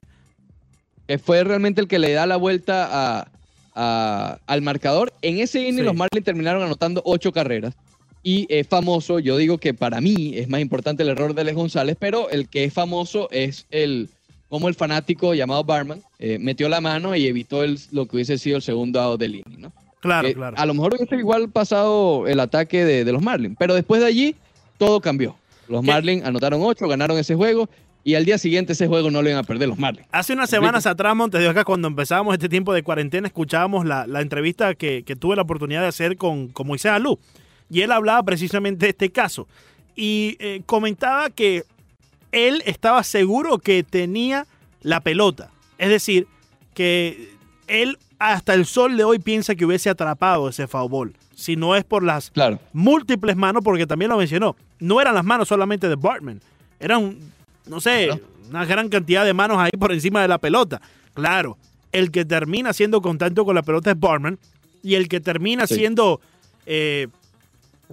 Que 1.06 1.18
fue 1.18 1.44
realmente 1.44 1.80
el 1.80 1.88
que 1.88 1.98
le 1.98 2.12
da 2.12 2.26
la 2.26 2.36
vuelta 2.36 2.88
a- 3.20 3.28
a- 3.74 4.38
al 4.46 4.62
marcador. 4.62 5.12
En 5.22 5.38
ese 5.38 5.60
inning 5.60 5.78
Sí. 5.78 5.82
los 5.82 5.94
Marlins 5.96 6.24
terminaron 6.24 6.62
anotando 6.62 7.02
ocho 7.04 7.32
carreras. 7.32 7.74
Y 8.22 8.46
es 8.48 8.66
famoso, 8.66 9.18
yo 9.18 9.36
digo 9.36 9.58
que 9.58 9.74
para 9.74 10.00
mí 10.00 10.32
es 10.34 10.48
más 10.48 10.60
importante 10.60 11.02
el 11.02 11.10
error 11.10 11.34
de 11.34 11.42
Alex 11.42 11.56
González, 11.56 11.96
pero 11.98 12.30
el 12.30 12.48
que 12.48 12.64
es 12.64 12.72
famoso 12.72 13.28
es 13.30 13.66
el 13.70 14.08
como 14.48 14.68
el 14.68 14.74
fanático 14.74 15.34
llamado 15.34 15.64
Barman 15.64 16.00
eh, 16.20 16.38
metió 16.38 16.68
la 16.68 16.80
mano 16.80 17.16
y 17.16 17.26
evitó 17.26 17.64
el- 17.64 17.78
lo 17.90 18.06
que 18.06 18.16
hubiese 18.16 18.38
sido 18.38 18.56
el 18.56 18.62
segundo 18.62 19.00
out 19.00 19.18
del 19.20 19.34
inning. 19.36 19.60
¿no? 19.62 19.72
Claro, 20.00 20.32
claro. 20.32 20.56
A 20.56 20.64
lo 20.66 20.74
mejor 20.74 20.94
hubiese 20.94 21.16
igual 21.16 21.48
pasado 21.50 22.26
el 22.28 22.38
ataque 22.40 22.84
de, 22.84 23.04
de 23.04 23.12
los 23.12 23.20
Marlins, 23.20 23.56
pero 23.58 23.74
después 23.74 24.00
de 24.00 24.06
allí 24.06 24.36
todo 24.78 25.00
cambió. 25.00 25.34
Los 25.68 25.80
¿Qué? 25.82 25.86
Marlins 25.88 26.24
anotaron 26.24 26.62
ocho, 26.62 26.86
ganaron 26.88 27.18
ese 27.18 27.34
juego 27.34 27.68
y 28.04 28.14
al 28.14 28.24
día 28.24 28.38
siguiente 28.38 28.74
ese 28.74 28.86
juego 28.86 29.10
no 29.10 29.22
lo 29.22 29.28
iban 29.28 29.40
a 29.40 29.44
perder 29.46 29.68
los 29.68 29.78
Marlins. 29.78 30.06
Hace 30.12 30.34
unas 30.34 30.50
semanas 30.50 30.86
atrás, 30.86 31.16
Montes 31.16 31.40
de 31.40 31.48
Oca, 31.48 31.64
cuando 31.64 31.88
empezábamos 31.88 32.34
este 32.34 32.48
tiempo 32.48 32.72
de 32.74 32.82
cuarentena, 32.82 33.26
escuchábamos 33.26 33.84
la, 33.86 34.06
la 34.06 34.20
entrevista 34.20 34.74
que, 34.74 35.02
que 35.04 35.16
tuve 35.16 35.36
la 35.36 35.42
oportunidad 35.42 35.80
de 35.82 35.88
hacer 35.88 36.16
con, 36.16 36.48
con 36.48 36.66
Moisés 36.66 36.92
Alú. 36.92 37.18
Y 37.70 37.80
él 37.80 37.90
hablaba 37.92 38.22
precisamente 38.22 38.86
de 38.86 38.90
este 38.90 39.10
caso. 39.10 39.48
Y 39.96 40.36
eh, 40.38 40.60
comentaba 40.66 41.30
que 41.30 41.64
él 42.30 42.62
estaba 42.66 43.02
seguro 43.04 43.58
que 43.58 43.82
tenía 43.84 44.46
la 44.82 45.00
pelota. 45.00 45.50
Es 45.78 45.88
decir, 45.88 46.26
que 46.74 47.30
él 47.68 47.96
hasta 48.18 48.54
el 48.54 48.66
sol 48.66 48.96
de 48.96 49.04
hoy 49.04 49.18
piensa 49.18 49.54
que 49.54 49.64
hubiese 49.64 49.88
atrapado 49.90 50.48
ese 50.48 50.66
foul 50.66 50.90
ball. 50.90 51.14
Si 51.34 51.56
no 51.56 51.74
es 51.74 51.84
por 51.84 52.02
las 52.02 52.30
Claro. 52.30 52.58
múltiples 52.72 53.34
manos, 53.36 53.62
porque 53.64 53.86
también 53.86 54.10
lo 54.10 54.18
mencionó. 54.18 54.56
No 54.78 55.00
eran 55.00 55.14
las 55.14 55.24
manos 55.24 55.48
solamente 55.48 55.88
de 55.88 55.96
Bartman. 55.96 56.40
Eran, 56.80 57.16
no 57.66 57.80
sé, 57.80 58.06
Claro. 58.06 58.20
una 58.50 58.64
gran 58.64 58.88
cantidad 58.88 59.24
de 59.24 59.34
manos 59.34 59.58
ahí 59.58 59.70
por 59.78 59.92
encima 59.92 60.22
de 60.22 60.28
la 60.28 60.38
pelota. 60.38 60.80
Claro, 61.14 61.56
el 61.92 62.10
que 62.10 62.24
termina 62.24 62.70
haciendo 62.70 63.00
contacto 63.00 63.44
con 63.44 63.54
la 63.54 63.62
pelota 63.62 63.90
es 63.92 63.98
Bartman. 64.00 64.38
Y 64.82 64.96
el 64.96 65.08
que 65.08 65.20
termina 65.20 65.66
Sí. 65.66 65.76
siendo 65.76 66.20
eh, 66.66 67.08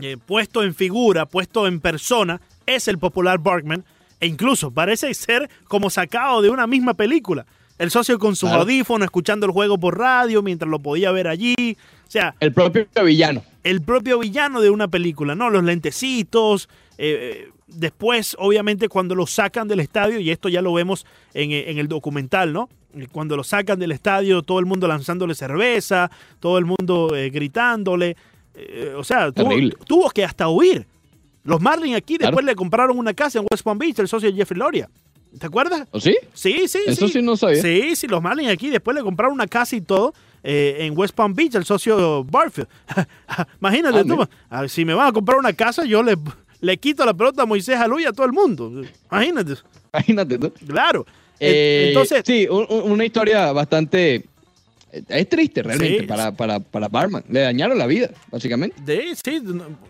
eh, 0.01 0.17
puesto 0.25 0.63
en 0.63 0.73
figura, 0.73 1.25
puesto 1.25 1.67
en 1.67 1.79
persona, 1.79 2.39
es 2.65 2.87
el 2.87 2.97
popular 2.97 3.37
Barkman. 3.39 3.83
E 4.19 4.27
incluso 4.27 4.71
parece 4.71 5.13
ser 5.13 5.49
como 5.67 5.89
sacado 5.89 6.41
de 6.41 6.49
una 6.49 6.67
misma 6.67 6.93
película. 6.93 7.45
El 7.77 7.91
socio 7.91 8.19
con 8.19 8.35
sus 8.35 8.49
Claro. 8.49 8.61
audífonos, 8.63 9.05
escuchando 9.05 9.45
el 9.45 9.51
juego 9.51 9.77
por 9.79 9.97
radio 9.97 10.41
mientras 10.41 10.69
lo 10.69 10.79
podía 10.79 11.11
ver 11.11 11.27
allí. 11.27 11.55
O 12.07 12.11
sea, 12.11 12.35
El 12.39 12.53
propio 12.53 12.85
villano. 13.03 13.43
el 13.63 13.81
propio 13.81 14.19
villano 14.19 14.61
de 14.61 14.69
una 14.69 14.87
película, 14.87 15.33
¿no? 15.35 15.49
Los 15.49 15.63
lentecitos. 15.63 16.69
eh, 16.97 17.47
eh, 17.47 17.51
después, 17.73 18.35
obviamente, 18.39 18.87
cuando 18.89 19.15
lo 19.15 19.25
sacan 19.27 19.67
del 19.67 19.79
estadio, 19.79 20.19
y 20.19 20.29
esto 20.31 20.49
ya 20.49 20.61
lo 20.61 20.73
vemos 20.73 21.05
en, 21.33 21.51
eh, 21.51 21.69
en 21.71 21.77
el 21.77 21.87
documental, 21.87 22.53
¿no? 22.53 22.69
Eh, 22.95 23.07
Cuando 23.11 23.35
lo 23.37 23.43
sacan 23.43 23.79
del 23.79 23.91
estadio, 23.91 24.41
todo 24.43 24.59
el 24.59 24.65
mundo 24.65 24.87
lanzándole 24.87 25.33
cerveza, 25.35 26.11
todo 26.39 26.57
el 26.57 26.65
mundo 26.65 27.15
eh, 27.15 27.29
gritándole. 27.29 28.15
eh, 28.55 28.93
o 28.97 29.03
sea, 29.03 29.31
tuvo, 29.31 29.51
tuvo 29.87 30.09
que 30.09 30.23
hasta 30.25 30.49
huir. 30.49 30.85
Los 31.43 31.61
Marlins 31.61 31.95
aquí 31.95 32.17
Claro. 32.17 32.31
después 32.31 32.45
le 32.45 32.53
compraron 32.55 32.97
una 32.99 33.13
casa 33.13 33.39
en 33.39 33.45
West 33.49 33.63
Palm 33.63 33.77
Beach, 33.79 33.97
el 33.99 34.07
socio 34.07 34.29
de 34.29 34.35
Jeffrey 34.35 34.59
Loria. 34.59 34.89
¿Te 35.39 35.45
acuerdas? 35.45 35.87
¿O 35.91 35.99
sí? 36.01 36.17
Sí, 36.33 36.67
sí, 36.67 36.79
Eso 36.85 37.07
sí 37.07 37.21
no 37.21 37.37
sabía. 37.37 37.61
Sí, 37.61 37.95
sí, 37.95 38.07
los 38.07 38.21
Marlins 38.21 38.51
aquí 38.51 38.69
después 38.69 38.93
le 38.95 39.01
compraron 39.01 39.33
una 39.33 39.47
casa 39.47 39.77
y 39.77 39.81
todo 39.81 40.13
eh, 40.43 40.75
en 40.81 40.97
West 40.97 41.15
Palm 41.15 41.33
Beach, 41.33 41.55
el 41.55 41.63
socio 41.63 42.25
Barfield. 42.25 42.67
Imagínate 43.61 43.99
Ah, 44.49 44.63
tú, 44.63 44.67
si 44.69 44.83
me 44.85 44.93
van 44.93 45.07
a 45.07 45.11
comprar 45.13 45.37
una 45.37 45.53
casa, 45.53 45.85
yo 45.85 46.03
le, 46.03 46.17
le 46.61 46.77
quito 46.77 47.05
la 47.05 47.13
pelota 47.13 47.43
a 47.43 47.45
Moisés 47.45 47.75
Alú 47.77 47.99
y 47.99 48.05
a 48.05 48.11
todo 48.13 48.25
el 48.25 48.31
mundo. 48.33 48.71
Imagínate, 49.11 49.53
Imagínate 49.93 50.37
tú. 50.39 50.53
claro. 50.67 51.05
Eh, 51.39 51.85
Entonces, 51.89 52.21
sí, 52.25 52.47
un- 52.49 52.67
un- 52.69 52.91
una 52.91 53.03
historia 53.05 53.51
bastante. 53.51 54.23
Es 55.07 55.29
triste 55.29 55.63
realmente 55.63 56.01
Sí. 56.01 56.05
para, 56.05 56.33
para, 56.33 56.59
para 56.59 56.87
Barman. 56.89 57.23
Le 57.29 57.39
dañaron 57.39 57.77
la 57.77 57.87
vida, 57.87 58.09
básicamente. 58.29 58.75
de- 58.85 59.15
sí, 59.15 59.41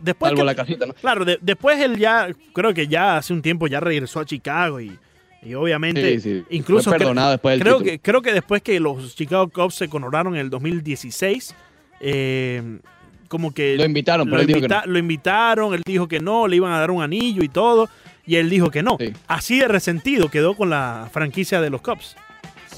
después 0.01 0.29
Salvo 0.29 0.41
que- 0.41 0.45
la 0.45 0.55
casita, 0.55 0.86
¿no? 0.86 0.93
Claro, 0.93 1.25
de- 1.25 1.39
después 1.41 1.79
él 1.81 1.97
ya, 1.97 2.29
creo 2.53 2.71
que 2.73 2.88
ya 2.88 3.17
hace 3.17 3.34
un 3.34 3.41
tiempo 3.41 3.65
ya 3.67 3.79
regresó 3.79 4.19
a 4.19 4.25
Chicago 4.25 4.79
y, 4.79 4.95
y 5.41 5.55
obviamente, 5.55 6.19
Sí, 6.19 6.41
sí. 6.41 6.43
incluso 6.51 6.91
perdonado 6.91 7.31
después 7.31 7.53
del 7.55 7.62
creo 7.63 7.77
título. 7.79 7.91
que 7.91 7.99
creo 7.99 8.21
que 8.21 8.31
después 8.34 8.62
que 8.62 8.79
los 8.79 9.15
Chicago 9.15 9.49
Cubs 9.49 9.73
se 9.73 9.89
coronaron 9.89 10.36
en 10.36 10.41
el 10.41 10.49
2016, 10.51 11.55
eh, 11.99 12.62
como 13.32 13.54
que 13.54 13.78
Lo 13.78 13.86
invitaron, 13.86 14.28
pero 14.28 14.36
lo, 14.36 14.41
él 14.41 14.48
dijo 14.48 14.60
que 14.60 14.76
lo 14.86 15.00
invitaron, 15.00 15.74
él 15.74 15.84
dijo 15.86 16.08
que 16.10 16.20
no, 16.20 16.50
le 16.50 16.58
iban 16.58 16.74
a 16.74 16.80
dar 16.80 16.91
un 16.91 17.02
anillo 17.02 17.44
y 17.44 17.48
todo, 17.48 17.89
y 18.26 18.36
él 18.36 18.50
dijo 18.50 18.70
que 18.70 18.84
no. 18.84 18.98
Sí. 19.00 19.13
Así 19.26 19.58
de 19.58 19.70
resentido 19.70 20.28
quedó 20.28 20.54
con 20.54 20.70
la 20.70 21.08
franquicia 21.13 21.62
de 21.62 21.70
los 21.70 21.82
Cubs. 21.82 22.17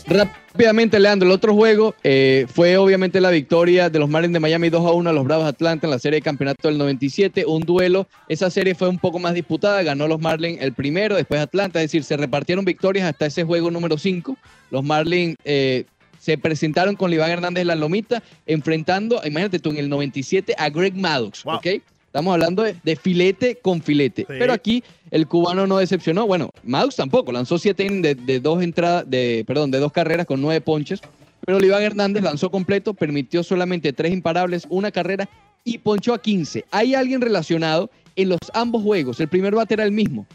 Rápidamente, 0.06 1.00
Leandro, 1.00 1.28
el 1.28 1.34
otro 1.34 1.56
juego 1.56 1.96
eh, 2.04 2.46
fue 2.54 2.78
obviamente 2.78 3.20
la 3.22 3.32
victoria 3.32 3.89
de 3.89 3.98
los 4.00 4.10
Marlins 4.10 4.34
de 4.34 4.39
Miami 4.39 4.70
2 4.70 4.86
a 4.86 4.92
1 4.92 5.10
a 5.10 5.13
los 5.13 5.24
Bravos 5.24 5.48
Atlanta 5.48 5.88
en 5.88 5.92
la 5.92 5.98
serie 5.98 6.18
de 6.18 6.22
campeonato 6.22 6.68
del 6.68 6.78
97. 6.78 7.46
Un 7.48 7.62
duelo. 7.62 8.08
Esa 8.28 8.52
serie 8.52 8.76
fue 8.76 8.89
un 8.89 9.00
poco 9.00 9.18
más 9.18 9.34
disputada. 9.34 9.82
Ganó 9.82 10.08
los 10.08 10.20
Marlins 10.20 10.62
el 10.62 10.74
primero, 10.74 11.16
después 11.16 11.39
Atlanta. 11.39 11.80
Es 11.80 11.86
decir, 11.86 12.04
se 12.04 12.18
repartieron 12.18 12.66
victorias 12.66 13.08
hasta 13.08 13.26
ese 13.26 13.44
juego 13.44 13.72
número 13.72 13.98
5. 13.98 14.38
Los 14.72 14.84
Marlins 14.84 15.38
eh, 15.46 15.86
se 16.24 16.38
presentaron 16.38 16.96
con 16.96 17.12
Iván 17.12 17.30
Hernández 17.32 17.64
en 17.64 17.68
la 17.68 17.76
lomita, 17.76 18.24
enfrentando, 18.46 19.20
imagínate 19.26 19.60
tú, 19.60 19.72
en 19.72 19.78
el 19.78 19.90
97 19.90 20.56
a 20.58 20.70
Greg 20.70 20.96
Maddox. 20.96 21.44
Wow. 21.44 21.56
¿ok? 21.56 21.66
Estamos 22.06 22.34
hablando 22.34 22.64
de, 22.64 22.78
de 22.82 22.96
filete 22.96 23.58
con 23.62 23.82
filete. 23.82 24.22
Sí. 24.22 24.36
Pero 24.40 24.54
aquí 24.54 24.84
el 25.12 25.28
cubano 25.28 25.68
no 25.68 25.80
decepcionó. 25.80 26.26
Bueno, 26.26 26.50
Maddox 26.64 26.96
tampoco. 26.96 27.34
Lanzó 27.34 27.58
siete 27.58 27.90
de, 27.90 28.16
de 28.16 28.40
dos 28.40 28.64
entradas, 28.64 29.04
de, 29.10 29.44
perdón, 29.46 29.70
de 29.72 29.80
dos 29.80 29.92
carreras 29.92 30.26
con 30.26 30.42
nueve 30.42 30.62
ponches. 30.62 31.02
Pero 31.46 31.62
Iván 31.62 31.84
Hernández 31.84 32.24
lanzó 32.24 32.50
completo, 32.50 32.94
permitió 32.94 33.44
solamente 33.44 33.92
tres 33.92 34.13
imparables, 34.13 34.65
una 34.69 34.92
carrera 34.92 35.28
y 35.65 35.80
ponchó 35.80 36.13
a 36.13 36.21
15. 36.21 36.63
Hay 36.71 36.96
alguien 36.96 37.19
relacionado 37.19 37.90
en 38.15 38.30
los 38.30 38.40
ambos 38.54 38.82
juegos. 38.82 39.19
El 39.19 39.28
primer 39.28 39.54
bate 39.56 39.74
era 39.74 39.84
el 39.84 39.92
mismo. 39.92 40.26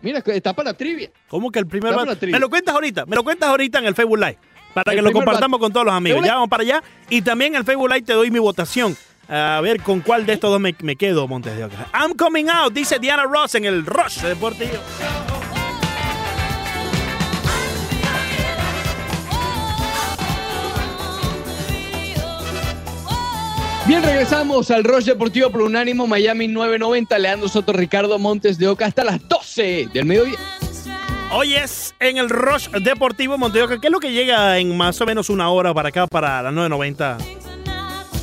Mira, 0.00 0.22
está 0.26 0.52
para 0.54 0.70
la 0.70 0.76
trivia. 0.76 1.10
¿Cómo 1.28 1.50
que 1.50 1.58
el 1.58 1.66
primer 1.66 1.90
Dame 1.90 2.02
bat- 2.04 2.08
la 2.10 2.16
trivia. 2.16 2.36
Me 2.36 2.40
lo 2.40 2.48
cuentas 2.48 2.72
ahorita, 2.74 3.04
me 3.06 3.16
lo 3.16 3.24
cuentas 3.24 3.48
ahorita 3.48 3.80
en 3.80 3.86
el 3.86 3.94
Facebook 3.96 4.18
Live. 4.18 4.38
Para 4.74 4.92
El 4.92 4.98
que 4.98 5.02
lo 5.02 5.12
compartamos 5.12 5.58
con 5.58 5.72
todos 5.72 5.86
los 5.86 5.94
amigos. 5.94 6.24
Ya 6.24 6.34
vamos 6.34 6.48
para 6.48 6.62
allá. 6.62 6.82
Y 7.08 7.22
también 7.22 7.54
en 7.54 7.60
el 7.60 7.64
Facebook 7.64 7.88
Live 7.88 8.02
te 8.02 8.12
doy 8.12 8.30
mi 8.30 8.38
votación. 8.38 8.96
A 9.28 9.60
ver 9.62 9.82
con 9.82 10.00
cuál 10.00 10.24
de 10.24 10.32
estos 10.34 10.50
dos 10.50 10.58
me, 10.58 10.74
me 10.80 10.96
quedo, 10.96 11.28
Montes 11.28 11.54
de 11.56 11.64
Oca. 11.64 11.86
I'm 11.92 12.14
coming 12.14 12.48
out, 12.48 12.72
dice 12.72 12.98
Diana 12.98 13.24
Ross 13.24 13.54
en 13.56 13.66
el 13.66 13.84
Rush 13.84 14.22
Deportivo. 14.22 14.78
Bien, 23.88 24.02
regresamos 24.02 24.70
al 24.70 24.84
Rush 24.84 25.04
Deportivo 25.04 25.50
por 25.50 25.62
Unánimo 25.62 26.06
Miami 26.06 26.46
990. 26.46 27.18
Leandro 27.18 27.48
Soto, 27.48 27.72
Ricardo 27.72 28.18
Montes 28.18 28.58
de 28.58 28.68
Oca 28.68 28.84
hasta 28.84 29.02
las 29.02 29.26
12 29.28 29.88
del 29.92 30.04
mediodía. 30.04 30.38
Hoy 31.30 31.54
es 31.54 31.94
en 32.00 32.16
el 32.16 32.30
Rush 32.30 32.68
Deportivo 32.70 33.36
Montevideo. 33.36 33.78
¿Qué 33.78 33.86
es 33.88 33.92
lo 33.92 34.00
que 34.00 34.12
llega 34.12 34.58
en 34.58 34.74
más 34.74 34.98
o 35.02 35.06
menos 35.06 35.28
una 35.28 35.50
hora 35.50 35.74
para 35.74 35.90
acá, 35.90 36.06
para 36.06 36.42
las 36.42 36.54
9.90? 36.54 37.18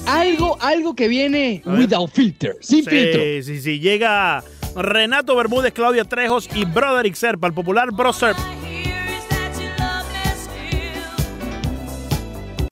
Algo, 0.08 0.58
algo 0.60 0.95
que 0.95 1.08
viene 1.08 1.62
without 1.66 2.12
filter, 2.12 2.58
sin 2.62 2.84
filtro. 2.84 3.22
Sí, 3.22 3.43
sí, 3.43 3.62
sí. 3.62 3.80
Llega 3.80 4.43
Renato 4.76 5.36
Bermúdez, 5.36 5.72
Claudia 5.72 6.03
Trejos 6.03 6.49
y 6.56 6.66
Broderick 6.66 7.14
Serpa, 7.14 7.45
el 7.45 7.53
popular 7.53 7.91
Bro 7.91 8.12
Serp. 8.12 8.38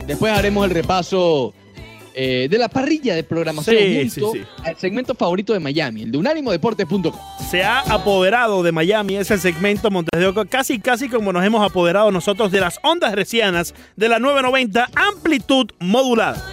Después 0.06 0.34
haremos 0.34 0.66
el 0.66 0.72
repaso 0.72 1.54
eh, 2.16 2.47
de 2.49 2.57
la 2.57 2.70
parrilla 2.70 3.16
de 3.16 3.24
programación 3.24 3.76
Sí, 3.78 4.09
junto 4.11 4.32
sí, 4.34 4.39
sí. 4.39 4.45
al 4.64 4.78
segmento 4.78 5.16
favorito 5.16 5.53
de 5.53 5.59
Miami, 5.59 6.03
el 6.03 6.11
de 6.11 6.18
unánimodeportes.com. 6.18 7.14
Se 7.49 7.64
ha 7.64 7.80
apoderado 7.82 8.64
de 8.64 8.72
Miami 8.72 9.16
ese 9.18 9.38
segmento 9.38 9.89
Montes 9.91 10.20
de 10.20 10.28
Oca, 10.28 10.45
casi 10.45 10.80
casi 10.80 11.09
como 11.09 11.34
nos 11.34 11.43
hemos 11.45 11.66
apoderado 11.68 12.11
nosotros 12.11 12.51
de 12.51 12.59
las 12.59 12.80
ondas 12.84 13.14
recianas 13.14 13.74
de 13.95 14.09
la 14.09 14.20
990 14.20 14.89
amplitud 14.95 15.70
modulada. 15.80 16.43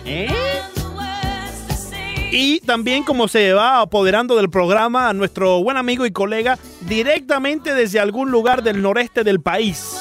Y 2.32 2.60
también 2.60 3.02
como 3.02 3.26
se 3.26 3.52
va 3.52 3.80
apoderando 3.80 4.36
del 4.36 4.50
programa 4.50 5.08
a 5.08 5.12
nuestro 5.12 5.62
buen 5.64 5.76
amigo 5.76 6.06
y 6.06 6.12
colega 6.12 6.58
directamente 6.82 7.74
desde 7.74 7.98
algún 7.98 8.30
lugar 8.30 8.62
del 8.62 8.80
noreste 8.82 9.24
del 9.24 9.40
país. 9.40 9.96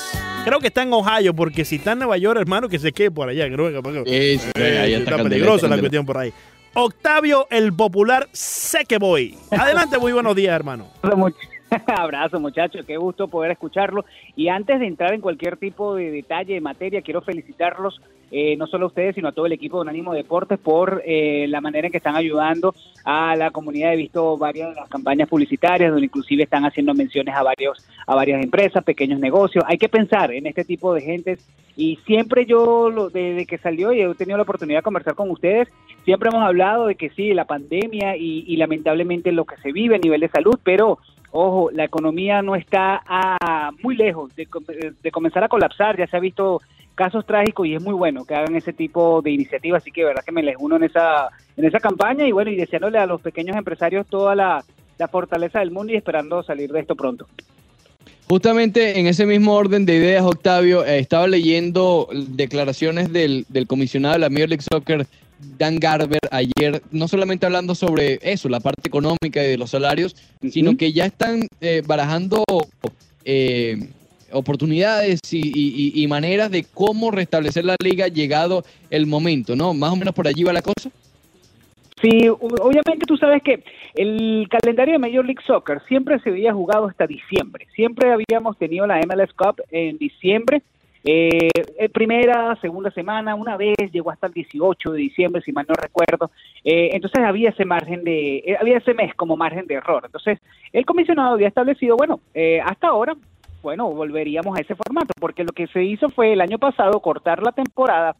Creo 0.50 0.60
que 0.60 0.68
está 0.68 0.82
en 0.82 0.92
Ohio, 0.94 1.36
porque 1.36 1.64
si 1.64 1.76
está 1.76 1.92
en 1.92 2.00
Nueva 2.00 2.18
York, 2.18 2.40
hermano, 2.40 2.68
que 2.70 2.80
se 2.80 2.92
quede 2.92 3.12
por 3.12 3.30
allá. 3.30 3.46
Creo 3.52 3.72
que 3.72 3.82
porque- 3.84 4.38
Sí, 4.40 4.40
sí, 4.46 4.52
Eh, 4.56 4.80
ahí 4.80 4.94
está 4.96 5.12
Candela, 5.12 5.30
peligrosa 5.30 5.68
la 5.68 5.78
cuestión 5.78 6.06
por 6.08 6.18
ahí. 6.18 6.34
Octavio, 6.74 7.48
el 7.52 7.72
popular 7.74 8.28
Sequeboy. 8.32 9.38
Adelante, 9.52 10.00
muy 10.00 10.12
buenos 10.12 10.36
días, 10.36 10.56
hermano. 10.56 10.88
Abrazo, 11.88 11.90
much- 11.90 12.00
Abrazo, 12.00 12.40
muchachos, 12.40 12.86
qué 12.86 12.98
gusto 12.98 13.28
poder 13.28 13.52
escucharlo. 13.52 14.06
Y 14.36 14.48
antes 14.50 14.80
de 14.80 14.88
entrar 14.88 15.14
en 15.14 15.22
cualquier 15.22 15.58
tipo 15.58 15.96
de 15.96 16.12
detalle, 16.12 16.56
de 16.56 16.62
materia, 16.62 17.02
quiero 17.02 17.22
felicitarlos, 17.22 18.02
eh, 18.32 18.56
no 18.58 18.68
solo 18.68 18.86
a 18.86 18.88
ustedes, 18.88 19.16
sino 19.16 19.30
a 19.30 19.32
todo 19.32 19.46
el 19.48 19.54
equipo 19.54 19.78
de 19.78 19.82
Unánimo 19.82 20.14
Deportes 20.14 20.60
por 20.60 21.02
eh, 21.06 21.48
la 21.50 21.62
manera 21.62 21.88
en 21.88 21.92
que 21.92 21.98
están 21.98 22.16
ayudando 22.16 22.74
a 23.04 23.36
la 23.36 23.52
comunidad. 23.52 23.94
He 23.94 23.98
visto 23.98 24.38
varias 24.38 24.70
de 24.70 24.76
las 24.82 24.90
campañas 24.90 25.28
publicitarias, 25.30 25.92
donde 25.92 26.06
inclusive 26.06 26.44
están 26.44 26.66
haciendo 26.66 26.94
menciones 26.94 27.36
a, 27.36 27.44
varios, 27.44 27.86
a 28.06 28.16
varias 28.16 28.44
empresas, 28.44 28.84
pequeños 28.84 29.20
negocios. 29.20 29.64
Hay 29.68 29.78
que 29.78 29.90
pensar 29.90 30.32
en 30.32 30.48
este 30.48 30.64
tipo 30.64 30.94
de 30.94 31.02
gentes. 31.02 31.48
Y 31.76 31.98
siempre 32.06 32.46
yo, 32.46 33.10
desde 33.10 33.46
que 33.46 33.58
salió 33.58 33.94
y 33.94 34.02
he 34.02 34.16
tenido 34.16 34.38
la 34.38 34.44
oportunidad 34.44 34.80
de 34.80 34.84
conversar 34.84 35.16
con 35.16 35.32
ustedes, 35.32 35.70
siempre 36.04 36.30
hemos 36.30 36.44
hablado 36.44 36.88
de 36.88 36.96
que 36.96 37.10
sí, 37.12 37.34
la 37.34 37.46
pandemia 37.46 38.18
y 38.18 38.56
lamentablemente 38.58 39.32
lo 39.32 39.46
que 39.46 39.56
se 39.58 39.72
vive 39.72 39.96
a 39.96 40.00
nivel 40.00 40.20
de 40.20 40.28
salud, 40.28 40.60
pero 40.62 41.00
ojo, 41.32 41.70
la 41.72 41.84
economía 41.84 42.42
no 42.42 42.56
está 42.56 43.02
muy 43.84 43.96
lejos 43.96 44.36
de, 44.36 44.46
com- 44.46 44.64
de 44.66 45.12
comenzar 45.12 45.44
a 45.44 45.50
colapsar, 45.50 45.98
ya 45.98 46.08
se 46.08 46.18
ha 46.18 46.20
visto 46.20 46.62
casos 46.96 47.26
trágicos 47.26 47.66
y 47.66 47.76
es 47.76 47.82
muy 47.82 47.94
bueno 47.94 48.26
que 48.26 48.36
hagan 48.36 48.56
ese 48.56 48.74
tipo 48.74 49.22
de 49.22 49.32
iniciativas, 49.32 49.82
así 49.82 49.92
que 49.92 50.04
verdad 50.04 50.24
que 50.26 50.34
me 50.34 50.44
les 50.44 50.58
uno 50.60 50.76
en 50.76 50.84
esa, 50.84 51.30
en 51.56 51.64
esa 51.66 51.80
campaña 51.80 52.28
y 52.28 52.34
bueno, 52.34 52.52
y 52.52 52.58
deseándole 52.58 52.98
a 52.98 53.06
los 53.06 53.22
pequeños 53.22 53.56
empresarios 53.56 54.06
toda 54.08 54.36
la, 54.36 54.64
la 54.98 55.08
fortaleza 55.08 55.60
del 55.60 55.72
mundo 55.72 55.94
y 55.94 55.96
esperando 55.96 56.44
salir 56.44 56.72
de 56.72 56.82
esto 56.82 56.96
pronto. 56.96 57.26
Justamente 58.28 59.00
en 59.00 59.08
ese 59.08 59.26
mismo 59.26 59.56
orden 59.56 59.86
de 59.86 59.96
ideas, 59.96 60.24
Octavio, 60.24 60.86
eh, 60.86 61.00
estaba 61.00 61.28
leyendo 61.28 62.10
declaraciones 62.12 63.12
del, 63.12 63.46
del 63.50 63.66
comisionado 63.66 64.14
de 64.16 64.20
la 64.20 64.30
Major 64.30 64.50
League 64.50 64.66
Soccer, 64.70 65.08
Dan 65.58 65.78
Garber, 65.80 66.20
ayer, 66.32 66.82
no 66.92 67.08
solamente 67.08 67.46
hablando 67.46 67.76
sobre 67.76 68.20
eso, 68.22 68.50
la 68.50 68.60
parte 68.60 68.88
económica 68.88 69.44
y 69.44 69.48
de 69.48 69.58
los 69.58 69.70
salarios, 69.70 70.16
sino 70.50 70.76
que 70.76 70.92
ya 70.92 71.06
están 71.06 71.48
eh, 71.62 71.82
barajando 71.86 72.44
eh, 73.26 73.90
oportunidades 74.32 75.20
y, 75.32 76.02
y- 76.02 76.08
maneras 76.08 76.52
de 76.52 76.64
cómo 76.64 77.12
restablecer 77.12 77.66
la 77.66 77.76
liga 77.84 78.08
llegado 78.08 78.64
el 78.90 79.06
momento, 79.08 79.56
¿no? 79.56 79.74
Más 79.74 79.92
o 79.92 79.96
menos 79.96 80.14
por 80.14 80.28
allí 80.28 80.44
va 80.44 80.54
la 80.54 80.62
cosa. 80.62 80.90
Sí, 82.02 82.30
obviamente 82.30 83.06
tú 83.06 83.18
sabes 83.18 83.44
que 83.44 83.64
el 83.96 84.48
calendario 84.50 84.94
de 84.94 85.00
Major 85.00 85.26
League 85.26 85.42
Soccer 85.46 85.82
siempre 85.88 86.20
se 86.20 86.30
había 86.30 86.54
jugado 86.54 86.88
hasta 86.88 87.06
diciembre. 87.06 87.68
Siempre 87.76 88.10
habíamos 88.12 88.58
tenido 88.58 88.88
la 88.88 89.00
MLS 89.06 89.34
Cup 89.34 89.62
en 89.72 89.98
diciembre. 89.98 90.62
Eh, 91.04 91.50
eh, 91.78 91.90
primera, 91.90 92.56
segunda 92.60 92.92
semana, 92.92 93.36
una 93.36 93.56
vez 93.56 93.78
llegó 93.92 94.12
hasta 94.12 94.28
el 94.28 94.34
18 94.34 94.92
de 94.92 94.98
diciembre, 94.98 95.42
si 95.42 95.52
mal 95.52 95.66
no 95.68 95.76
recuerdo. 95.76 96.32
Eh, 96.64 96.90
entonces 96.94 97.24
había 97.24 97.50
ese 97.50 97.66
margen 97.66 98.04
de, 98.04 98.38
eh, 98.38 98.58
había 98.60 98.78
ese 98.78 98.94
mes 98.94 99.16
como 99.16 99.38
margen 99.38 99.66
de 99.68 99.76
error. 99.76 100.04
Entonces 100.06 100.40
el 100.74 100.86
comisionado 100.86 101.34
había 101.34 101.48
establecido, 101.48 101.96
bueno, 101.96 102.20
eh, 102.34 102.60
hasta 102.62 102.88
ahora, 102.88 103.16
bueno, 103.62 103.90
volveríamos 103.92 104.58
a 104.58 104.62
ese 104.62 104.76
formato, 104.76 105.14
porque 105.20 105.44
lo 105.44 105.54
que 105.54 105.68
se 105.68 105.84
hizo 105.84 106.10
fue 106.10 106.34
el 106.34 106.42
año 106.42 106.60
pasado 106.60 107.00
cortar 107.00 107.42
la 107.42 107.52
temporada 107.52 108.16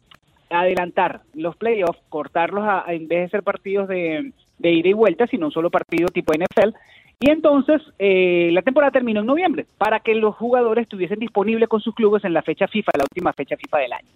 adelantar 0.52 1.20
los 1.34 1.54
playoffs, 1.54 2.00
cortarlos 2.08 2.64
a, 2.66 2.84
en 2.88 3.06
vez 3.06 3.20
de 3.20 3.28
ser 3.28 3.42
partidos 3.44 3.86
de 3.86 4.32
ida 4.58 4.88
y 4.88 4.92
vuelta, 4.92 5.28
sino 5.28 5.46
un 5.46 5.52
solo 5.52 5.70
partido 5.70 6.08
tipo 6.08 6.32
NFL. 6.32 6.74
Y 7.22 7.30
entonces 7.30 7.82
eh, 7.98 8.48
la 8.50 8.62
temporada 8.62 8.92
terminó 8.92 9.20
en 9.20 9.26
noviembre 9.26 9.66
para 9.76 10.00
que 10.00 10.14
los 10.14 10.34
jugadores 10.36 10.84
estuviesen 10.84 11.18
disponibles 11.18 11.68
con 11.68 11.82
sus 11.82 11.94
clubes 11.94 12.24
en 12.24 12.32
la 12.32 12.40
fecha 12.40 12.66
FIFA, 12.66 12.92
la 12.96 13.04
última 13.04 13.34
fecha 13.34 13.58
FIFA 13.58 13.78
del 13.78 13.92
año. 13.92 14.08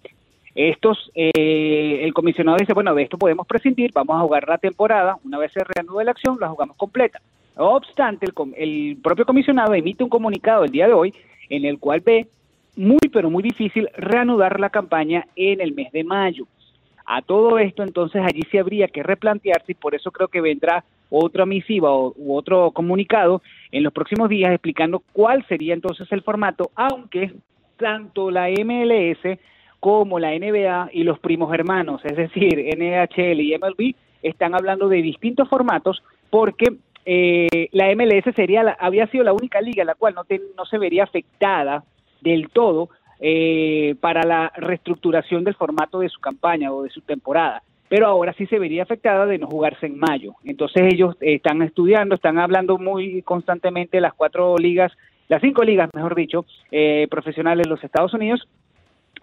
Estos, 0.55 1.11
eh, 1.13 1.99
el 2.01 2.13
comisionado 2.13 2.57
dice, 2.57 2.73
bueno, 2.73 2.95
de 2.95 3.03
esto 3.03 3.19
podemos 3.19 3.45
prescindir, 3.45 3.91
vamos 3.93 4.15
a 4.15 4.21
jugar 4.21 4.47
la 4.47 4.57
temporada, 4.57 5.17
una 5.23 5.37
vez 5.37 5.51
se 5.51 5.63
reanude 5.63 6.03
la 6.03 6.11
acción, 6.11 6.37
la 6.39 6.49
jugamos 6.49 6.77
completa. 6.77 7.21
No 7.55 7.75
obstante, 7.75 8.25
el, 8.25 8.33
el 8.57 8.97
propio 9.03 9.25
comisionado 9.25 9.75
emite 9.75 10.03
un 10.03 10.09
comunicado 10.09 10.63
el 10.63 10.71
día 10.71 10.87
de 10.87 10.93
hoy 10.93 11.13
en 11.49 11.65
el 11.65 11.77
cual 11.77 11.99
ve 11.99 12.25
muy, 12.75 12.97
pero 13.13 13.29
muy 13.29 13.43
difícil 13.43 13.87
reanudar 13.95 14.59
la 14.59 14.71
campaña 14.71 15.27
en 15.35 15.61
el 15.61 15.75
mes 15.75 15.91
de 15.91 16.03
mayo. 16.03 16.47
A 17.05 17.21
todo 17.21 17.59
esto, 17.59 17.83
entonces, 17.83 18.23
allí 18.25 18.41
se 18.49 18.57
habría 18.57 18.87
que 18.87 19.03
replantearse 19.03 19.73
y 19.73 19.75
por 19.75 19.93
eso 19.93 20.09
creo 20.09 20.27
que 20.27 20.41
vendrá 20.41 20.83
otra 21.09 21.45
misiva 21.45 21.91
o, 21.91 22.13
u 22.15 22.35
otro 22.35 22.71
comunicado 22.71 23.41
en 23.71 23.83
los 23.83 23.93
próximos 23.93 24.29
días 24.29 24.51
explicando 24.51 25.01
cuál 25.13 25.45
sería 25.47 25.73
entonces 25.73 26.11
el 26.11 26.21
formato, 26.21 26.71
aunque 26.75 27.33
tanto 27.77 28.31
la 28.31 28.47
MLS 28.49 29.37
como 29.79 30.17
la 30.19 30.31
NBA 30.31 30.89
y 30.93 31.03
los 31.03 31.19
primos 31.19 31.53
hermanos, 31.53 32.01
es 32.05 32.15
decir, 32.15 32.57
NHL 32.77 33.39
y 33.41 33.55
MLB, 33.57 33.93
están 34.23 34.55
hablando 34.55 34.87
de 34.89 35.01
distintos 35.01 35.47
formatos 35.47 36.01
porque 36.31 36.77
eh, 37.05 37.69
la 37.71 37.93
MLS 37.95 38.33
sería 38.35 38.63
la- 38.63 38.77
había 38.79 39.05
sido 39.07 39.23
la 39.23 39.33
única 39.33 39.61
liga 39.61 39.83
la 39.83 39.93
cual 39.93 40.15
no, 40.15 40.23
te- 40.23 40.41
no 40.57 40.65
se 40.65 40.79
vería 40.79 41.03
afectada 41.03 41.83
del 42.21 42.49
todo 42.49 42.89
eh, 43.19 43.93
para 44.01 44.23
la 44.23 44.51
reestructuración 44.55 45.43
del 45.43 45.53
formato 45.55 45.99
de 45.99 46.09
su 46.09 46.19
campaña 46.19 46.71
o 46.73 46.81
de 46.83 46.89
su 46.89 47.01
temporada. 47.01 47.61
Pero 47.87 48.07
ahora 48.07 48.33
sí 48.33 48.45
se 48.47 48.59
vería 48.59 48.83
afectada 48.83 49.25
de 49.25 49.37
no 49.37 49.47
jugarse 49.47 49.85
en 49.85 49.99
mayo. 49.99 50.35
Entonces 50.43 50.93
ellos 50.93 51.15
eh, 51.21 51.35
están 51.35 51.61
estudiando, 51.61 52.15
están 52.15 52.39
hablando 52.39 52.77
muy 52.77 53.21
constantemente 53.21 54.01
las 54.01 54.13
cuatro 54.13 54.57
ligas, 54.57 54.91
las 55.27 55.41
cinco 55.41 55.63
ligas, 55.63 55.89
mejor 55.93 56.15
dicho, 56.15 56.45
eh, 56.71 57.07
profesionales 57.09 57.63
de 57.63 57.69
los 57.69 57.83
Estados 57.83 58.13
Unidos 58.13 58.47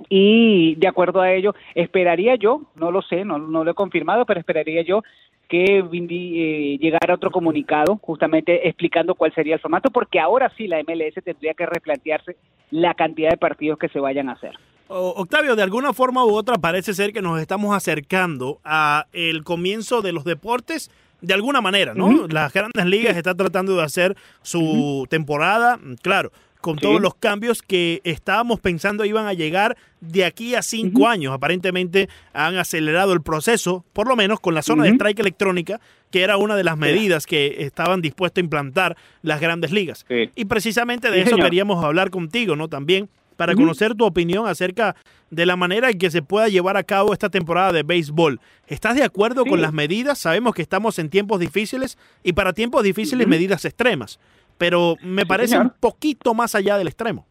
y 0.09 0.75
de 0.77 0.89
acuerdo 0.89 1.21
a 1.21 1.33
ello, 1.33 1.55
esperaría 1.75 2.37
yo, 2.37 2.63
no 2.77 2.91
lo 2.91 3.03
sé, 3.03 3.25
no, 3.25 3.39
no 3.39 3.65
lo 3.65 3.71
he 3.71 3.75
confirmado, 3.75 4.25
pero 4.25 4.41
esperaría 4.41 4.83
yo 4.83 5.03
que 5.49 5.81
eh, 5.81 6.79
llegara 6.81 7.15
otro 7.15 7.31
comunicado 7.31 7.97
justamente 7.97 8.67
explicando 8.69 9.15
cuál 9.15 9.35
sería 9.35 9.55
el 9.55 9.61
formato, 9.61 9.91
porque 9.91 10.19
ahora 10.19 10.51
sí 10.57 10.67
la 10.67 10.83
MLS 10.83 11.23
tendría 11.23 11.53
que 11.53 11.67
replantearse 11.67 12.37
la 12.71 12.95
cantidad 12.95 13.31
de 13.31 13.37
partidos 13.37 13.79
que 13.79 13.91
se 13.91 14.01
vayan 14.01 14.31
a 14.31 14.33
hacer. 14.33 14.59
Octavio, 14.95 15.57
de 15.57 15.63
alguna 15.63 15.93
forma 15.93 16.25
u 16.25 16.35
otra 16.35 16.57
parece 16.59 16.95
ser 16.95 17.13
que 17.13 17.23
nos 17.23 17.41
estamos 17.41 17.75
acercando 17.75 18.61
a 18.65 19.07
el 19.13 19.43
comienzo 19.45 20.03
de 20.03 20.13
los 20.13 20.25
deportes 20.25 20.91
de 21.21 21.35
alguna 21.35 21.61
manera, 21.61 21.95
¿no? 21.95 22.27
Las 22.29 22.53
grandes 22.53 22.85
ligas 22.85 23.17
están 23.17 23.37
tratando 23.37 23.77
de 23.77 23.83
hacer 23.85 24.17
su 24.43 25.07
temporada, 25.09 25.79
claro, 26.03 26.33
con 26.61 26.77
Sí. 26.79 26.83
todos 26.83 27.01
los 27.01 27.15
cambios 27.15 27.63
que 27.63 28.01
estábamos 28.05 28.61
pensando 28.61 29.05
iban 29.05 29.27
a 29.27 29.33
llegar 29.33 29.77
de 30.01 30.25
aquí 30.25 30.55
a 30.55 30.63
cinco 30.63 31.09
años. 31.09 31.33
Aparentemente 31.33 32.09
han 32.33 32.57
acelerado 32.57 33.13
el 33.13 33.23
proceso, 33.23 33.85
por 33.93 34.09
lo 34.09 34.15
menos 34.17 34.41
con 34.41 34.55
la 34.55 34.63
zona 34.63 34.85
de 34.85 34.91
strike 34.91 35.21
electrónica, 35.21 35.81
que 36.11 36.23
era 36.23 36.37
una 36.37 36.55
de 36.57 36.65
las 36.65 36.77
medidas 36.77 37.27
que 37.27 37.57
estaban 37.65 38.01
dispuestas 38.03 38.43
a 38.43 38.45
implantar 38.45 38.97
las 39.23 39.41
grandes 39.41 39.71
ligas. 39.73 40.05
Sí. 40.09 40.31
Y 40.37 40.45
precisamente 40.45 41.09
de 41.11 41.17
Sí, 41.19 41.21
eso 41.23 41.31
señor. 41.31 41.47
queríamos 41.47 41.85
hablar 41.85 42.11
contigo, 42.11 42.55
¿no? 42.57 42.69
También 42.69 43.09
para 43.43 43.57
conocer 43.57 43.97
tu 43.97 44.05
opinión 44.05 44.47
acerca 44.47 44.95
de 45.31 45.47
la 45.47 45.57
manera 45.57 45.91
en 45.91 45.99
que 45.99 46.13
se 46.13 46.23
pueda 46.23 46.47
llevar 46.47 46.77
a 46.77 46.85
cabo 46.85 47.13
esta 47.13 47.29
temporada 47.29 47.73
de 47.73 47.83
béisbol. 47.83 48.39
¿Estás 48.69 48.95
de 48.95 49.03
acuerdo 49.03 49.43
Sí. 49.43 49.51
con 49.51 49.61
las 49.61 49.73
medidas? 49.73 50.19
Sabemos 50.19 50.55
que 50.55 50.63
estamos 50.63 50.97
en 51.01 51.11
tiempos 51.11 51.41
difíciles 51.41 51.99
y 52.23 52.35
para 52.35 52.53
tiempos 52.53 52.85
difíciles 52.85 53.27
medidas 53.27 53.65
extremas, 53.65 54.21
pero 54.59 54.95
me 55.03 55.23
Sí, 55.23 55.29
parece 55.29 55.49
señor. 55.55 55.67
un 55.67 55.73
poquito 55.81 56.35
más 56.35 56.55
allá 56.55 56.79
del 56.79 56.87
extremo. 56.87 57.27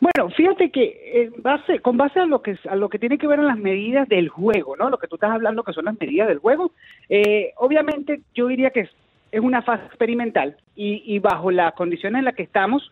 Bueno, 0.00 0.28
fíjate 0.36 0.70
que 0.70 0.84
en 1.14 1.42
base, 1.42 1.78
con 1.80 1.96
base 1.96 2.20
a 2.20 2.26
lo 2.26 2.42
que 2.42 2.58
a 2.68 2.76
lo 2.76 2.90
que 2.90 2.98
tiene 2.98 3.16
que 3.16 3.26
ver 3.26 3.38
en 3.38 3.46
las 3.46 3.58
medidas 3.58 4.06
del 4.06 4.28
juego, 4.28 4.76
¿no? 4.76 4.90
Lo 4.90 4.98
que 4.98 5.08
tú 5.08 5.16
estás 5.16 5.30
hablando 5.30 5.62
que 5.62 5.72
son 5.72 5.86
las 5.86 5.98
medidas 5.98 6.28
del 6.28 6.38
juego, 6.40 6.72
eh, 7.08 7.52
obviamente 7.56 8.20
yo 8.34 8.48
diría 8.48 8.68
que 8.70 8.80
es, 8.80 8.90
es 9.32 9.40
una 9.40 9.62
fase 9.62 9.86
experimental 9.86 10.56
y, 10.76 11.02
y 11.06 11.18
bajo 11.20 11.50
las 11.50 11.72
condiciones 11.72 12.18
en 12.18 12.24
las 12.26 12.34
que 12.34 12.42
estamos, 12.42 12.90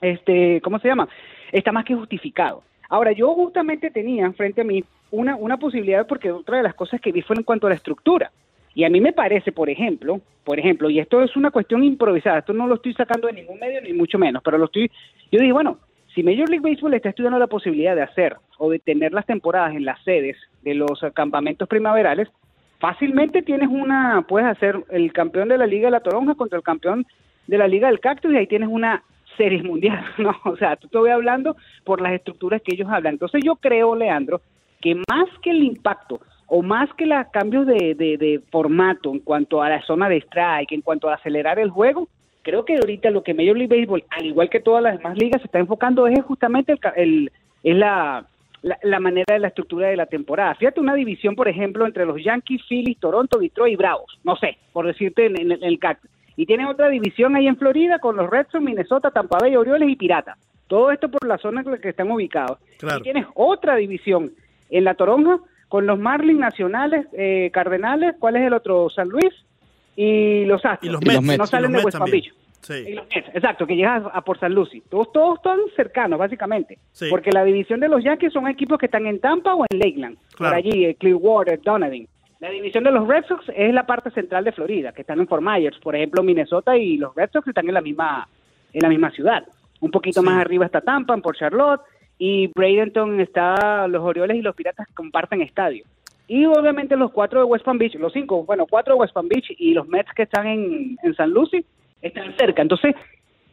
este, 0.00 0.60
¿cómo 0.60 0.78
se 0.78 0.88
llama? 0.88 1.08
Está 1.52 1.72
más 1.72 1.84
que 1.84 1.94
justificado. 1.94 2.62
Ahora, 2.88 3.12
yo 3.12 3.34
justamente 3.34 3.90
tenía 3.90 4.30
frente 4.32 4.60
a 4.60 4.64
mí 4.64 4.84
una, 5.10 5.36
una 5.36 5.56
posibilidad 5.56 6.06
porque 6.06 6.30
otra 6.30 6.58
de 6.58 6.62
las 6.62 6.74
cosas 6.74 7.00
que 7.00 7.12
vi 7.12 7.22
fue 7.22 7.36
en 7.36 7.42
cuanto 7.42 7.66
a 7.66 7.70
la 7.70 7.76
estructura. 7.76 8.30
Y 8.74 8.84
a 8.84 8.90
mí 8.90 9.00
me 9.00 9.12
parece, 9.12 9.52
por 9.52 9.70
ejemplo, 9.70 10.20
por 10.44 10.58
ejemplo, 10.58 10.90
y 10.90 10.98
esto 10.98 11.22
es 11.22 11.34
una 11.34 11.50
cuestión 11.50 11.82
improvisada, 11.82 12.38
esto 12.38 12.52
no 12.52 12.66
lo 12.66 12.74
estoy 12.74 12.92
sacando 12.92 13.26
de 13.26 13.32
ningún 13.32 13.58
medio 13.58 13.80
ni 13.80 13.92
mucho 13.94 14.18
menos, 14.18 14.42
pero 14.44 14.58
lo 14.58 14.66
estoy, 14.66 14.90
yo 15.32 15.40
dije, 15.40 15.52
bueno, 15.52 15.78
si 16.14 16.22
Major 16.22 16.48
League 16.48 16.62
Baseball 16.62 16.94
está 16.94 17.08
estudiando 17.08 17.38
la 17.38 17.46
posibilidad 17.46 17.96
de 17.96 18.02
hacer 18.02 18.36
o 18.58 18.70
de 18.70 18.78
tener 18.78 19.12
las 19.12 19.26
temporadas 19.26 19.74
en 19.74 19.84
las 19.84 20.02
sedes 20.04 20.36
de 20.62 20.74
los 20.74 21.00
campamentos 21.14 21.66
primaverales, 21.68 22.28
fácilmente 22.78 23.42
tienes 23.42 23.68
una, 23.70 24.24
puedes 24.28 24.48
hacer 24.48 24.84
el 24.90 25.12
campeón 25.12 25.48
de 25.48 25.58
la 25.58 25.66
Liga 25.66 25.86
de 25.86 25.92
la 25.92 26.00
Toronja 26.00 26.34
contra 26.34 26.58
el 26.58 26.62
campeón 26.62 27.06
de 27.46 27.58
la 27.58 27.68
Liga 27.68 27.88
del 27.88 28.00
Cactus 28.00 28.32
y 28.32 28.36
ahí 28.36 28.46
tienes 28.46 28.68
una 28.70 29.02
series 29.36 29.64
mundial, 29.64 30.04
¿no? 30.18 30.34
O 30.44 30.56
sea, 30.56 30.76
te 30.76 30.98
voy 30.98 31.10
hablando 31.10 31.56
por 31.84 32.00
las 32.00 32.12
estructuras 32.12 32.62
que 32.62 32.74
ellos 32.74 32.88
hablan. 32.90 33.14
Entonces 33.14 33.42
yo 33.44 33.56
creo, 33.56 33.94
Leandro, 33.94 34.40
que 34.80 34.94
más 34.94 35.28
que 35.42 35.50
el 35.50 35.62
impacto 35.62 36.20
o 36.46 36.62
más 36.62 36.92
que 36.94 37.06
los 37.06 37.26
cambios 37.32 37.66
de, 37.66 37.94
de, 37.94 38.16
de 38.18 38.40
formato 38.50 39.10
en 39.10 39.20
cuanto 39.20 39.62
a 39.62 39.68
la 39.68 39.82
zona 39.82 40.08
de 40.08 40.18
strike, 40.18 40.72
en 40.72 40.82
cuanto 40.82 41.08
a 41.08 41.14
acelerar 41.14 41.58
el 41.58 41.70
juego, 41.70 42.08
creo 42.42 42.64
que 42.64 42.76
ahorita 42.76 43.10
lo 43.10 43.24
que 43.24 43.34
Major 43.34 43.56
League 43.56 43.76
Baseball, 43.76 44.04
al 44.10 44.26
igual 44.26 44.48
que 44.48 44.60
todas 44.60 44.80
las 44.80 44.98
demás 44.98 45.18
ligas, 45.18 45.42
se 45.42 45.46
está 45.46 45.58
enfocando 45.58 46.06
es 46.06 46.22
justamente 46.24 46.72
el, 46.72 46.80
el 46.94 47.32
es 47.64 47.76
la, 47.76 48.24
la, 48.62 49.00
manera 49.00 49.34
de 49.34 49.40
la 49.40 49.48
estructura 49.48 49.88
de 49.88 49.96
la 49.96 50.06
temporada. 50.06 50.54
Fíjate 50.54 50.80
una 50.80 50.94
división, 50.94 51.34
por 51.34 51.48
ejemplo, 51.48 51.84
entre 51.84 52.06
los 52.06 52.22
Yankees, 52.22 52.62
Phillies, 52.68 53.00
Toronto, 53.00 53.38
Detroit 53.38 53.74
y 53.74 53.76
Bravos, 53.76 54.20
no 54.22 54.36
sé, 54.36 54.58
por 54.72 54.86
decirte 54.86 55.26
en, 55.26 55.40
en, 55.40 55.52
en 55.52 55.64
el 55.64 55.80
cactus. 55.80 56.08
Y 56.36 56.46
tienes 56.46 56.68
otra 56.68 56.88
división 56.88 57.34
ahí 57.34 57.46
en 57.46 57.56
Florida 57.56 57.98
con 57.98 58.16
los 58.16 58.28
Red 58.28 58.46
Sox, 58.52 58.62
Minnesota, 58.62 59.10
Tampa 59.10 59.38
Bay, 59.40 59.56
Orioles 59.56 59.88
y 59.88 59.96
Piratas. 59.96 60.38
Todo 60.66 60.90
esto 60.90 61.08
por 61.08 61.26
la 61.26 61.38
zona 61.38 61.62
en 61.62 61.70
la 61.70 61.78
que 61.78 61.90
están 61.90 62.10
ubicados. 62.10 62.58
Claro. 62.78 62.98
Y 62.98 63.02
tienes 63.02 63.26
otra 63.34 63.76
división 63.76 64.32
en 64.68 64.84
la 64.84 64.94
Toronja 64.94 65.38
con 65.68 65.86
los 65.86 65.98
Marlins 65.98 66.38
Nacionales, 66.38 67.06
eh, 67.12 67.50
Cardenales, 67.52 68.14
¿cuál 68.18 68.36
es 68.36 68.42
el 68.46 68.52
otro? 68.52 68.88
San 68.90 69.08
Luis 69.08 69.32
y 69.96 70.44
los 70.44 70.64
Astros. 70.64 70.88
Y 70.88 70.92
los 70.92 71.02
Y 71.02 71.14
los 71.14 71.22
Mets. 71.22 71.38
No 71.38 71.46
salen 71.46 71.72
de 71.72 71.82
West 71.82 71.98
Palm. 71.98 72.10
Beach. 72.10 72.32
Sí. 72.60 72.74
Y 72.74 72.92
los 72.94 73.06
Mets, 73.06 73.28
exacto, 73.34 73.66
que 73.66 73.76
llegas 73.76 74.04
a, 74.12 74.20
por 74.22 74.38
San 74.38 74.54
Lucy. 74.54 74.82
Todos, 74.88 75.12
todos 75.12 75.38
están 75.38 75.58
cercanos, 75.74 76.18
básicamente. 76.18 76.78
Sí. 76.92 77.06
Porque 77.10 77.32
la 77.32 77.44
división 77.44 77.80
de 77.80 77.88
los 77.88 78.02
Yankees 78.04 78.32
son 78.32 78.46
equipos 78.48 78.78
que 78.78 78.86
están 78.86 79.06
en 79.06 79.20
Tampa 79.20 79.54
o 79.54 79.64
en 79.68 79.78
Lakeland. 79.78 80.18
Claro. 80.34 80.54
Por 80.54 80.58
allí, 80.58 80.84
eh, 80.84 80.96
Clearwater, 80.96 81.60
Donovan. 81.62 82.06
La 82.40 82.50
división 82.50 82.84
de 82.84 82.90
los 82.90 83.08
Red 83.08 83.24
Sox 83.26 83.44
es 83.54 83.72
la 83.72 83.86
parte 83.86 84.10
central 84.10 84.44
de 84.44 84.52
Florida, 84.52 84.92
que 84.92 85.00
están 85.00 85.18
en 85.20 85.26
Fort 85.28 85.42
Myers. 85.42 85.78
Por 85.78 85.96
ejemplo, 85.96 86.22
Minnesota 86.22 86.76
y 86.76 86.98
los 86.98 87.14
Red 87.14 87.30
Sox 87.32 87.48
están 87.48 87.66
en 87.68 87.74
la 87.74 87.80
misma, 87.80 88.28
en 88.72 88.80
la 88.82 88.88
misma 88.88 89.10
ciudad. 89.10 89.44
Un 89.80 89.90
poquito 89.90 90.20
Sí. 90.20 90.26
más 90.26 90.40
arriba 90.40 90.66
está 90.66 90.80
Tampa, 90.80 91.14
en 91.14 91.22
Port 91.22 91.38
Charlotte. 91.38 91.80
Y 92.18 92.48
Bradenton 92.54 93.20
está, 93.20 93.86
los 93.88 94.02
Orioles 94.02 94.36
y 94.38 94.42
los 94.42 94.54
Piratas 94.54 94.86
comparten 94.94 95.42
estadio. 95.42 95.84
Y 96.28 96.44
obviamente 96.46 96.96
los 96.96 97.12
cuatro 97.12 97.40
de 97.40 97.44
West 97.44 97.64
Palm 97.64 97.78
Beach, 97.78 97.94
los 97.96 98.12
cinco, 98.12 98.44
bueno, 98.44 98.66
cuatro 98.68 98.94
de 98.94 99.00
West 99.00 99.14
Palm 99.14 99.28
Beach 99.28 99.46
y 99.58 99.74
los 99.74 99.86
Mets 99.88 100.12
que 100.14 100.22
están 100.22 100.46
en, 100.46 100.96
en 101.02 101.14
San 101.14 101.30
Lucie 101.30 101.64
están 102.02 102.34
cerca. 102.36 102.62
Entonces, 102.62 102.94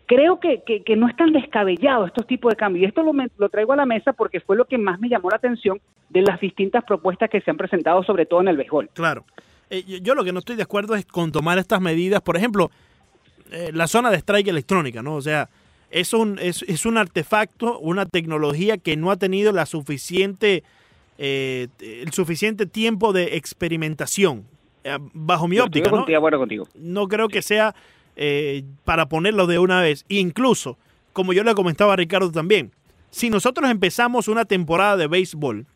creo 0.06 0.40
que, 0.40 0.64
que, 0.66 0.82
que 0.84 0.96
no 0.96 1.08
es 1.08 1.16
tan 1.16 1.32
descabellado 1.34 2.06
estos 2.06 2.26
tipos 2.26 2.50
de 2.52 2.56
cambios. 2.56 2.84
Y 2.84 2.86
esto 2.88 3.04
lo, 3.04 3.14
me- 3.14 3.28
lo 3.38 3.50
traigo 3.50 3.74
a 3.74 3.78
la 3.78 3.86
mesa 3.86 4.14
porque 4.14 4.40
fue 4.40 4.56
lo 4.56 4.66
que 4.66 4.78
más 4.78 5.00
me 5.00 5.08
llamó 5.10 5.30
la 5.30 5.38
atención 5.38 5.80
de 6.14 6.22
las 6.22 6.40
distintas 6.40 6.84
propuestas 6.84 7.30
que 7.30 7.42
se 7.42 7.52
han 7.52 7.58
presentado, 7.58 8.04
sobre 8.04 8.26
todo 8.26 8.42
en 8.42 8.48
el 8.48 8.58
béisbol. 8.58 8.90
Claro. 8.94 9.26
Eh, 9.70 9.84
yo, 9.88 9.98
yo 9.98 10.16
lo 10.16 10.24
que 10.24 10.32
no 10.32 10.40
estoy 10.40 10.56
de 10.56 10.64
acuerdo 10.64 10.96
es 10.96 11.06
con 11.06 11.32
tomar 11.32 11.58
estas 11.58 11.82
medidas, 11.82 12.22
por 12.22 12.38
ejemplo, 12.38 12.72
eh, 13.52 13.72
la 13.74 13.88
zona 13.88 14.12
de 14.12 14.18
strike 14.18 14.48
electrónica, 14.48 15.02
¿no? 15.02 15.16
O 15.16 15.22
sea, 15.22 15.50
es 15.94 16.14
un, 16.14 16.40
es, 16.42 16.64
es 16.64 16.86
un 16.86 16.98
artefacto, 16.98 17.78
una 17.80 18.06
tecnología 18.08 18.78
que 18.78 18.98
no 18.98 19.12
ha 19.12 19.18
tenido 19.18 19.52
la 19.52 19.68
suficiente, 19.68 20.64
eh, 21.20 21.68
el 21.80 22.12
suficiente 22.12 22.66
tiempo 22.66 23.14
de 23.14 23.38
experimentación, 23.38 24.46
eh, 24.84 24.98
bajo 25.14 25.48
mi 25.48 25.58
Yo 25.58 25.66
óptica, 25.66 25.86
estoy 25.86 26.00
¿no? 26.00 26.06
de 26.06 26.16
acuerdo 26.16 26.40
contigo. 26.40 26.68
no 26.76 27.08
creo 27.08 27.28
que 27.28 27.44
sea 27.44 27.76
eh, 28.16 28.64
para 28.86 29.08
ponerlo 29.08 29.46
de 29.46 29.60
una 29.60 29.82
vez. 29.82 30.04
Incluso, 30.10 30.78
como 31.14 31.32
yo 31.32 31.44
le 31.44 31.54
comentaba 31.54 31.94
a 31.94 31.96
Ricardo 31.96 32.32
también, 32.32 32.72
si 33.12 33.30
nosotros 33.30 33.70
empezamos 33.70 34.28
una 34.28 34.46
temporada 34.46 34.98
de 34.98 35.08
béisbol 35.08 35.68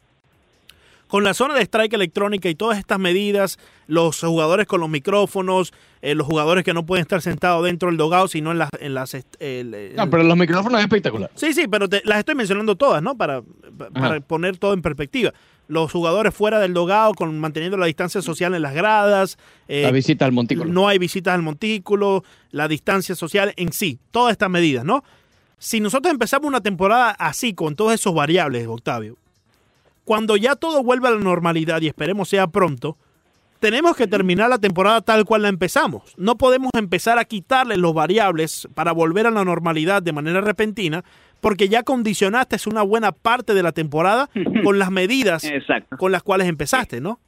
con 1.07 1.23
la 1.23 1.33
zona 1.33 1.53
de 1.55 1.61
strike 1.61 1.93
electrónica 1.93 2.49
y 2.49 2.55
todas 2.55 2.77
estas 2.77 2.99
medidas, 2.99 3.57
los 3.87 4.19
jugadores 4.19 4.67
con 4.67 4.81
los 4.81 4.89
micrófonos, 4.89 5.73
eh, 6.01 6.15
los 6.15 6.27
jugadores 6.27 6.63
que 6.63 6.73
no 6.73 6.85
pueden 6.85 7.01
estar 7.01 7.21
sentados 7.21 7.63
dentro 7.63 7.87
del 7.89 7.97
dogado, 7.97 8.27
sino 8.27 8.51
en 8.51 8.59
las... 8.59 8.69
En 8.79 8.93
las 8.93 9.13
est- 9.13 9.35
el- 9.39 9.73
el- 9.73 9.95
No, 9.95 10.09
pero 10.09 10.23
los 10.23 10.37
micrófonos 10.37 10.79
es 10.79 10.85
espectacular. 10.85 11.31
Sí, 11.35 11.53
sí, 11.53 11.67
pero 11.67 11.87
te- 11.87 12.01
las 12.05 12.19
estoy 12.19 12.35
mencionando 12.35 12.75
todas, 12.75 13.01
¿no? 13.01 13.15
Para, 13.17 13.41
poner 14.27 14.57
todo 14.57 14.73
en 14.73 14.81
perspectiva. 14.81 15.33
Los 15.67 15.91
jugadores 15.91 16.33
fuera 16.33 16.59
del 16.59 16.73
dogado, 16.73 17.13
con, 17.13 17.37
manteniendo 17.39 17.77
la 17.77 17.85
distancia 17.87 18.21
social 18.21 18.53
en 18.55 18.61
las 18.61 18.73
gradas. 18.73 19.37
eh, 19.67 19.83
La 19.83 19.91
visita 19.91 20.25
al 20.25 20.31
montículo. 20.31 20.71
no 20.71 20.87
hay 20.87 20.97
visitas 20.97 21.33
al 21.33 21.41
montículo, 21.41 22.23
la 22.51 22.67
distancia 22.67 23.15
social 23.15 23.53
en 23.57 23.71
sí, 23.73 23.99
todas 24.11 24.31
estas 24.31 24.49
medidas, 24.49 24.85
¿no? 24.85 25.03
Si 25.57 25.79
nosotros 25.79 26.11
empezamos 26.11 26.47
una 26.47 26.61
temporada 26.61 27.11
así, 27.11 27.53
con 27.53 27.75
todos 27.75 27.93
esos 27.93 28.13
variables, 28.13 28.67
Octavio, 28.67 29.17
cuando 30.07 30.37
ya 30.37 30.55
todo 30.55 30.83
vuelva 30.83 31.09
a 31.09 31.11
la 31.11 31.19
normalidad 31.19 31.81
y 31.81 31.87
esperemos 31.87 32.29
sea 32.29 32.47
pronto, 32.47 32.95
tenemos 33.59 33.97
que 33.97 34.07
terminar 34.07 34.49
la 34.49 34.57
temporada 34.57 35.01
tal 35.01 35.25
cual 35.25 35.41
la 35.41 35.49
empezamos. 35.49 36.15
No 36.17 36.37
podemos 36.37 36.71
empezar 36.77 37.19
a 37.19 37.25
quitarle 37.25 37.75
los 37.75 37.93
variables 37.93 38.69
para 38.73 38.93
volver 38.93 39.27
a 39.27 39.31
la 39.31 39.43
normalidad 39.43 40.01
de 40.01 40.13
manera 40.13 40.39
repentina, 40.39 41.03
porque 41.41 41.67
ya 41.67 41.83
condicionaste 41.83 42.55
una 42.69 42.83
buena 42.83 43.11
parte 43.11 43.53
de 43.53 43.63
la 43.63 43.73
temporada 43.73 44.29
con 44.63 44.79
las 44.79 44.91
medidas 44.91 45.43
Exacto. 45.43 45.97
con 45.97 46.13
las 46.13 46.23
cuales 46.23 46.47
empezaste, 46.47 47.01
¿no? 47.01 47.19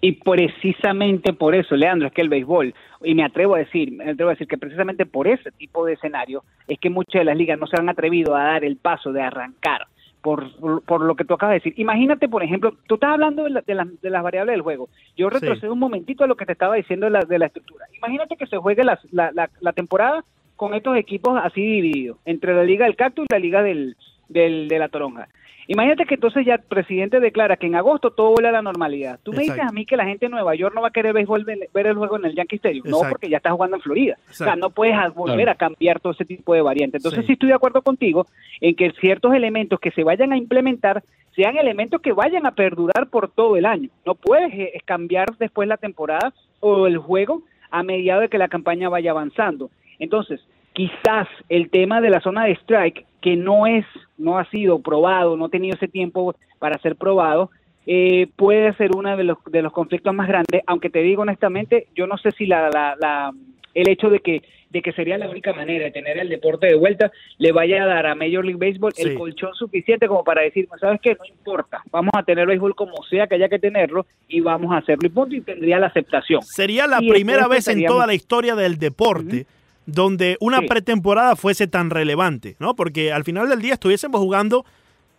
Y 0.00 0.12
precisamente 0.12 1.34
por 1.34 1.54
eso, 1.54 1.76
Leandro, 1.76 2.08
es 2.08 2.14
que 2.14 2.22
el 2.22 2.30
béisbol, 2.30 2.74
y 3.04 3.14
me 3.14 3.24
atrevo 3.24 3.56
a 3.56 3.58
decir, 3.58 3.92
me 3.92 4.10
atrevo 4.10 4.30
a 4.30 4.32
decir 4.32 4.48
que 4.48 4.56
precisamente 4.56 5.04
por 5.04 5.28
ese 5.28 5.50
tipo 5.52 5.84
de 5.84 5.94
escenario 5.94 6.44
es 6.66 6.78
que 6.78 6.88
muchas 6.88 7.20
de 7.20 7.24
las 7.26 7.36
ligas 7.36 7.58
no 7.58 7.66
se 7.66 7.76
han 7.78 7.90
atrevido 7.90 8.34
a 8.34 8.42
dar 8.42 8.64
el 8.64 8.78
paso 8.78 9.12
de 9.12 9.20
arrancar. 9.20 9.86
Por, 10.26 10.82
por, 10.82 11.02
lo 11.02 11.14
que 11.14 11.24
tú 11.24 11.34
acabas 11.34 11.52
de 11.52 11.58
decir. 11.60 11.74
Imagínate, 11.76 12.28
por 12.28 12.42
ejemplo, 12.42 12.74
tú 12.88 12.94
estás 12.96 13.10
hablando 13.12 13.44
de, 13.44 13.50
la- 13.50 13.60
de 13.60 13.74
las- 13.76 14.00
de 14.02 14.10
las 14.10 14.24
variables 14.24 14.54
del 14.54 14.62
juego. 14.62 14.88
Yo 15.16 15.28
Sí. 15.30 15.34
retrocedo 15.38 15.72
un 15.72 15.78
momentito 15.78 16.24
a 16.24 16.26
lo 16.26 16.34
que 16.36 16.44
te 16.46 16.50
estaba 16.52 16.74
diciendo 16.74 17.06
de 17.06 17.10
la, 17.10 17.20
de 17.20 17.38
la 17.38 17.46
estructura. 17.46 17.84
Imagínate 17.96 18.36
que 18.36 18.46
se 18.48 18.56
juegue 18.56 18.82
la, 18.82 18.98
la, 19.12 19.30
la- 19.30 19.50
la 19.60 19.72
temporada 19.72 20.24
con 20.56 20.74
estos 20.74 20.96
equipos 20.96 21.38
así 21.40 21.60
divididos, 21.64 22.18
entre 22.24 22.54
la 22.54 22.64
Liga 22.64 22.86
del 22.86 22.96
Cactus 22.96 23.26
y 23.28 23.32
la 23.32 23.38
Liga 23.38 23.62
del, 23.62 23.96
del- 24.28 24.68
de 24.68 24.78
la 24.78 24.88
Toronja. 24.88 25.28
Imagínate 25.68 26.04
que 26.06 26.14
entonces 26.14 26.46
ya 26.46 26.54
el 26.54 26.60
presidente 26.60 27.18
declara 27.18 27.56
que 27.56 27.66
en 27.66 27.74
agosto 27.74 28.12
todo 28.12 28.30
vuelve 28.30 28.50
a 28.50 28.52
la 28.52 28.62
normalidad. 28.62 29.18
Tú 29.24 29.32
me 29.32 29.42
dices 29.42 29.58
a 29.58 29.72
mí 29.72 29.84
que 29.84 29.96
la 29.96 30.04
gente 30.04 30.26
de 30.26 30.30
Nueva 30.30 30.54
York 30.54 30.72
no 30.72 30.80
va 30.80 30.88
a 30.88 30.92
querer 30.92 31.12
béisbol- 31.12 31.68
ver 31.74 31.86
el 31.88 31.94
juego 31.96 32.16
en 32.18 32.24
el 32.26 32.36
Yankee 32.36 32.54
Stadium. 32.56 32.86
No, 32.88 33.00
porque 33.08 33.28
ya 33.28 33.38
está 33.38 33.50
jugando 33.50 33.74
en 33.76 33.82
Florida. 33.82 34.16
O 34.30 34.32
sea, 34.32 34.54
no 34.54 34.70
puedes 34.70 34.94
volver 35.12 35.36
Claro. 35.38 35.50
a 35.50 35.54
cambiar 35.56 35.98
todo 35.98 36.12
ese 36.12 36.24
tipo 36.24 36.54
de 36.54 36.62
variantes. 36.62 37.00
Entonces 37.00 37.22
Sí. 37.22 37.26
sí. 37.26 37.32
estoy 37.32 37.48
de 37.48 37.56
acuerdo 37.56 37.82
contigo 37.82 38.26
en 38.60 38.76
que 38.76 38.92
ciertos 39.00 39.34
elementos 39.34 39.80
que 39.80 39.90
se 39.90 40.04
vayan 40.04 40.32
a 40.32 40.36
implementar 40.36 41.02
sean 41.34 41.56
elementos 41.56 42.00
que 42.00 42.12
vayan 42.12 42.46
a 42.46 42.52
perdurar 42.52 43.08
por 43.08 43.28
todo 43.28 43.56
el 43.56 43.66
año. 43.66 43.90
No 44.06 44.14
puedes 44.14 44.54
eh, 44.54 44.80
cambiar 44.84 45.36
después 45.36 45.66
la 45.66 45.78
temporada 45.78 46.32
o 46.60 46.86
el 46.86 46.96
juego 46.98 47.42
a 47.72 47.82
medida 47.82 48.20
de 48.20 48.28
que 48.28 48.38
la 48.38 48.46
campaña 48.46 48.88
vaya 48.88 49.10
avanzando. 49.10 49.68
Entonces, 49.98 50.40
quizás 50.74 51.26
el 51.48 51.70
tema 51.70 52.00
de 52.00 52.10
la 52.10 52.20
zona 52.20 52.44
de 52.44 52.52
strike, 52.52 53.04
que 53.20 53.36
no 53.36 53.66
es, 53.66 53.84
no 54.18 54.38
ha 54.38 54.48
sido 54.50 54.80
probado, 54.80 55.36
no 55.36 55.46
ha 55.46 55.48
tenido 55.48 55.74
ese 55.76 55.88
tiempo 55.88 56.34
para 56.58 56.78
ser 56.78 56.96
probado, 56.96 57.50
eh, 57.86 58.28
puede 58.36 58.74
ser 58.74 58.90
uno 58.96 59.16
de 59.16 59.24
los, 59.24 59.38
de 59.46 59.62
los 59.62 59.72
conflictos 59.72 60.12
más 60.14 60.28
grandes, 60.28 60.62
aunque 60.66 60.90
te 60.90 61.00
digo 61.00 61.22
honestamente, 61.22 61.86
yo 61.94 62.06
no 62.06 62.18
sé 62.18 62.30
si 62.32 62.46
la, 62.46 62.68
la, 62.70 62.96
la- 63.00 63.32
el 63.74 63.88
hecho 63.90 64.08
de 64.08 64.20
que, 64.20 64.42
de 64.70 64.80
que 64.80 64.92
sería 64.92 65.18
la 65.18 65.28
única 65.28 65.52
manera 65.52 65.84
de 65.84 65.90
tener 65.90 66.16
el 66.18 66.30
deporte 66.30 66.66
de 66.66 66.76
vuelta 66.76 67.12
le 67.36 67.52
vaya 67.52 67.82
a 67.82 67.86
dar 67.86 68.06
a 68.06 68.14
Major 68.14 68.42
League 68.42 68.58
Baseball 68.58 68.92
Sí. 68.94 69.02
el 69.02 69.14
colchón 69.14 69.52
suficiente 69.54 70.08
como 70.08 70.24
para 70.24 70.40
decir, 70.42 70.66
¿sabes 70.80 70.98
qué? 71.02 71.10
No 71.14 71.26
importa, 71.26 71.82
vamos 71.92 72.12
a 72.16 72.22
tener 72.22 72.46
béisbol 72.46 72.74
como 72.74 72.94
sea 73.10 73.26
que 73.26 73.34
haya 73.34 73.50
que 73.50 73.58
tenerlo 73.58 74.06
y 74.28 74.40
vamos 74.40 74.72
a 74.72 74.78
hacerlo 74.78 75.06
y 75.06 75.10
punto, 75.10 75.36
y 75.36 75.42
tendría 75.42 75.78
la 75.78 75.88
aceptación. 75.88 76.40
Sería 76.42 76.86
la 76.86 77.02
Y 77.02 77.10
primera 77.10 77.46
vez 77.48 77.68
en 77.68 77.84
toda 77.84 78.06
la 78.06 78.14
historia 78.14 78.54
del 78.54 78.78
deporte 78.78 79.44
donde 79.86 80.36
una 80.40 80.60
Sí. 80.60 80.66
pretemporada 80.66 81.36
fuese 81.36 81.66
tan 81.68 81.90
relevante, 81.90 82.56
¿no? 82.58 82.74
Porque 82.74 83.12
al 83.12 83.24
final 83.24 83.48
del 83.48 83.62
día 83.62 83.74
estuviésemos 83.74 84.20
jugando 84.20 84.64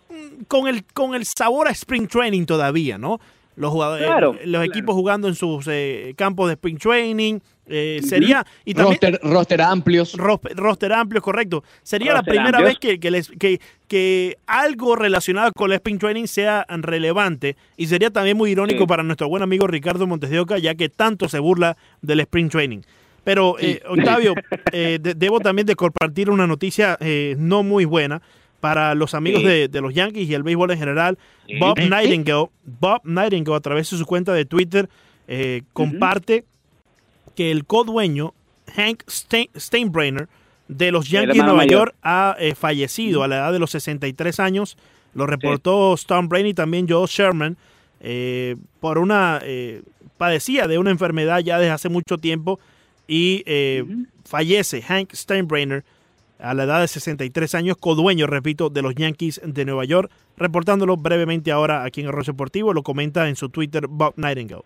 mm, 0.09 0.43
con 0.47 0.67
el, 0.67 0.83
con 0.93 1.15
el 1.15 1.25
sabor 1.25 1.67
a 1.67 1.71
Spring 1.71 2.07
Training 2.07 2.45
todavía, 2.45 2.97
¿no? 2.97 3.19
Los, 3.55 3.71
jugadores, 3.71 4.05
Claro, 4.05 4.33
eh, 4.35 4.41
los 4.45 4.59
claro. 4.59 4.63
equipos 4.65 4.93
jugando 4.93 5.27
en 5.27 5.33
sus 5.35 5.65
eh, 5.67 6.13
campos 6.15 6.47
de 6.47 6.53
Spring 6.53 6.77
Training. 6.77 7.39
eh, 7.69 7.99
Sería. 8.07 8.45
Y 8.63 8.73
también, 8.75 8.99
roster, 9.01 9.19
roster 9.23 9.61
amplios. 9.61 10.13
ros- 10.15 10.39
roster 10.55 10.93
amplio, 10.93 11.21
correcto. 11.21 11.63
Sería 11.83 12.13
Roster 12.13 12.35
la 12.35 12.39
primera 12.41 12.57
amplios. 12.59 12.75
vez 12.75 12.79
que, 12.79 12.99
que, 12.99 13.09
les- 13.11 13.29
que, 13.39 13.59
que 13.89 14.37
algo 14.45 14.95
relacionado 14.95 15.51
con 15.53 15.71
el 15.71 15.75
Spring 15.77 15.97
Training 15.97 16.27
sea 16.27 16.65
relevante 16.69 17.57
y 17.75 17.87
sería 17.87 18.09
también 18.11 18.37
muy 18.37 18.51
irónico 18.51 18.81
Sí. 18.83 18.87
para 18.87 19.01
nuestro 19.03 19.27
buen 19.27 19.41
amigo 19.43 19.65
Ricardo 19.67 20.05
Montes 20.07 20.29
de 20.29 20.39
Oca, 20.39 20.59
ya 20.59 20.75
que 20.75 20.87
tanto 20.89 21.27
se 21.27 21.39
burla 21.39 21.75
del 22.01 22.19
Spring 22.21 22.49
Training. 22.49 22.81
Pero, 23.27 23.57
eh, 23.59 23.81
Octavio, 23.89 24.33
eh, 24.71 24.99
de- 25.01 25.13
debo 25.13 25.41
también 25.41 25.65
de 25.65 25.75
compartir 25.75 26.29
una 26.29 26.47
noticia 26.47 26.97
eh, 27.01 27.35
no 27.37 27.61
muy 27.61 27.83
buena 27.83 28.21
para 28.61 28.95
los 28.95 29.13
amigos 29.13 29.41
Sí. 29.41 29.47
de, 29.47 29.67
de 29.67 29.81
los 29.81 29.93
Yankees 29.93 30.29
y 30.29 30.33
el 30.33 30.43
béisbol 30.43 30.71
en 30.71 30.79
general. 30.79 31.17
Bob 31.59 31.77
Nightingale, 31.77 32.47
Bob 32.63 33.01
Nightingale, 33.03 33.57
a 33.57 33.59
través 33.59 33.91
de 33.91 33.97
su 33.97 34.05
cuenta 34.05 34.31
de 34.31 34.45
Twitter, 34.45 34.87
eh, 35.27 35.63
comparte 35.73 36.45
que 37.35 37.51
el 37.51 37.65
codueño, 37.65 38.33
Hank 38.75 39.03
Stein- 39.07 39.49
Steinbrenner, 39.57 40.29
de 40.69 40.91
los 40.93 41.09
Yankees 41.09 41.35
de 41.35 41.43
Nueva 41.43 41.57
mayor. 41.57 41.71
York, 41.89 41.95
ha 42.03 42.35
eh, 42.39 42.55
fallecido 42.55 43.23
a 43.23 43.27
la 43.27 43.35
edad 43.37 43.51
de 43.51 43.59
los 43.59 43.71
63 43.71 44.39
años. 44.39 44.77
Lo 45.13 45.25
reportó 45.25 45.95
Tom 46.07 46.29
Brady 46.29 46.49
y 46.49 46.53
también 46.53 46.87
Joe 46.89 47.07
Sherman 47.07 47.57
eh, 47.99 48.55
por 48.79 48.97
una 48.99 49.39
eh, 49.43 49.81
padecía 50.17 50.67
de 50.67 50.77
una 50.77 50.91
enfermedad 50.91 51.39
ya 51.39 51.57
desde 51.59 51.71
hace 51.71 51.89
mucho 51.89 52.17
tiempo 52.17 52.59
y 53.07 53.43
eh, 53.45 53.83
fallece 54.25 54.81
Hank 54.81 55.13
Steinbrenner 55.13 55.83
a 56.39 56.53
la 56.53 56.65
edad 56.65 56.81
de 56.81 56.87
63 56.87 57.55
años, 57.55 57.77
codueño, 57.77 58.27
repito, 58.27 58.69
de 58.69 58.81
los 58.83 58.93
Yankees 58.93 59.41
de 59.43 59.65
Nueva 59.65 59.85
York, 59.85 60.11
reportándolo 60.37 60.95
brevemente 60.97 61.51
ahora 61.51 61.83
aquí 61.83 62.01
en 62.01 62.07
Arroyo 62.07 62.33
Deportivo, 62.33 62.73
lo 62.73 62.83
comenta 62.83 63.27
en 63.27 63.35
su 63.35 63.49
Twitter 63.49 63.87
Bob 63.89 64.13
Nightingale. 64.17 64.61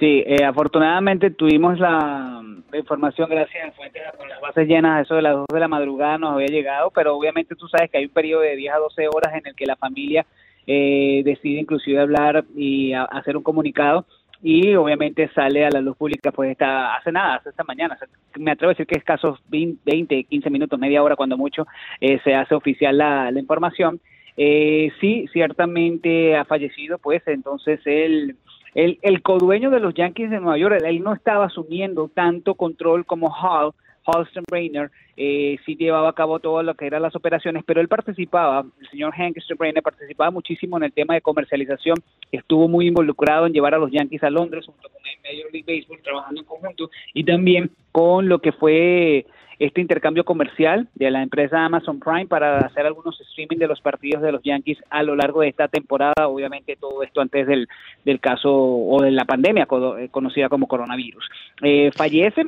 Sí, 0.00 0.24
eh, 0.26 0.44
afortunadamente 0.44 1.30
tuvimos 1.30 1.78
la, 1.78 2.42
la 2.72 2.78
información 2.78 3.28
gracias 3.28 3.68
a 3.68 3.72
fuentes 3.72 4.02
con 4.16 4.28
las 4.30 4.40
bases 4.40 4.66
llenas, 4.66 5.02
eso 5.04 5.14
de 5.14 5.22
las 5.22 5.34
2 5.34 5.44
de 5.52 5.60
la 5.60 5.68
madrugada 5.68 6.16
nos 6.16 6.32
había 6.34 6.46
llegado, 6.46 6.90
pero 6.90 7.14
obviamente 7.14 7.54
tú 7.54 7.68
sabes 7.68 7.90
que 7.90 7.98
hay 7.98 8.06
un 8.06 8.10
periodo 8.10 8.40
de 8.40 8.56
10 8.56 8.72
a 8.74 8.78
12 8.78 9.08
horas 9.14 9.34
en 9.34 9.46
el 9.46 9.54
que 9.54 9.66
la 9.66 9.76
familia 9.76 10.24
eh, 10.66 11.20
decide 11.24 11.60
inclusive 11.60 12.00
hablar 12.00 12.44
y 12.56 12.92
a- 12.94 13.04
hacer 13.04 13.36
un 13.36 13.42
comunicado 13.42 14.06
y 14.42 14.74
obviamente 14.74 15.28
sale 15.34 15.64
a 15.64 15.70
la 15.70 15.80
luz 15.80 15.96
pública 15.96 16.32
pues 16.32 16.50
esta, 16.50 16.94
hace 16.94 17.12
nada, 17.12 17.36
hace 17.36 17.50
esta 17.50 17.64
mañana, 17.64 17.98
me 18.38 18.52
atrevo 18.52 18.70
a 18.70 18.74
decir 18.74 18.86
que 18.86 18.98
escasos 18.98 19.38
20, 19.48 19.82
20, 19.84 20.24
15 20.24 20.50
minutos, 20.50 20.78
media 20.78 21.02
hora 21.02 21.16
cuando 21.16 21.36
mucho 21.36 21.66
eh, 22.00 22.20
se 22.24 22.34
hace 22.34 22.54
oficial 22.54 22.96
la, 22.96 23.30
la 23.30 23.40
información. 23.40 24.00
Eh, 24.36 24.90
sí, 25.00 25.26
ciertamente 25.32 26.36
ha 26.36 26.44
fallecido, 26.44 26.98
pues 26.98 27.22
entonces 27.26 27.80
él 27.84 28.36
el, 28.74 28.98
el 29.02 29.22
codueño 29.22 29.70
de 29.70 29.80
los 29.80 29.94
Yankees 29.94 30.30
de 30.30 30.40
Nueva 30.40 30.58
York, 30.58 30.82
él 30.84 31.02
no 31.02 31.12
estaba 31.12 31.46
asumiendo 31.46 32.08
tanto 32.08 32.54
control 32.54 33.04
como 33.04 33.34
Hall, 33.34 33.72
Halston 34.10 34.44
Brainer, 34.50 34.90
eh, 35.16 35.58
sí 35.64 35.76
llevaba 35.76 36.08
a 36.08 36.14
cabo 36.14 36.38
todo 36.38 36.62
lo 36.62 36.74
que 36.74 36.86
eran 36.86 37.02
las 37.02 37.14
operaciones, 37.14 37.62
pero 37.66 37.80
él 37.80 37.88
participaba, 37.88 38.64
el 38.80 38.88
señor 38.88 39.12
Hank 39.14 39.38
Steinbrenner 39.38 39.82
participaba 39.82 40.30
muchísimo 40.30 40.76
en 40.76 40.84
el 40.84 40.92
tema 40.92 41.14
de 41.14 41.20
comercialización, 41.20 41.96
estuvo 42.32 42.68
muy 42.68 42.86
involucrado 42.86 43.46
en 43.46 43.52
llevar 43.52 43.74
a 43.74 43.78
los 43.78 43.90
Yankees 43.90 44.22
a 44.22 44.30
Londres 44.30 44.66
junto 44.66 44.88
con 44.88 45.00
el 45.04 45.18
Major 45.22 45.52
League 45.52 45.76
Baseball 45.76 46.02
trabajando 46.02 46.40
en 46.40 46.46
conjunto 46.46 46.90
y 47.14 47.24
también 47.24 47.70
con 47.92 48.28
lo 48.28 48.38
que 48.40 48.52
fue 48.52 49.26
este 49.60 49.82
intercambio 49.82 50.24
comercial 50.24 50.88
de 50.94 51.10
la 51.10 51.22
empresa 51.22 51.64
Amazon 51.64 52.00
Prime 52.00 52.26
para 52.26 52.60
hacer 52.60 52.86
algunos 52.86 53.20
streaming 53.20 53.58
de 53.58 53.68
los 53.68 53.80
partidos 53.82 54.22
de 54.22 54.32
los 54.32 54.42
Yankees 54.42 54.78
a 54.88 55.02
lo 55.02 55.14
largo 55.14 55.42
de 55.42 55.48
esta 55.48 55.68
temporada, 55.68 56.28
obviamente 56.28 56.76
todo 56.76 57.02
esto 57.02 57.20
antes 57.20 57.46
del, 57.46 57.68
del 58.06 58.20
caso 58.20 58.50
o 58.50 59.02
de 59.02 59.10
la 59.10 59.26
pandemia 59.26 59.68
eh, 59.98 60.08
conocida 60.10 60.48
como 60.48 60.66
coronavirus. 60.66 61.28
Eh, 61.62 61.90
fallece, 61.94 62.46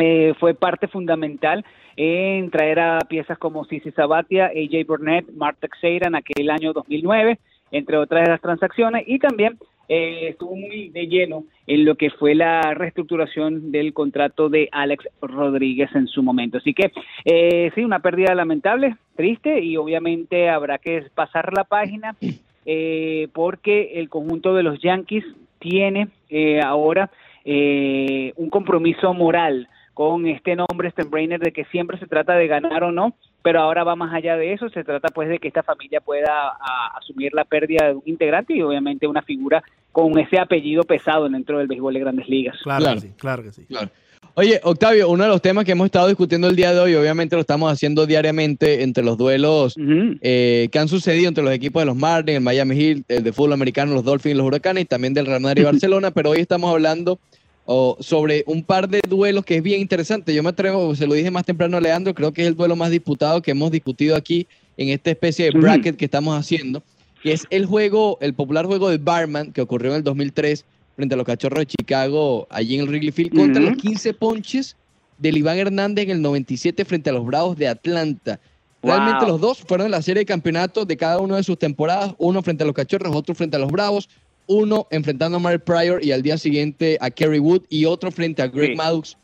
eh, 0.00 0.34
fue 0.38 0.54
parte 0.54 0.88
fundamental 0.88 1.64
en 1.96 2.50
traer 2.50 2.80
a 2.80 2.98
piezas 3.00 3.38
como 3.38 3.64
Cici 3.66 3.90
Sabatia, 3.92 4.46
AJ 4.46 4.86
Burnett, 4.86 5.30
Mark 5.34 5.58
Teixeira 5.60 6.08
en 6.08 6.14
aquel 6.14 6.50
año 6.50 6.72
2009, 6.72 7.38
entre 7.70 7.96
otras 7.98 8.24
de 8.24 8.30
las 8.30 8.40
transacciones, 8.40 9.04
y 9.06 9.18
también 9.18 9.58
eh, 9.88 10.28
estuvo 10.30 10.56
muy 10.56 10.88
de 10.88 11.06
lleno 11.06 11.44
en 11.66 11.84
lo 11.84 11.96
que 11.96 12.10
fue 12.10 12.34
la 12.34 12.62
reestructuración 12.74 13.72
del 13.72 13.92
contrato 13.92 14.48
de 14.48 14.68
Alex 14.72 15.06
Rodríguez 15.20 15.90
en 15.94 16.06
su 16.06 16.22
momento. 16.22 16.58
Así 16.58 16.72
que 16.72 16.92
eh, 17.24 17.70
sí, 17.74 17.84
una 17.84 17.98
pérdida 17.98 18.34
lamentable, 18.34 18.96
triste, 19.16 19.60
y 19.60 19.76
obviamente 19.76 20.48
habrá 20.48 20.78
que 20.78 21.04
pasar 21.14 21.52
la 21.52 21.64
página 21.64 22.16
eh, 22.64 23.28
porque 23.32 23.98
el 24.00 24.08
conjunto 24.08 24.54
de 24.54 24.62
los 24.62 24.80
Yankees 24.80 25.24
tiene 25.58 26.08
eh, 26.30 26.60
ahora 26.60 27.10
eh, 27.44 28.32
un 28.36 28.50
compromiso 28.50 29.12
moral 29.14 29.68
con 29.94 30.26
este 30.26 30.56
nombre 30.56 30.90
Steinbrenner 30.90 31.40
de 31.40 31.52
que 31.52 31.64
siempre 31.66 31.98
se 31.98 32.06
trata 32.06 32.34
de 32.34 32.46
ganar 32.46 32.82
o 32.84 32.92
no, 32.92 33.14
pero 33.42 33.60
ahora 33.60 33.84
va 33.84 33.94
más 33.96 34.14
allá 34.14 34.36
de 34.36 34.52
eso, 34.54 34.68
se 34.70 34.84
trata 34.84 35.08
pues 35.08 35.28
de 35.28 35.38
que 35.38 35.48
esta 35.48 35.62
familia 35.62 36.00
pueda 36.00 36.48
a- 36.48 36.96
asumir 36.98 37.32
la 37.34 37.44
pérdida 37.44 37.88
de 37.88 37.94
un 37.94 38.02
integrante 38.06 38.54
y 38.54 38.62
obviamente 38.62 39.06
una 39.06 39.22
figura 39.22 39.62
con 39.90 40.18
ese 40.18 40.38
apellido 40.38 40.84
pesado 40.84 41.28
dentro 41.28 41.58
del 41.58 41.66
béisbol 41.66 41.92
de 41.94 42.00
grandes 42.00 42.28
ligas. 42.28 42.56
Claro, 42.62 42.84
Claro. 42.84 43.00
que 43.00 43.06
sí, 43.08 43.12
claro 43.18 43.42
que 43.42 43.52
sí. 43.52 43.64
Claro. 43.66 43.90
Oye, 44.34 44.60
Octavio, 44.64 45.10
uno 45.10 45.24
de 45.24 45.28
los 45.28 45.42
temas 45.42 45.66
que 45.66 45.72
hemos 45.72 45.84
estado 45.84 46.06
discutiendo 46.08 46.48
el 46.48 46.56
día 46.56 46.72
de 46.72 46.80
hoy, 46.80 46.94
obviamente 46.94 47.36
lo 47.36 47.40
estamos 47.42 47.70
haciendo 47.70 48.06
diariamente 48.06 48.82
entre 48.82 49.04
los 49.04 49.18
duelos 49.18 49.74
eh, 50.22 50.68
que 50.72 50.78
han 50.78 50.88
sucedido 50.88 51.28
entre 51.28 51.44
los 51.44 51.52
equipos 51.52 51.82
de 51.82 51.86
los 51.86 51.96
Marlins, 51.96 52.38
el 52.38 52.42
Miami 52.42 52.74
Heat, 52.76 52.98
el 53.08 53.24
de 53.24 53.32
fútbol 53.34 53.52
americano, 53.52 53.92
los 53.92 54.04
Dolphins, 54.04 54.36
los 54.36 54.46
Huracanes 54.46 54.84
y 54.84 54.86
también 54.86 55.12
del 55.12 55.26
Real 55.26 55.42
Madrid 55.42 55.62
y 55.62 55.64
Barcelona, 55.66 56.12
pero 56.12 56.30
hoy 56.30 56.38
estamos 56.38 56.72
hablando 56.72 57.18
oh, 57.66 57.96
sobre 58.00 58.44
un 58.46 58.62
par 58.62 58.88
de 58.88 59.00
duelos 59.08 59.44
que 59.44 59.56
es 59.56 59.62
bien 59.62 59.80
interesante. 59.80 60.34
Yo 60.34 60.42
me 60.42 60.50
atrevo, 60.50 60.94
se 60.94 61.06
lo 61.06 61.14
dije 61.14 61.30
más 61.30 61.44
temprano 61.44 61.76
a 61.76 61.80
Leandro, 61.80 62.14
creo 62.14 62.32
que 62.32 62.42
es 62.42 62.48
el 62.48 62.56
duelo 62.56 62.76
más 62.76 62.90
disputado 62.90 63.42
que 63.42 63.50
hemos 63.50 63.70
discutido 63.70 64.16
aquí 64.16 64.46
en 64.76 64.88
esta 64.88 65.10
especie 65.10 65.46
de 65.46 65.58
bracket 65.58 65.96
que 65.96 66.04
estamos 66.04 66.38
haciendo, 66.38 66.82
que 67.22 67.32
es 67.32 67.46
el 67.50 67.66
juego, 67.66 68.18
el 68.20 68.34
popular 68.34 68.66
juego 68.66 68.88
de 68.88 68.98
Barman 68.98 69.52
que 69.52 69.60
ocurrió 69.60 69.90
en 69.90 69.98
el 69.98 70.04
2003 70.04 70.64
frente 70.96 71.14
a 71.14 71.16
los 71.16 71.26
Cachorros 71.26 71.60
de 71.60 71.66
Chicago, 71.66 72.46
allí 72.50 72.74
en 72.74 72.82
el 72.82 72.88
Wrigley 72.88 73.12
Field, 73.12 73.34
contra 73.34 73.62
los 73.62 73.76
15 73.76 74.14
ponches 74.14 74.76
del 75.18 75.36
Iván 75.36 75.58
Hernández 75.58 76.04
en 76.04 76.10
el 76.10 76.22
97 76.22 76.84
frente 76.84 77.10
a 77.10 77.12
los 77.12 77.24
Bravos 77.24 77.56
de 77.56 77.68
Atlanta. 77.68 78.40
Realmente 78.82 79.24
Wow. 79.24 79.28
los 79.28 79.40
dos 79.40 79.58
fueron 79.58 79.86
en 79.86 79.92
la 79.92 80.02
serie 80.02 80.22
de 80.22 80.26
campeonatos 80.26 80.86
de 80.88 80.96
cada 80.96 81.20
una 81.20 81.36
de 81.36 81.44
sus 81.44 81.56
temporadas, 81.56 82.14
uno 82.18 82.42
frente 82.42 82.64
a 82.64 82.66
los 82.66 82.74
Cachorros, 82.74 83.14
otro 83.14 83.34
frente 83.34 83.56
a 83.56 83.60
los 83.60 83.70
Bravos, 83.70 84.08
uno 84.46 84.86
enfrentando 84.90 85.36
a 85.36 85.40
Mark 85.40 85.62
Pryor 85.64 86.04
y 86.04 86.12
al 86.12 86.22
día 86.22 86.36
siguiente 86.38 86.98
a 87.00 87.10
Kerry 87.10 87.38
Wood 87.38 87.62
y 87.68 87.84
otro 87.84 88.10
frente 88.10 88.42
a 88.42 88.46
Greg 88.48 88.70
Sí. 88.70 88.76
Maddux. 88.76 89.16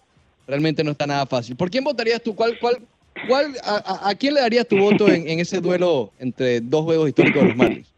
Realmente 0.47 0.83
no 0.83 0.93
está 0.93 1.07
nada 1.07 1.27
fácil. 1.27 1.57
¿Por 1.57 1.71
quién 1.71 1.85
votarías 1.85 2.23
tú? 2.23 2.35
¿Cuál, 2.35 2.59
cuál, 2.59 2.79
cuál, 3.29 3.55
a, 3.63 3.77
a- 3.77 4.09
a 4.11 4.15
quién 4.15 4.35
le 4.35 4.41
darías 4.41 4.67
tu 4.67 4.79
voto 4.79 5.09
en, 5.09 5.29
en 5.29 5.41
ese 5.41 5.61
duelo 5.61 6.11
entre 6.19 6.61
dos 6.61 6.85
juegos 6.85 7.09
históricos 7.09 7.43
de 7.43 7.49
los 7.49 7.57
Marlins? 7.57 7.89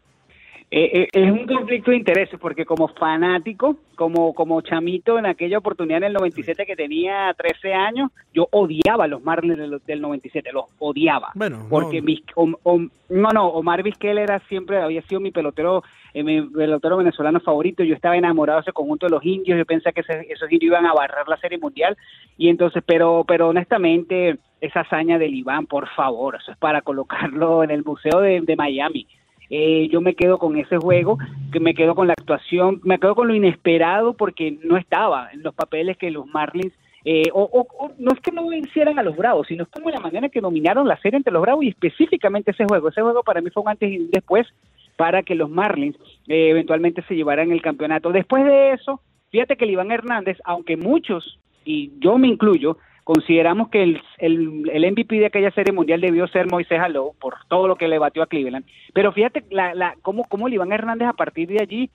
Eh, 0.73 1.01
eh, 1.01 1.07
es 1.11 1.29
un 1.29 1.45
conflicto 1.45 1.91
de 1.91 1.97
intereses 1.97 2.39
porque 2.39 2.63
como 2.63 2.87
fanático, 2.87 3.75
como, 3.95 4.33
como 4.33 4.61
chamito 4.61 5.19
en 5.19 5.25
aquella 5.25 5.57
oportunidad 5.57 5.97
en 5.97 6.05
el 6.05 6.13
97 6.13 6.65
que 6.65 6.77
tenía 6.77 7.33
13 7.37 7.73
años, 7.73 8.09
yo 8.33 8.47
odiaba 8.51 9.03
a 9.03 9.07
los 9.07 9.21
Marlins 9.21 9.57
del, 9.57 9.81
del 9.85 10.01
97, 10.01 10.49
los 10.53 10.65
odiaba. 10.79 11.31
Bueno, 11.35 11.67
porque 11.69 11.99
no, 11.99 12.05
Vis- 12.07 12.23
o- 12.35 12.57
o- 12.63 12.79
no, 13.09 13.29
no, 13.33 13.47
Omar 13.47 13.83
Vizquel 13.83 14.17
era 14.17 14.39
siempre, 14.47 14.77
había 14.81 15.01
sido 15.01 15.19
mi 15.19 15.31
pelotero, 15.31 15.83
eh, 16.13 16.23
mi 16.23 16.41
pelotero 16.41 16.95
venezolano 16.95 17.41
favorito, 17.41 17.83
yo 17.83 17.93
estaba 17.93 18.15
enamorado 18.15 18.59
de 18.59 18.61
ese 18.61 18.71
conjunto 18.71 19.07
de 19.07 19.11
los 19.11 19.25
indios, 19.25 19.57
yo 19.57 19.65
pensé 19.65 19.91
que 19.91 19.99
ese- 20.01 20.25
esos 20.31 20.49
indios 20.49 20.69
iban 20.71 20.85
a 20.85 20.93
barrer 20.93 21.27
la 21.27 21.35
serie 21.35 21.57
mundial, 21.57 21.97
y 22.37 22.47
entonces, 22.47 22.81
pero, 22.85 23.25
pero 23.27 23.49
honestamente, 23.49 24.37
esa 24.61 24.79
hazaña 24.81 25.17
del 25.19 25.35
Iván, 25.35 25.65
por 25.65 25.89
favor, 25.89 26.37
eso 26.41 26.53
es 26.53 26.57
para 26.57 26.81
colocarlo 26.81 27.61
en 27.65 27.71
el 27.71 27.83
Museo 27.83 28.21
de, 28.21 28.39
de 28.39 28.55
Miami. 28.55 29.05
Eh, 29.53 29.89
yo 29.91 29.99
me 29.99 30.15
quedo 30.15 30.37
con 30.37 30.57
ese 30.57 30.77
juego, 30.77 31.17
que 31.51 31.59
me 31.59 31.73
quedo 31.73 31.93
con 31.93 32.07
la 32.07 32.13
actuación, 32.13 32.79
me 32.83 32.97
quedo 32.99 33.15
con 33.15 33.27
lo 33.27 33.35
inesperado 33.35 34.13
porque 34.13 34.57
no 34.63 34.77
estaba 34.77 35.29
en 35.33 35.43
los 35.43 35.53
papeles 35.53 35.97
que 35.97 36.09
los 36.09 36.25
Marlins, 36.25 36.73
eh, 37.03 37.29
o, 37.33 37.67
no 37.99 38.11
es 38.13 38.19
que 38.21 38.31
no 38.31 38.47
vencieran 38.47 38.97
a 38.97 39.03
los 39.03 39.17
Bravos, 39.17 39.47
sino 39.47 39.63
es 39.63 39.69
como 39.69 39.89
la 39.89 39.99
manera 39.99 40.29
que 40.29 40.39
dominaron 40.39 40.87
la 40.87 40.97
serie 41.01 41.17
entre 41.17 41.33
los 41.33 41.41
Bravos 41.41 41.65
y 41.65 41.67
específicamente 41.67 42.51
ese 42.51 42.63
juego. 42.63 42.87
Ese 42.87 43.01
juego 43.01 43.23
para 43.23 43.41
mí 43.41 43.49
fue 43.49 43.63
un 43.63 43.69
antes 43.69 43.91
y 43.91 43.97
un 43.97 44.09
después 44.09 44.47
para 44.95 45.21
que 45.21 45.35
los 45.35 45.49
Marlins 45.49 45.97
eh, 46.29 46.51
eventualmente 46.51 47.03
se 47.09 47.15
llevaran 47.15 47.51
el 47.51 47.61
campeonato. 47.61 48.13
Después 48.13 48.45
de 48.45 48.71
eso, 48.71 49.01
fíjate 49.31 49.57
que 49.57 49.65
el 49.65 49.71
Iván 49.71 49.91
Hernández, 49.91 50.37
aunque 50.45 50.77
muchos, 50.77 51.39
y 51.65 51.91
yo 51.99 52.17
me 52.17 52.29
incluyo, 52.29 52.77
consideramos 53.03 53.69
que 53.69 53.83
el, 53.83 54.01
el, 54.19 54.91
MVP 54.91 55.19
de 55.19 55.25
aquella 55.25 55.51
serie 55.51 55.73
mundial 55.73 56.01
debió 56.01 56.27
ser 56.27 56.49
Moisés 56.49 56.79
Alou 56.79 57.13
por 57.19 57.35
todo 57.47 57.67
lo 57.67 57.75
que 57.75 57.87
le 57.87 57.99
batió 57.99 58.23
a 58.23 58.27
Cleveland. 58.27 58.65
Pero 58.93 59.11
fíjate 59.11 59.43
la, 59.49 59.73
la, 59.73 59.95
cómo, 60.01 60.25
cómo 60.25 60.47
el 60.47 60.53
Iván 60.53 60.71
Hernández 60.71 61.07
a 61.07 61.13
partir 61.13 61.47
de 61.49 61.61
allí 61.61 61.89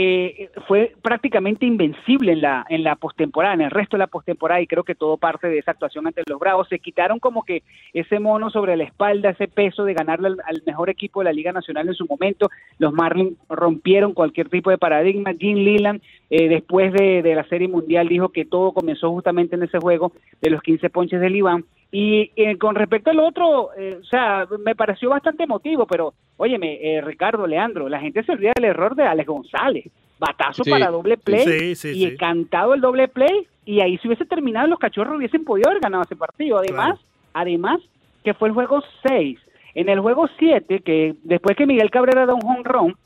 eh, 0.00 0.50
fue 0.68 0.92
prácticamente 1.02 1.66
invencible 1.66 2.30
en 2.30 2.42
la 2.42 2.64
en 2.68 2.84
la 2.84 2.94
postemporada, 2.94 3.54
en 3.54 3.62
el 3.62 3.72
resto 3.72 3.96
de 3.96 3.98
la 3.98 4.06
postemporada 4.06 4.60
y 4.60 4.68
creo 4.68 4.84
que 4.84 4.94
todo 4.94 5.16
parte 5.16 5.48
de 5.48 5.58
esa 5.58 5.72
actuación 5.72 6.06
ante 6.06 6.22
los 6.24 6.38
Bravos. 6.38 6.68
Se 6.68 6.78
quitaron 6.78 7.18
como 7.18 7.42
que 7.42 7.64
ese 7.92 8.20
mono 8.20 8.48
sobre 8.48 8.76
la 8.76 8.84
espalda, 8.84 9.30
ese 9.30 9.48
peso 9.48 9.84
de 9.84 9.94
ganarle 9.94 10.28
al, 10.28 10.36
al 10.46 10.62
mejor 10.64 10.88
equipo 10.88 11.18
de 11.18 11.24
la 11.24 11.32
Liga 11.32 11.50
Nacional 11.50 11.88
en 11.88 11.94
su 11.94 12.06
momento. 12.06 12.48
Los 12.78 12.92
Marlins 12.92 13.36
rompieron 13.48 14.14
cualquier 14.14 14.48
tipo 14.48 14.70
de 14.70 14.78
paradigma. 14.78 15.34
Jim 15.36 15.56
Leland, 15.58 16.00
eh, 16.30 16.48
después 16.48 16.92
de, 16.92 17.20
de 17.22 17.34
la 17.34 17.42
Serie 17.48 17.66
Mundial, 17.66 18.06
dijo 18.06 18.28
que 18.28 18.44
todo 18.44 18.70
comenzó 18.70 19.10
justamente 19.10 19.56
en 19.56 19.64
ese 19.64 19.80
juego 19.80 20.12
de 20.40 20.50
los 20.50 20.62
15 20.62 20.90
ponches 20.90 21.20
del 21.20 21.34
Iván. 21.34 21.64
Y 21.90 22.30
eh, 22.36 22.58
con 22.58 22.74
respecto 22.74 23.10
al 23.10 23.18
otro, 23.20 23.70
eh, 23.76 23.98
o 24.00 24.04
sea, 24.04 24.46
me 24.64 24.74
pareció 24.76 25.08
bastante 25.10 25.44
emotivo, 25.44 25.86
pero 25.86 26.12
óyeme, 26.36 26.78
eh, 26.82 27.00
Ricardo, 27.00 27.46
Leandro, 27.46 27.88
la 27.88 27.98
gente 28.00 28.22
se 28.24 28.32
olvida 28.32 28.52
del 28.56 28.66
error 28.66 28.94
de 28.94 29.04
Alex 29.04 29.26
González. 29.28 29.86
batazo 30.20 30.64
Sí. 30.64 30.70
para 30.70 30.90
doble 30.90 31.16
play 31.16 31.44
Sí, 31.44 31.74
sí, 31.76 31.88
y 31.90 32.10
sí. 32.10 32.16
cantado 32.16 32.74
el 32.74 32.80
doble 32.80 33.06
play 33.06 33.46
y 33.64 33.80
ahí 33.80 33.96
si 33.98 34.08
hubiese 34.08 34.24
terminado 34.26 34.66
los 34.66 34.80
cachorros 34.80 35.16
hubiesen 35.16 35.44
podido 35.44 35.70
haber 35.70 35.80
ganado 35.80 36.02
ese 36.02 36.16
partido. 36.16 36.58
Además, 36.58 36.98
además 37.32 37.80
que 38.24 38.34
fue 38.34 38.48
el 38.48 38.54
juego 38.54 38.82
6. 39.06 39.38
En 39.76 39.88
el 39.88 40.00
juego 40.00 40.28
7, 40.38 40.80
que 40.80 41.14
después 41.22 41.56
que 41.56 41.66
Miguel 41.66 41.90
Cabrera 41.92 42.26
da 42.26 42.34
un 42.34 42.44
home 42.44 42.64
run 42.64 42.96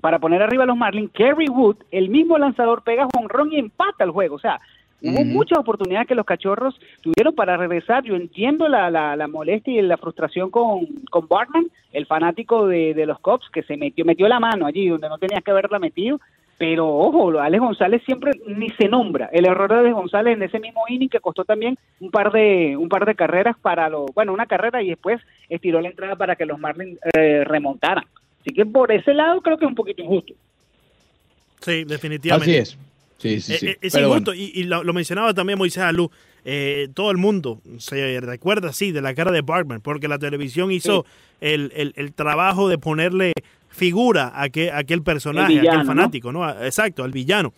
para 0.00 0.18
poner 0.18 0.42
arriba 0.42 0.64
a 0.64 0.66
los 0.66 0.76
Marlins, 0.76 1.12
Kerry 1.12 1.48
Wood, 1.48 1.76
el 1.92 2.08
mismo 2.08 2.36
lanzador, 2.36 2.82
pega 2.82 3.06
home 3.14 3.28
run 3.28 3.52
y 3.52 3.58
empata 3.60 4.02
el 4.02 4.10
juego. 4.10 4.34
O 4.34 4.40
sea, 4.40 4.58
hubo 5.02 5.24
muchas 5.24 5.58
oportunidades 5.58 6.08
que 6.08 6.14
los 6.14 6.26
cachorros 6.26 6.78
tuvieron 7.02 7.34
para 7.34 7.56
regresar. 7.56 8.04
Yo 8.04 8.16
entiendo 8.16 8.68
la, 8.68 8.90
la, 8.90 9.16
la 9.16 9.28
molestia 9.28 9.74
y 9.74 9.82
la 9.82 9.96
frustración 9.96 10.50
con, 10.50 10.86
con 11.10 11.26
Bartman, 11.28 11.66
el 11.92 12.06
fanático 12.06 12.66
de, 12.66 12.94
de 12.94 13.06
los 13.06 13.18
Cubs, 13.20 13.48
que 13.50 13.62
se 13.62 13.76
metió, 13.76 14.04
metió 14.04 14.28
la 14.28 14.40
mano 14.40 14.66
allí 14.66 14.88
donde 14.88 15.08
no 15.08 15.18
tenía 15.18 15.40
que 15.40 15.50
haberla 15.50 15.78
metido. 15.78 16.20
Pero 16.58 16.86
ojo, 16.86 17.40
Alex 17.40 17.58
González 17.58 18.02
siempre 18.04 18.32
ni 18.46 18.68
se 18.70 18.86
nombra. 18.86 19.30
El 19.32 19.46
error 19.46 19.72
de 19.72 19.78
Alex 19.78 19.94
González 19.94 20.36
en 20.36 20.42
ese 20.42 20.60
mismo 20.60 20.82
inning 20.90 21.08
que 21.08 21.18
costó 21.18 21.42
también 21.42 21.78
un 22.00 22.10
par 22.10 22.30
de 22.32 22.76
un 22.76 22.90
par 22.90 23.06
de 23.06 23.14
carreras 23.14 23.56
para 23.62 23.88
lo, 23.88 24.04
bueno, 24.14 24.34
una 24.34 24.44
carrera 24.44 24.82
y 24.82 24.90
después 24.90 25.22
estiró 25.48 25.80
la 25.80 25.88
entrada 25.88 26.16
para 26.16 26.36
que 26.36 26.44
los 26.44 26.58
Marlins 26.58 26.98
eh, 27.16 27.44
remontaran. 27.44 28.04
Así 28.40 28.54
que 28.54 28.66
por 28.66 28.92
ese 28.92 29.14
lado 29.14 29.40
creo 29.40 29.56
que 29.56 29.64
es 29.64 29.70
un 29.70 29.74
poquito 29.74 30.02
injusto. 30.02 30.34
Sí, 31.60 31.84
definitivamente. 31.84 32.60
Así 32.60 32.74
es. 32.74 32.89
Sí, 33.20 33.40
sí, 33.40 33.54
sí. 33.58 33.66
Eh, 33.66 33.70
eh, 33.72 33.78
es 33.82 33.94
injusto, 33.94 34.30
bueno. 34.32 34.34
y, 34.34 34.50
y 34.54 34.64
lo, 34.64 34.82
lo 34.82 34.92
mencionaba 34.92 35.34
también 35.34 35.58
Moisés 35.58 35.82
Alú. 35.82 36.10
eh, 36.44 36.88
todo 36.94 37.10
el 37.10 37.18
mundo 37.18 37.60
se 37.78 38.18
recuerda 38.20 38.70
así 38.70 38.92
de 38.92 39.02
la 39.02 39.14
cara 39.14 39.30
de 39.30 39.42
Bartman, 39.42 39.80
porque 39.82 40.08
la 40.08 40.18
televisión 40.18 40.72
hizo 40.72 41.04
el, 41.40 41.70
el- 41.76 41.92
el 41.96 42.12
trabajo 42.14 42.68
de 42.68 42.78
ponerle 42.78 43.32
figura 43.68 44.32
a, 44.34 44.48
que, 44.48 44.70
a 44.70 44.78
aquel 44.78 45.02
personaje, 45.02 45.46
a 45.58 45.60
villano, 45.60 45.68
aquel 45.80 45.80
¿no? 45.80 45.84
fanático, 45.86 46.32
¿no? 46.32 46.44
A- 46.44 46.64
Exacto, 46.66 47.04
al 47.04 47.12
villano. 47.12 47.52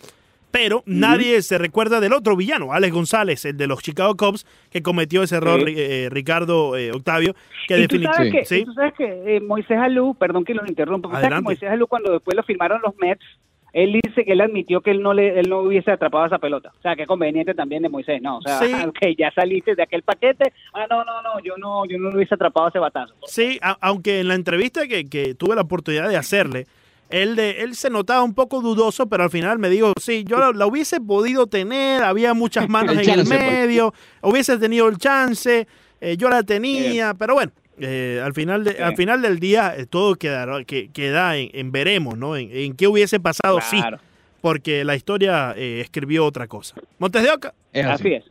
Pero 0.50 0.82
nadie 0.84 1.40
se 1.40 1.56
recuerda 1.56 1.98
del 1.98 2.12
otro 2.12 2.36
villano, 2.36 2.74
Alex 2.74 2.92
González, 2.92 3.42
el 3.46 3.56
de 3.56 3.66
los 3.66 3.82
Chicago 3.82 4.14
Cubs, 4.18 4.44
que 4.70 4.82
cometió 4.82 5.22
ese 5.22 5.36
error, 5.36 5.60
Sí. 5.66 5.74
eh, 5.78 6.08
Ricardo 6.10 6.76
eh, 6.76 6.92
Octavio, 6.92 7.34
que 7.66 7.76
definitivamente... 7.76 8.44
Sí. 8.44 8.62
tú 8.66 8.74
sabes 8.74 8.92
que 8.98 9.04
eh, 9.36 9.40
Moisés 9.40 9.78
Alú, 9.78 10.14
perdón 10.14 10.44
que 10.44 10.52
los 10.52 10.68
interrumpa. 10.68 11.08
Moisés 11.40 11.70
Alú 11.70 11.86
cuando 11.86 12.12
después 12.12 12.36
lo 12.36 12.42
firmaron 12.42 12.82
los 12.82 12.94
Mets, 12.98 13.24
él 13.72 13.98
dice 14.02 14.24
que 14.24 14.32
él 14.32 14.40
admitió 14.40 14.80
que 14.82 14.90
él 14.90 15.02
no 15.02 15.14
le 15.14 15.38
él 15.40 15.48
no 15.48 15.60
hubiese 15.60 15.90
atrapado 15.90 16.26
esa 16.26 16.38
pelota. 16.38 16.72
O 16.78 16.82
sea, 16.82 16.94
qué 16.96 17.06
conveniente 17.06 17.54
también 17.54 17.82
de 17.82 17.88
Moisés, 17.88 18.20
¿no? 18.20 18.38
O 18.38 18.42
sea, 18.42 18.58
Sí. 18.60 18.72
ok, 18.86 18.98
ya 19.18 19.30
saliste 19.34 19.74
de 19.74 19.82
aquel 19.82 20.02
paquete. 20.02 20.52
Ah, 20.74 20.86
no, 20.90 21.04
no, 21.04 21.22
no, 21.22 21.40
yo 21.42 21.56
no 21.56 21.84
yo 21.86 21.98
no 21.98 22.10
le 22.10 22.16
hubiese 22.16 22.34
atrapado 22.34 22.68
ese 22.68 22.78
batazo. 22.78 23.14
Sí, 23.26 23.58
a- 23.62 23.78
aunque 23.80 24.20
en 24.20 24.28
la 24.28 24.34
entrevista 24.34 24.86
que, 24.86 25.04
que 25.08 25.34
tuve 25.34 25.54
la 25.54 25.62
oportunidad 25.62 26.08
de 26.08 26.16
hacerle, 26.16 26.66
él, 27.10 27.36
de, 27.36 27.60
él 27.62 27.74
se 27.74 27.90
notaba 27.90 28.22
un 28.22 28.34
poco 28.34 28.60
dudoso, 28.62 29.06
pero 29.06 29.24
al 29.24 29.30
final 29.30 29.58
me 29.58 29.68
dijo, 29.68 29.92
sí, 30.00 30.24
yo 30.26 30.38
la, 30.38 30.50
la 30.52 30.66
hubiese 30.66 30.98
podido 31.00 31.46
tener, 31.46 32.02
había 32.02 32.32
muchas 32.32 32.68
manos 32.70 32.92
El 32.94 33.00
en 33.00 33.04
chance, 33.04 33.20
el 33.20 33.26
pues. 33.40 33.52
medio, 33.52 33.92
hubiese 34.22 34.56
tenido 34.58 34.88
el 34.88 34.96
chance, 34.96 35.66
eh, 36.00 36.16
yo 36.16 36.30
la 36.30 36.42
tenía, 36.42 37.12
pero 37.14 37.34
bueno, 37.34 37.52
eh, 37.78 38.20
al, 38.24 38.34
final 38.34 38.64
de- 38.64 38.82
al 38.82 38.94
final 38.96 39.22
del 39.22 39.38
día 39.40 39.74
eh, 39.76 39.86
todo 39.86 40.14
quedará, 40.16 40.62
que, 40.64 40.90
queda 40.90 41.36
en, 41.36 41.50
en 41.52 41.72
veremos, 41.72 42.16
¿no? 42.18 42.36
En, 42.36 42.48
en 42.52 42.74
qué 42.76 42.86
hubiese 42.86 43.18
pasado, 43.20 43.60
sí, 43.62 43.78
Claro. 43.78 43.98
porque 44.40 44.84
la 44.84 44.94
historia 44.96 45.54
eh, 45.56 45.80
escribió 45.80 46.24
otra 46.26 46.46
cosa. 46.46 46.74
Montes 46.98 47.22
de 47.22 47.30
Oca. 47.30 47.54
Es 47.72 47.86
así. 47.86 47.92
Así 48.08 48.14
es. 48.14 48.24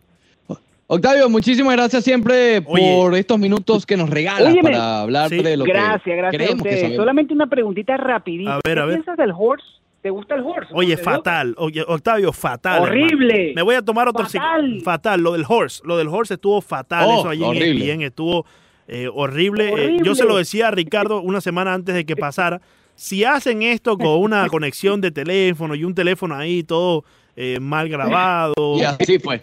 Octavio, 0.88 1.30
muchísimas 1.30 1.74
gracias 1.78 2.04
siempre 2.04 2.62
Oye. 2.66 2.96
por 2.98 3.16
estos 3.16 3.40
minutos 3.40 3.86
que 3.86 3.96
nos 3.96 4.10
regalas 4.10 4.52
Óyeme. 4.52 4.72
para 4.72 5.00
hablar 5.02 5.30
Sí. 5.30 5.38
de 5.42 5.56
lo 5.56 5.64
Gracias, 5.64 6.02
que 6.04 6.16
gracias 6.18 6.34
a 6.34 6.38
creemos 6.38 6.56
que 6.56 6.68
ustedes. 6.68 6.82
sabemos. 6.82 6.98
Solamente 6.98 7.34
una 7.34 7.48
preguntita 7.48 7.96
rapidita. 7.96 8.56
A 8.56 8.60
ver, 8.66 8.78
a 8.80 8.82
¿Qué 8.82 8.88
ver. 8.88 8.96
piensas 8.98 9.18
del 9.18 9.32
horse? 9.38 9.66
¿Te 10.02 10.10
gusta 10.10 10.36
el 10.36 10.42
horse? 10.42 10.68
Oye, 10.74 10.98
fatal. 10.98 11.54
Oye, 11.60 11.84
Octavio, 11.88 12.34
fatal. 12.34 12.82
Horrible. 12.82 13.34
hermano. 13.36 13.56
Me 13.56 13.62
voy 13.62 13.76
a 13.76 13.82
tomar 13.84 14.10
otro 14.10 14.26
Fatal. 14.26 14.82
Fatal. 14.84 15.22
Lo 15.22 15.32
del 15.32 15.46
horse. 15.48 15.82
Lo 15.86 15.96
del 15.98 16.10
horse 16.10 16.34
estuvo 16.34 16.60
fatal. 16.60 17.06
Oh, 17.08 17.20
Eso 17.20 17.30
allí 17.30 17.44
horrible. 17.44 17.70
en 17.86 18.02
ESPN 18.02 18.02
estuvo 18.08 18.46
eh, 18.88 19.10
horrible. 19.14 19.74
Eh, 19.78 19.98
yo 20.04 20.16
se 20.16 20.26
lo 20.26 20.38
decía 20.38 20.68
a 20.68 20.72
Ricardo 20.72 21.22
una 21.22 21.42
semana 21.42 21.74
antes 21.74 21.96
de 21.96 22.06
que 22.06 22.16
pasara. 22.16 22.62
Si 22.96 23.24
hacen 23.24 23.64
esto 23.64 23.98
con 23.98 24.20
una 24.20 24.48
conexión 24.50 25.02
de 25.02 25.12
teléfono 25.12 25.76
y 25.76 25.84
un 25.84 25.96
teléfono 25.96 26.36
ahí 26.36 26.64
todo 26.64 27.04
eh, 27.36 27.60
mal 27.60 27.90
grabado 27.90 28.78
Y 28.78 28.84
así 28.84 29.20
fue. 29.20 29.42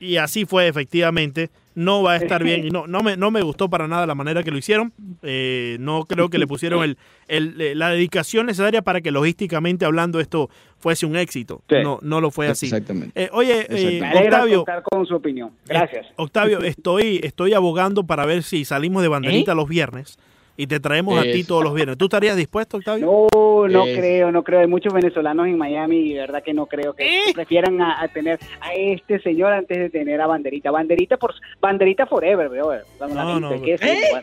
y 0.00 0.16
así 0.16 0.44
fue 0.44 0.68
efectivamente, 0.68 1.50
no 1.76 2.02
va 2.02 2.14
a 2.14 2.16
estar 2.16 2.42
bien. 2.42 2.66
Y 2.66 2.70
no, 2.72 2.88
no, 2.88 3.02
me, 3.04 3.16
no 3.16 3.30
me 3.30 3.42
gustó 3.42 3.70
para 3.70 3.86
nada 3.86 4.04
la 4.06 4.16
manera 4.16 4.42
que 4.42 4.50
lo 4.50 4.58
hicieron. 4.58 4.92
Eh, 5.22 5.76
no 5.78 6.04
creo 6.06 6.28
que 6.30 6.38
le 6.38 6.46
pusieron 6.48 6.82
el, 6.82 6.98
el- 7.28 7.60
eh, 7.60 7.74
la 7.76 7.90
dedicación 7.90 8.46
necesaria 8.46 8.82
para 8.82 9.00
que 9.00 9.10
logísticamente 9.12 9.84
hablando 9.84 10.18
esto 10.18 10.50
fuese 10.78 11.06
un 11.06 11.14
éxito. 11.16 11.62
Sí. 11.68 11.76
No, 11.84 11.98
no 12.02 12.20
lo 12.20 12.30
fue 12.32 12.48
así. 12.48 12.66
Exactamente. 12.66 13.12
Eh, 13.24 13.28
oye, 13.32 13.60
eh, 13.60 13.66
Exacto. 13.68 14.00
Me 14.00 14.06
alegra 14.08 14.36
Octavio, 14.38 14.56
contar 14.64 14.82
con 14.82 15.06
su 15.06 15.14
opinión. 15.14 15.50
Gracias. 15.66 16.06
eh, 16.06 16.12
Octavio, 16.16 16.60
estoy, 16.62 17.20
estoy 17.22 17.52
abogando 17.52 18.04
para 18.04 18.26
ver 18.26 18.42
si 18.42 18.64
salimos 18.64 19.02
de 19.02 19.08
banderita 19.08 19.52
¿Eh? 19.52 19.54
los 19.54 19.68
viernes 19.68 20.18
y 20.56 20.66
te 20.66 20.80
traemos 20.80 21.18
a 21.18 21.22
ti 21.22 21.44
todos 21.44 21.62
los 21.64 21.74
viernes. 21.74 21.96
¿Tú 21.98 22.06
estarías 22.06 22.36
dispuesto, 22.36 22.76
Octavio? 22.78 23.06
No, 23.06 23.68
no 23.68 23.86
Es- 23.86 23.98
creo, 23.98 24.30
no 24.32 24.42
creo. 24.42 24.60
Hay 24.60 24.66
muchos 24.66 24.92
venezolanos 24.92 25.46
en 25.46 25.58
Miami 25.58 25.96
y 25.98 26.14
de 26.14 26.20
verdad 26.20 26.42
que 26.42 26.54
no 26.54 26.66
creo 26.66 26.94
que 26.94 27.04
¿Eh? 27.06 27.32
prefieran 27.34 27.80
a, 27.80 28.00
a 28.02 28.08
tener 28.08 28.38
a 28.60 28.74
este 28.74 29.20
señor 29.20 29.52
antes 29.52 29.78
de 29.78 29.90
tener 29.90 30.20
a 30.20 30.26
Banderita. 30.26 30.70
Banderita 30.70 31.16
por 31.16 31.34
Banderita 31.60 32.06
forever, 32.06 32.48
bro. 32.48 32.72
No, 33.08 33.40
no. 33.40 33.48
bueno. 33.48 33.64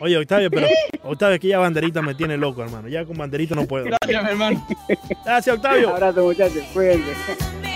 Oye, 0.00 0.18
Octavio, 0.18 0.50
pero 0.50 0.66
Octavio, 1.04 1.36
aquí 1.36 1.48
ya 1.48 1.58
banderita 1.58 2.02
me 2.02 2.14
tiene 2.14 2.36
loco, 2.36 2.62
hermano. 2.62 2.88
Ya 2.88 3.04
con 3.04 3.16
banderita 3.16 3.54
no 3.54 3.66
puedo. 3.66 3.84
Gracias, 3.86 4.30
hermano. 4.30 4.66
Gracias, 5.24 5.56
Octavio. 5.56 5.90
Abrazo, 5.90 6.24
muchachos. 6.24 6.62
Cuídense. 6.72 7.73